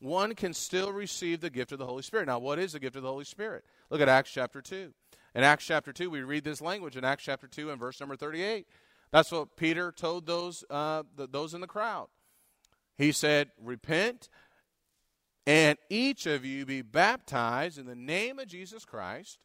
One 0.00 0.34
can 0.34 0.52
still 0.52 0.92
receive 0.92 1.40
the 1.40 1.48
gift 1.48 1.72
of 1.72 1.78
the 1.78 1.86
Holy 1.86 2.02
Spirit. 2.02 2.26
Now, 2.26 2.40
what 2.40 2.58
is 2.58 2.72
the 2.72 2.80
gift 2.80 2.96
of 2.96 3.02
the 3.02 3.10
Holy 3.10 3.24
Spirit? 3.24 3.64
Look 3.88 4.00
at 4.00 4.08
Acts 4.08 4.32
chapter 4.32 4.60
2. 4.60 4.92
In 5.34 5.44
Acts 5.44 5.64
chapter 5.64 5.92
2, 5.92 6.10
we 6.10 6.22
read 6.22 6.42
this 6.42 6.60
language 6.60 6.96
in 6.96 7.04
Acts 7.04 7.22
chapter 7.22 7.46
2 7.46 7.70
and 7.70 7.78
verse 7.78 8.00
number 8.00 8.16
38. 8.16 8.66
That's 9.12 9.30
what 9.30 9.56
Peter 9.56 9.92
told 9.92 10.26
those, 10.26 10.64
uh, 10.68 11.04
the, 11.16 11.28
those 11.28 11.54
in 11.54 11.60
the 11.60 11.66
crowd. 11.68 12.08
He 12.98 13.12
said, 13.12 13.50
Repent 13.62 14.28
and 15.46 15.78
each 15.88 16.26
of 16.26 16.44
you 16.44 16.66
be 16.66 16.82
baptized 16.82 17.78
in 17.78 17.86
the 17.86 17.94
name 17.94 18.38
of 18.38 18.48
Jesus 18.48 18.84
Christ 18.84 19.38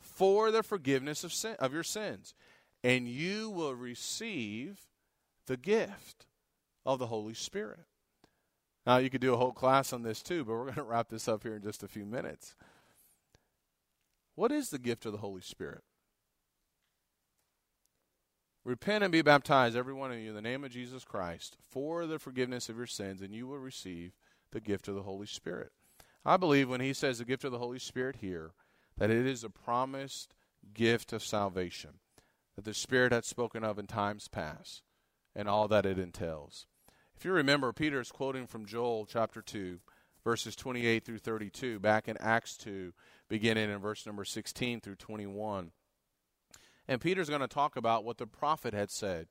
for 0.00 0.50
the 0.50 0.62
forgiveness 0.62 1.24
of, 1.24 1.32
sin, 1.32 1.56
of 1.58 1.72
your 1.72 1.84
sins, 1.84 2.34
and 2.84 3.08
you 3.08 3.50
will 3.50 3.74
receive 3.74 4.80
the 5.46 5.56
gift 5.56 6.26
of 6.84 6.98
the 6.98 7.06
Holy 7.06 7.34
Spirit. 7.34 7.86
Now, 8.86 8.96
you 8.96 9.10
could 9.10 9.20
do 9.20 9.34
a 9.34 9.36
whole 9.36 9.52
class 9.52 9.92
on 9.92 10.02
this 10.02 10.22
too, 10.22 10.44
but 10.44 10.52
we're 10.52 10.64
going 10.64 10.74
to 10.74 10.82
wrap 10.82 11.08
this 11.08 11.28
up 11.28 11.42
here 11.42 11.56
in 11.56 11.62
just 11.62 11.82
a 11.82 11.88
few 11.88 12.04
minutes. 12.04 12.56
What 14.34 14.50
is 14.50 14.70
the 14.70 14.78
gift 14.78 15.06
of 15.06 15.12
the 15.12 15.18
Holy 15.18 15.42
Spirit? 15.42 15.82
Repent 18.64 19.02
and 19.02 19.12
be 19.12 19.22
baptized, 19.22 19.76
every 19.76 19.92
one 19.92 20.12
of 20.12 20.18
you, 20.18 20.30
in 20.30 20.36
the 20.36 20.42
name 20.42 20.62
of 20.62 20.70
Jesus 20.70 21.04
Christ, 21.04 21.56
for 21.68 22.06
the 22.06 22.20
forgiveness 22.20 22.68
of 22.68 22.76
your 22.76 22.86
sins, 22.86 23.20
and 23.20 23.34
you 23.34 23.46
will 23.46 23.58
receive 23.58 24.12
the 24.52 24.60
gift 24.60 24.86
of 24.86 24.94
the 24.94 25.02
Holy 25.02 25.26
Spirit. 25.26 25.72
I 26.24 26.36
believe 26.36 26.68
when 26.68 26.80
he 26.80 26.92
says 26.92 27.18
the 27.18 27.24
gift 27.24 27.42
of 27.42 27.50
the 27.50 27.58
Holy 27.58 27.80
Spirit 27.80 28.16
here, 28.20 28.52
that 28.96 29.10
it 29.10 29.26
is 29.26 29.42
a 29.42 29.50
promised 29.50 30.32
gift 30.74 31.12
of 31.12 31.24
salvation 31.24 31.98
that 32.56 32.64
the 32.64 32.74
Spirit 32.74 33.12
had 33.12 33.24
spoken 33.24 33.64
of 33.64 33.78
in 33.78 33.86
times 33.86 34.28
past 34.28 34.82
and 35.34 35.48
all 35.48 35.68
that 35.68 35.86
it 35.86 35.98
entails. 35.98 36.66
If 37.16 37.24
you 37.24 37.32
remember, 37.32 37.72
Peter 37.72 38.00
is 38.00 38.10
quoting 38.10 38.46
from 38.46 38.66
Joel 38.66 39.06
chapter 39.06 39.40
2, 39.40 39.78
verses 40.24 40.56
28 40.56 41.04
through 41.04 41.18
32, 41.18 41.78
back 41.78 42.08
in 42.08 42.16
Acts 42.18 42.56
2, 42.56 42.92
beginning 43.28 43.70
in 43.70 43.78
verse 43.78 44.06
number 44.06 44.24
16 44.24 44.80
through 44.80 44.96
21. 44.96 45.70
And 46.88 47.00
Peter's 47.00 47.28
going 47.28 47.40
to 47.40 47.48
talk 47.48 47.76
about 47.76 48.04
what 48.04 48.18
the 48.18 48.26
prophet 48.26 48.74
had 48.74 48.90
said 48.90 49.28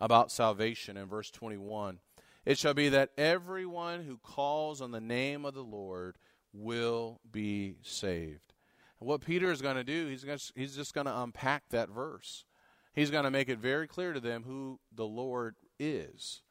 about 0.00 0.30
salvation 0.30 0.96
in 0.96 1.06
verse 1.06 1.30
21. 1.30 1.98
It 2.44 2.58
shall 2.58 2.74
be 2.74 2.88
that 2.88 3.10
everyone 3.16 4.02
who 4.02 4.18
calls 4.18 4.80
on 4.80 4.90
the 4.90 5.00
name 5.00 5.44
of 5.44 5.54
the 5.54 5.62
Lord 5.62 6.16
will 6.52 7.20
be 7.30 7.76
saved. 7.82 8.52
What 8.98 9.20
Peter 9.20 9.50
is 9.50 9.62
going 9.62 9.76
to 9.76 9.84
do, 9.84 10.08
he's, 10.08 10.22
to, 10.22 10.38
he's 10.54 10.76
just 10.76 10.94
going 10.94 11.06
to 11.06 11.20
unpack 11.20 11.64
that 11.70 11.88
verse. 11.88 12.44
He's 12.92 13.10
going 13.10 13.24
to 13.24 13.30
make 13.30 13.48
it 13.48 13.58
very 13.58 13.86
clear 13.86 14.12
to 14.12 14.20
them 14.20 14.44
who 14.44 14.78
the 14.94 15.06
Lord 15.06 15.56
is. 15.78 16.42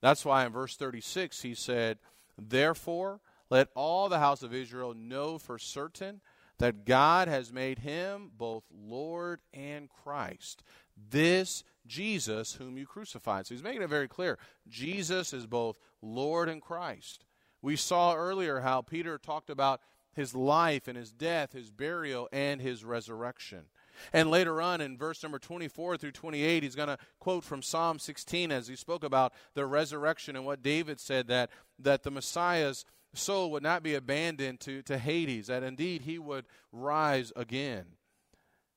That's 0.00 0.24
why 0.24 0.44
in 0.44 0.52
verse 0.52 0.76
36 0.76 1.42
he 1.42 1.54
said, 1.54 1.98
Therefore, 2.36 3.20
let 3.50 3.68
all 3.74 4.08
the 4.08 4.18
house 4.18 4.42
of 4.42 4.54
Israel 4.54 4.94
know 4.94 5.38
for 5.38 5.58
certain 5.58 6.20
that 6.58 6.84
God 6.84 7.28
has 7.28 7.52
made 7.52 7.78
him 7.78 8.30
both 8.36 8.64
Lord 8.70 9.40
and 9.54 9.88
Christ. 9.88 10.62
This 11.10 11.64
Jesus 11.86 12.54
whom 12.54 12.76
you 12.76 12.86
crucified. 12.86 13.46
So 13.46 13.54
he's 13.54 13.64
making 13.64 13.82
it 13.82 13.88
very 13.88 14.08
clear. 14.08 14.38
Jesus 14.68 15.32
is 15.32 15.46
both 15.46 15.78
Lord 16.02 16.48
and 16.48 16.60
Christ. 16.60 17.24
We 17.62 17.76
saw 17.76 18.14
earlier 18.14 18.60
how 18.60 18.82
Peter 18.82 19.18
talked 19.18 19.50
about 19.50 19.80
his 20.14 20.34
life 20.34 20.88
and 20.88 20.96
his 20.96 21.12
death, 21.12 21.52
his 21.52 21.70
burial, 21.70 22.28
and 22.32 22.60
his 22.60 22.84
resurrection. 22.84 23.64
And 24.12 24.30
later 24.30 24.60
on 24.60 24.80
in 24.80 24.96
verse 24.96 25.22
number 25.22 25.38
24 25.38 25.96
through 25.96 26.12
28, 26.12 26.62
he's 26.62 26.74
going 26.74 26.88
to 26.88 26.98
quote 27.18 27.44
from 27.44 27.62
Psalm 27.62 27.98
16 27.98 28.52
as 28.52 28.68
he 28.68 28.76
spoke 28.76 29.04
about 29.04 29.32
the 29.54 29.66
resurrection 29.66 30.36
and 30.36 30.44
what 30.44 30.62
David 30.62 31.00
said 31.00 31.28
that, 31.28 31.50
that 31.78 32.02
the 32.02 32.10
Messiah's 32.10 32.84
soul 33.14 33.50
would 33.50 33.62
not 33.62 33.82
be 33.82 33.94
abandoned 33.94 34.60
to, 34.60 34.82
to 34.82 34.98
Hades, 34.98 35.46
that 35.46 35.62
indeed 35.62 36.02
he 36.02 36.18
would 36.18 36.44
rise 36.72 37.32
again. 37.36 37.84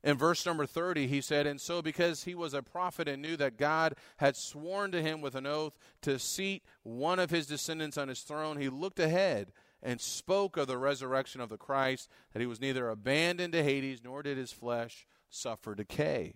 In 0.03 0.17
verse 0.17 0.45
number 0.47 0.65
30, 0.65 1.05
he 1.05 1.22
said, 1.22 1.45
And 1.45 1.61
so, 1.61 1.82
because 1.82 2.24
he 2.24 2.34
was 2.34 2.55
a 2.55 2.63
prophet 2.63 3.07
and 3.07 3.22
knew 3.22 3.38
that 3.38 3.57
God 3.57 3.95
had 4.17 4.36
sworn 4.36 4.91
to 4.93 5.01
him 5.01 5.22
with 5.22 5.36
an 5.36 5.45
oath 5.45 5.78
to 6.01 6.17
seat 6.17 6.63
one 6.82 7.19
of 7.19 7.30
his 7.30 7.45
descendants 7.45 7.97
on 7.97 8.07
his 8.07 8.22
throne, 8.22 8.57
he 8.57 8.69
looked 8.69 8.99
ahead 8.99 9.51
and 9.84 9.99
spoke 9.99 10.57
of 10.57 10.67
the 10.67 10.77
resurrection 10.77 11.41
of 11.41 11.49
the 11.49 11.57
Christ, 11.57 12.09
that 12.34 12.39
he 12.39 12.45
was 12.45 12.61
neither 12.61 12.89
abandoned 12.89 13.53
to 13.53 13.63
Hades, 13.63 14.01
nor 14.03 14.23
did 14.23 14.38
his 14.38 14.51
flesh 14.51 15.07
suffer 15.29 15.75
decay. 15.75 16.36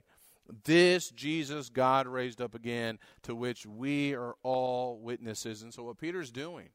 This 0.63 1.09
Jesus 1.09 1.69
God 1.69 2.07
raised 2.07 2.41
up 2.41 2.53
again, 2.53 2.99
to 3.23 3.35
which 3.35 3.65
we 3.65 4.13
are 4.13 4.35
all 4.43 4.99
witnesses. 4.99 5.63
And 5.63 5.73
so, 5.73 5.83
what 5.83 5.97
Peter's 5.97 6.31
doing, 6.31 6.69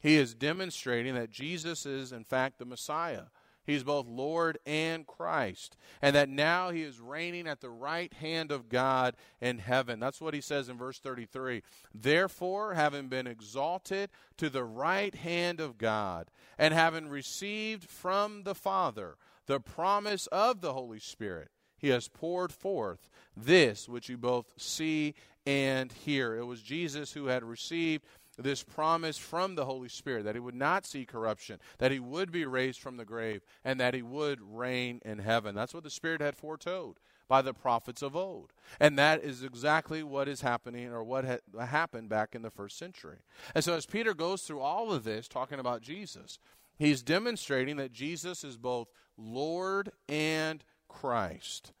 he 0.00 0.16
is 0.16 0.34
demonstrating 0.34 1.14
that 1.14 1.30
Jesus 1.30 1.86
is, 1.86 2.12
in 2.12 2.24
fact, 2.24 2.58
the 2.58 2.66
Messiah. 2.66 3.24
He's 3.66 3.82
both 3.82 4.06
Lord 4.06 4.58
and 4.66 5.06
Christ. 5.06 5.76
And 6.02 6.14
that 6.14 6.28
now 6.28 6.70
he 6.70 6.82
is 6.82 7.00
reigning 7.00 7.46
at 7.46 7.60
the 7.60 7.70
right 7.70 8.12
hand 8.14 8.52
of 8.52 8.68
God 8.68 9.16
in 9.40 9.58
heaven. 9.58 10.00
That's 10.00 10.20
what 10.20 10.34
he 10.34 10.40
says 10.40 10.68
in 10.68 10.76
verse 10.76 10.98
33. 10.98 11.62
Therefore, 11.94 12.74
having 12.74 13.08
been 13.08 13.26
exalted 13.26 14.10
to 14.36 14.50
the 14.50 14.64
right 14.64 15.14
hand 15.14 15.60
of 15.60 15.78
God, 15.78 16.30
and 16.58 16.74
having 16.74 17.08
received 17.08 17.88
from 17.88 18.42
the 18.44 18.54
Father 18.54 19.16
the 19.46 19.60
promise 19.60 20.26
of 20.28 20.60
the 20.60 20.72
Holy 20.72 21.00
Spirit, 21.00 21.48
he 21.76 21.88
has 21.88 22.08
poured 22.08 22.52
forth 22.52 23.08
this 23.36 23.88
which 23.88 24.08
you 24.08 24.16
both 24.16 24.52
see 24.56 25.14
and 25.46 25.92
hear. 25.92 26.34
It 26.36 26.44
was 26.44 26.62
Jesus 26.62 27.12
who 27.12 27.26
had 27.26 27.44
received 27.44 28.04
this 28.38 28.62
promise 28.62 29.18
from 29.18 29.54
the 29.54 29.64
Holy 29.64 29.88
Spirit 29.88 30.24
that 30.24 30.34
he 30.34 30.40
would 30.40 30.54
not 30.54 30.86
see 30.86 31.04
corruption, 31.04 31.58
that 31.78 31.92
he 31.92 32.00
would 32.00 32.30
be 32.30 32.44
raised 32.44 32.80
from 32.80 32.96
the 32.96 33.04
grave, 33.04 33.42
and 33.64 33.78
that 33.80 33.94
he 33.94 34.02
would 34.02 34.40
reign 34.42 35.00
in 35.04 35.18
heaven. 35.18 35.54
That's 35.54 35.74
what 35.74 35.84
the 35.84 35.90
Spirit 35.90 36.20
had 36.20 36.36
foretold 36.36 36.98
by 37.28 37.42
the 37.42 37.54
prophets 37.54 38.02
of 38.02 38.14
old. 38.14 38.52
And 38.78 38.98
that 38.98 39.22
is 39.22 39.42
exactly 39.42 40.02
what 40.02 40.28
is 40.28 40.42
happening 40.42 40.88
or 40.88 41.02
what 41.02 41.24
had 41.24 41.40
happened 41.58 42.08
back 42.08 42.34
in 42.34 42.42
the 42.42 42.50
first 42.50 42.78
century. 42.78 43.18
And 43.54 43.64
so 43.64 43.74
as 43.74 43.86
Peter 43.86 44.14
goes 44.14 44.42
through 44.42 44.60
all 44.60 44.92
of 44.92 45.04
this 45.04 45.28
talking 45.28 45.58
about 45.58 45.82
Jesus, 45.82 46.38
he's 46.76 47.02
demonstrating 47.02 47.76
that 47.76 47.92
Jesus 47.92 48.44
is 48.44 48.56
both 48.56 48.88
Lord 49.16 49.90
and 50.08 50.62
Christ. 50.88 51.72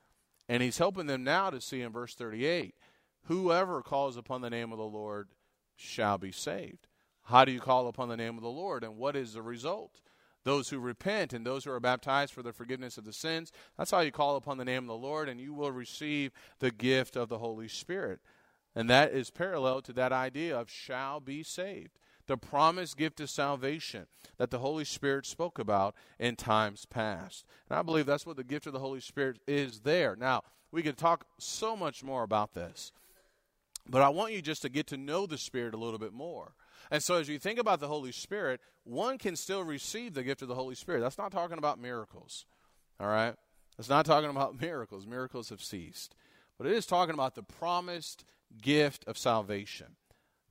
And 0.48 0.62
he's 0.62 0.78
helping 0.78 1.06
them 1.06 1.24
now 1.24 1.50
to 1.50 1.60
see 1.60 1.80
in 1.82 1.92
verse 1.92 2.14
38 2.14 2.74
whoever 3.26 3.80
calls 3.82 4.16
upon 4.16 4.42
the 4.42 4.50
name 4.50 4.70
of 4.72 4.78
the 4.78 4.84
Lord 4.84 5.28
shall 5.76 6.18
be 6.18 6.32
saved. 6.32 6.86
How 7.24 7.44
do 7.44 7.52
you 7.52 7.60
call 7.60 7.88
upon 7.88 8.08
the 8.08 8.16
name 8.16 8.36
of 8.36 8.42
the 8.42 8.48
Lord, 8.48 8.84
and 8.84 8.96
what 8.96 9.16
is 9.16 9.32
the 9.32 9.42
result? 9.42 10.00
Those 10.44 10.68
who 10.68 10.78
repent 10.78 11.32
and 11.32 11.46
those 11.46 11.64
who 11.64 11.70
are 11.70 11.80
baptized 11.80 12.34
for 12.34 12.42
the 12.42 12.52
forgiveness 12.52 12.98
of 12.98 13.06
the 13.06 13.14
sins, 13.14 13.50
that's 13.78 13.90
how 13.90 14.00
you 14.00 14.12
call 14.12 14.36
upon 14.36 14.58
the 14.58 14.64
name 14.64 14.84
of 14.84 14.88
the 14.88 14.94
Lord, 14.94 15.28
and 15.28 15.40
you 15.40 15.54
will 15.54 15.72
receive 15.72 16.32
the 16.58 16.70
gift 16.70 17.16
of 17.16 17.30
the 17.30 17.38
Holy 17.38 17.68
Spirit. 17.68 18.20
And 18.74 18.90
that 18.90 19.12
is 19.12 19.30
parallel 19.30 19.80
to 19.82 19.92
that 19.94 20.12
idea 20.12 20.58
of 20.58 20.68
shall 20.68 21.20
be 21.20 21.42
saved. 21.42 21.98
The 22.26 22.36
promised 22.36 22.96
gift 22.96 23.20
of 23.20 23.30
salvation 23.30 24.06
that 24.38 24.50
the 24.50 24.58
Holy 24.58 24.84
Spirit 24.84 25.26
spoke 25.26 25.58
about 25.58 25.94
in 26.18 26.36
times 26.36 26.86
past. 26.86 27.44
And 27.68 27.78
I 27.78 27.82
believe 27.82 28.06
that's 28.06 28.26
what 28.26 28.36
the 28.36 28.44
gift 28.44 28.66
of 28.66 28.72
the 28.72 28.78
Holy 28.78 29.00
Spirit 29.00 29.38
is 29.46 29.80
there. 29.80 30.16
Now, 30.16 30.42
we 30.72 30.82
could 30.82 30.96
talk 30.96 31.26
so 31.38 31.76
much 31.76 32.02
more 32.02 32.22
about 32.22 32.54
this. 32.54 32.92
But 33.88 34.02
I 34.02 34.08
want 34.08 34.32
you 34.32 34.40
just 34.40 34.62
to 34.62 34.68
get 34.68 34.86
to 34.88 34.96
know 34.96 35.26
the 35.26 35.38
Spirit 35.38 35.74
a 35.74 35.78
little 35.78 35.98
bit 35.98 36.12
more. 36.12 36.54
And 36.90 37.02
so, 37.02 37.16
as 37.16 37.28
you 37.28 37.38
think 37.38 37.58
about 37.58 37.80
the 37.80 37.88
Holy 37.88 38.12
Spirit, 38.12 38.60
one 38.84 39.18
can 39.18 39.36
still 39.36 39.62
receive 39.62 40.14
the 40.14 40.22
gift 40.22 40.42
of 40.42 40.48
the 40.48 40.54
Holy 40.54 40.74
Spirit. 40.74 41.00
That's 41.00 41.18
not 41.18 41.32
talking 41.32 41.58
about 41.58 41.78
miracles, 41.78 42.46
all 43.00 43.08
right? 43.08 43.34
It's 43.78 43.88
not 43.88 44.06
talking 44.06 44.30
about 44.30 44.60
miracles. 44.60 45.06
Miracles 45.06 45.50
have 45.50 45.62
ceased. 45.62 46.14
But 46.56 46.66
it 46.66 46.72
is 46.74 46.86
talking 46.86 47.14
about 47.14 47.34
the 47.34 47.42
promised 47.42 48.24
gift 48.62 49.04
of 49.06 49.18
salvation 49.18 49.96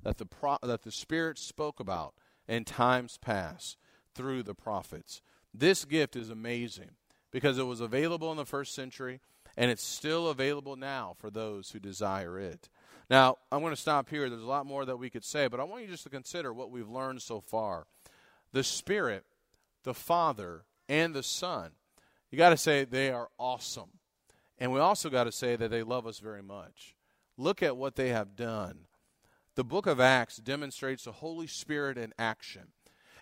that 0.04 0.18
the, 0.18 0.26
pro- 0.26 0.58
that 0.62 0.84
the 0.84 0.92
Spirit 0.92 1.40
spoke 1.40 1.80
about 1.80 2.14
in 2.48 2.66
times 2.66 3.18
past 3.18 3.78
through 4.14 4.44
the 4.44 4.54
prophets. 4.56 5.22
This 5.54 5.86
gift 5.86 6.16
is 6.16 6.30
amazing 6.30 6.92
because 7.32 7.58
it 7.58 7.66
was 7.66 7.80
available 7.80 8.32
in 8.32 8.38
the 8.38 8.46
first 8.46 8.76
century 8.76 9.22
and 9.56 9.72
it's 9.72 9.84
still 9.84 10.30
available 10.30 10.76
now 10.76 11.16
for 11.18 11.30
those 11.30 11.72
who 11.72 11.80
desire 11.80 12.40
it. 12.40 12.70
Now, 13.10 13.38
I'm 13.52 13.62
going 13.62 13.76
to 13.76 13.82
stop 13.82 14.10
here. 14.10 14.30
There's 14.30 14.42
a 14.42 14.46
lot 14.46 14.66
more 14.66 14.86
that 14.86 14.98
we 14.98 15.10
could 15.10 15.24
say, 15.24 15.48
but 15.48 15.60
I 15.60 15.64
want 15.64 15.84
you 15.84 15.88
just 15.88 16.04
to 16.04 16.10
consider 16.10 16.54
what 16.54 16.72
we've 16.72 16.90
learned 16.90 17.22
so 17.22 17.42
far. 17.42 17.86
The 18.52 18.64
Spirit, 18.64 19.26
the 19.84 19.94
Father, 19.94 20.64
and 20.88 21.14
the 21.14 21.24
Son, 21.24 21.72
you 22.32 22.38
got 22.38 22.50
to 22.50 22.58
say 22.58 22.84
they 22.84 23.12
are 23.12 23.30
awesome. 23.38 23.90
And 24.58 24.72
we 24.72 24.80
also 24.80 25.10
got 25.10 25.26
to 25.26 25.32
say 25.32 25.56
that 25.56 25.70
they 25.70 25.84
love 25.84 26.08
us 26.08 26.20
very 26.20 26.44
much. 26.44 26.96
Look 27.38 27.62
at 27.62 27.78
what 27.78 27.96
they 27.96 28.10
have 28.10 28.36
done. 28.36 28.86
The 29.56 29.64
book 29.64 29.86
of 29.86 30.00
Acts 30.00 30.38
demonstrates 30.38 31.04
the 31.04 31.12
Holy 31.12 31.48
Spirit 31.48 31.98
in 31.98 32.14
action, 32.18 32.70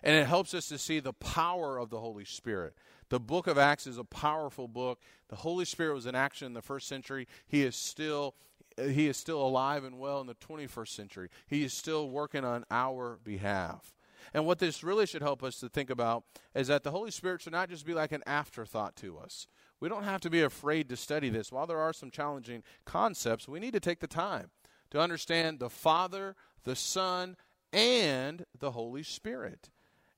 and 0.02 0.16
it 0.16 0.26
helps 0.26 0.54
us 0.54 0.68
to 0.68 0.78
see 0.78 0.98
the 0.98 1.12
power 1.12 1.78
of 1.78 1.90
the 1.90 2.00
Holy 2.00 2.24
Spirit. 2.24 2.74
The 3.10 3.20
book 3.20 3.46
of 3.46 3.58
Acts 3.58 3.86
is 3.86 3.98
a 3.98 4.04
powerful 4.04 4.66
book. 4.66 5.00
The 5.28 5.36
Holy 5.36 5.66
Spirit 5.66 5.94
was 5.94 6.06
in 6.06 6.14
action 6.14 6.46
in 6.46 6.54
the 6.54 6.62
first 6.62 6.88
century. 6.88 7.28
He 7.46 7.62
is 7.62 7.76
still 7.76 8.34
Uh, 8.78 8.84
he 8.84 9.08
is 9.08 9.16
still 9.16 9.42
alive 9.42 9.84
and 9.84 9.98
well 9.98 10.20
in 10.20 10.26
the 10.26 10.34
21st 10.34 10.88
century. 10.88 11.28
He 11.46 11.64
is 11.64 11.72
still 11.72 12.10
working 12.10 12.44
on 12.44 12.64
our 12.70 13.18
behalf. 13.24 13.94
And 14.34 14.46
what 14.46 14.58
this 14.58 14.82
really 14.82 15.06
should 15.06 15.22
help 15.22 15.42
us 15.42 15.58
to 15.60 15.68
think 15.68 15.90
about 15.90 16.24
is 16.54 16.68
that 16.68 16.84
the 16.84 16.90
Holy 16.90 17.10
Spirit 17.10 17.42
should 17.42 17.52
not 17.52 17.68
just 17.68 17.84
be 17.84 17.94
like 17.94 18.12
an 18.12 18.22
afterthought 18.26 18.96
to 18.96 19.18
us. 19.18 19.46
We 19.80 19.88
don't 19.88 20.04
have 20.04 20.20
to 20.22 20.30
be 20.30 20.42
afraid 20.42 20.88
to 20.88 20.96
study 20.96 21.28
this. 21.28 21.50
While 21.50 21.66
there 21.66 21.80
are 21.80 21.92
some 21.92 22.10
challenging 22.10 22.62
concepts, 22.84 23.48
we 23.48 23.60
need 23.60 23.72
to 23.72 23.80
take 23.80 24.00
the 24.00 24.06
time 24.06 24.50
to 24.90 25.00
understand 25.00 25.58
the 25.58 25.68
Father, 25.70 26.36
the 26.64 26.76
Son, 26.76 27.36
and 27.72 28.44
the 28.58 28.70
Holy 28.70 29.02
Spirit. 29.02 29.70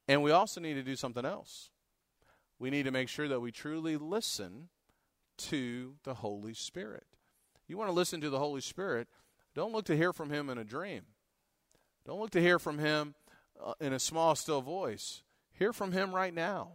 And 0.06 0.22
we 0.22 0.30
also 0.30 0.60
need 0.60 0.74
to 0.74 0.82
do 0.82 0.96
something 0.96 1.24
else. 1.24 1.70
We 2.58 2.70
need 2.70 2.84
to 2.84 2.90
make 2.90 3.08
sure 3.08 3.28
that 3.28 3.40
we 3.40 3.52
truly 3.52 3.96
listen 3.96 4.68
to 5.38 5.94
the 6.04 6.14
Holy 6.14 6.54
Spirit. 6.54 7.06
You 7.66 7.78
want 7.78 7.88
to 7.88 7.94
listen 7.94 8.20
to 8.20 8.30
the 8.30 8.38
Holy 8.38 8.60
Spirit, 8.60 9.08
don't 9.54 9.72
look 9.72 9.86
to 9.86 9.96
hear 9.96 10.12
from 10.12 10.30
Him 10.30 10.50
in 10.50 10.58
a 10.58 10.64
dream. 10.64 11.02
Don't 12.06 12.20
look 12.20 12.30
to 12.30 12.40
hear 12.40 12.58
from 12.58 12.78
Him 12.78 13.14
uh, 13.62 13.74
in 13.80 13.92
a 13.92 13.98
small, 13.98 14.34
still 14.34 14.60
voice. 14.60 15.22
Hear 15.52 15.72
from 15.72 15.92
Him 15.92 16.14
right 16.14 16.34
now 16.34 16.72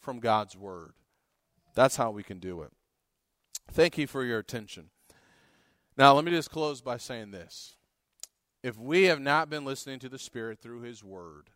from 0.00 0.20
God's 0.20 0.56
Word. 0.56 0.92
That's 1.74 1.96
how 1.96 2.10
we 2.10 2.22
can 2.22 2.38
do 2.38 2.62
it. 2.62 2.70
Thank 3.72 3.98
you 3.98 4.06
for 4.06 4.24
your 4.24 4.38
attention. 4.38 4.90
Now, 5.96 6.14
let 6.14 6.24
me 6.24 6.30
just 6.30 6.50
close 6.50 6.80
by 6.80 6.96
saying 6.96 7.30
this. 7.30 7.76
If 8.62 8.78
we 8.78 9.04
have 9.04 9.20
not 9.20 9.50
been 9.50 9.64
listening 9.64 9.98
to 10.00 10.08
the 10.08 10.18
Spirit 10.18 10.60
through 10.60 10.82
His 10.82 11.02
Word 11.02 11.50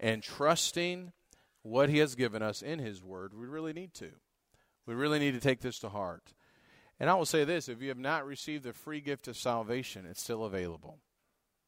and 0.00 0.22
trusting 0.22 1.12
what 1.62 1.88
He 1.88 1.98
has 1.98 2.14
given 2.14 2.42
us 2.42 2.62
in 2.62 2.78
His 2.78 3.02
Word, 3.02 3.32
we 3.34 3.46
really 3.46 3.72
need 3.72 3.94
to. 3.94 4.10
We 4.86 4.94
really 4.94 5.18
need 5.18 5.34
to 5.34 5.40
take 5.40 5.60
this 5.60 5.78
to 5.80 5.88
heart. 5.88 6.32
And 7.00 7.08
I 7.08 7.14
will 7.14 7.26
say 7.26 7.44
this 7.44 7.68
if 7.68 7.80
you 7.80 7.88
have 7.88 7.98
not 7.98 8.26
received 8.26 8.64
the 8.64 8.72
free 8.72 9.00
gift 9.00 9.28
of 9.28 9.36
salvation, 9.36 10.06
it's 10.06 10.22
still 10.22 10.44
available. 10.44 10.98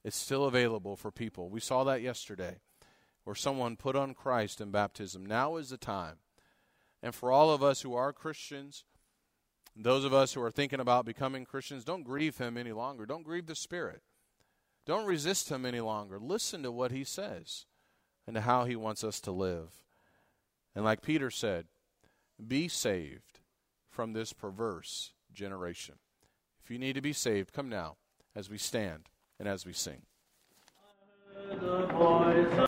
It's 0.03 0.17
still 0.17 0.45
available 0.45 0.97
for 0.97 1.11
people. 1.11 1.49
We 1.51 1.61
saw 1.61 1.85
that 1.85 2.03
yesterday 2.03 2.57
where 3.25 3.37
someone 3.37 3.77
put 3.77 3.95
on 3.97 4.15
Christ 4.15 4.61
in 4.61 4.71
baptism. 4.71 5.25
Now 5.27 5.57
is 5.57 5.71
the 5.71 5.77
time. 5.77 6.17
And 7.03 7.15
for 7.15 7.31
all 7.31 7.51
of 7.51 7.63
us 7.63 7.83
who 7.83 7.95
are 7.95 8.13
Christians, 8.13 8.85
Those 9.77 10.05
of 10.05 10.13
us 10.13 10.35
who 10.35 10.43
are 10.43 10.51
thinking 10.51 10.81
about 10.81 11.07
becoming 11.07 11.45
Christians, 11.45 11.85
don't 11.85 12.03
grieve 12.03 12.39
him 12.39 12.57
any 12.57 12.73
longer. 12.73 13.07
Don't 13.07 13.23
grieve 13.25 13.47
the 13.47 13.55
Spirit. 13.55 14.03
Don't 14.85 15.07
resist 15.07 15.51
him 15.51 15.65
any 15.65 15.81
longer. 15.81 16.19
Listen 16.19 16.63
to 16.63 16.73
what 16.73 16.91
he 16.91 17.05
says 17.05 17.67
and 18.27 18.35
to 18.35 18.43
how 18.43 18.65
he 18.65 18.77
wants 18.77 19.05
us 19.05 19.21
to 19.21 19.31
live. 19.31 19.83
And 20.75 20.85
like 20.85 21.03
Peter 21.03 21.31
said, 21.31 21.67
be 22.45 22.69
saved 22.69 23.41
from 23.91 24.13
this 24.13 24.33
perverse 24.33 25.13
generation. 25.33 25.97
If 26.63 26.71
you 26.71 26.79
need 26.79 26.95
to 26.95 27.01
be 27.01 27.13
saved, 27.13 27.53
come 27.53 27.69
now 27.69 27.97
as 28.35 28.49
we 28.49 28.59
stand 28.59 29.09
and 29.39 29.49
as 29.49 29.67
we 29.67 29.73
sing. 29.73 30.03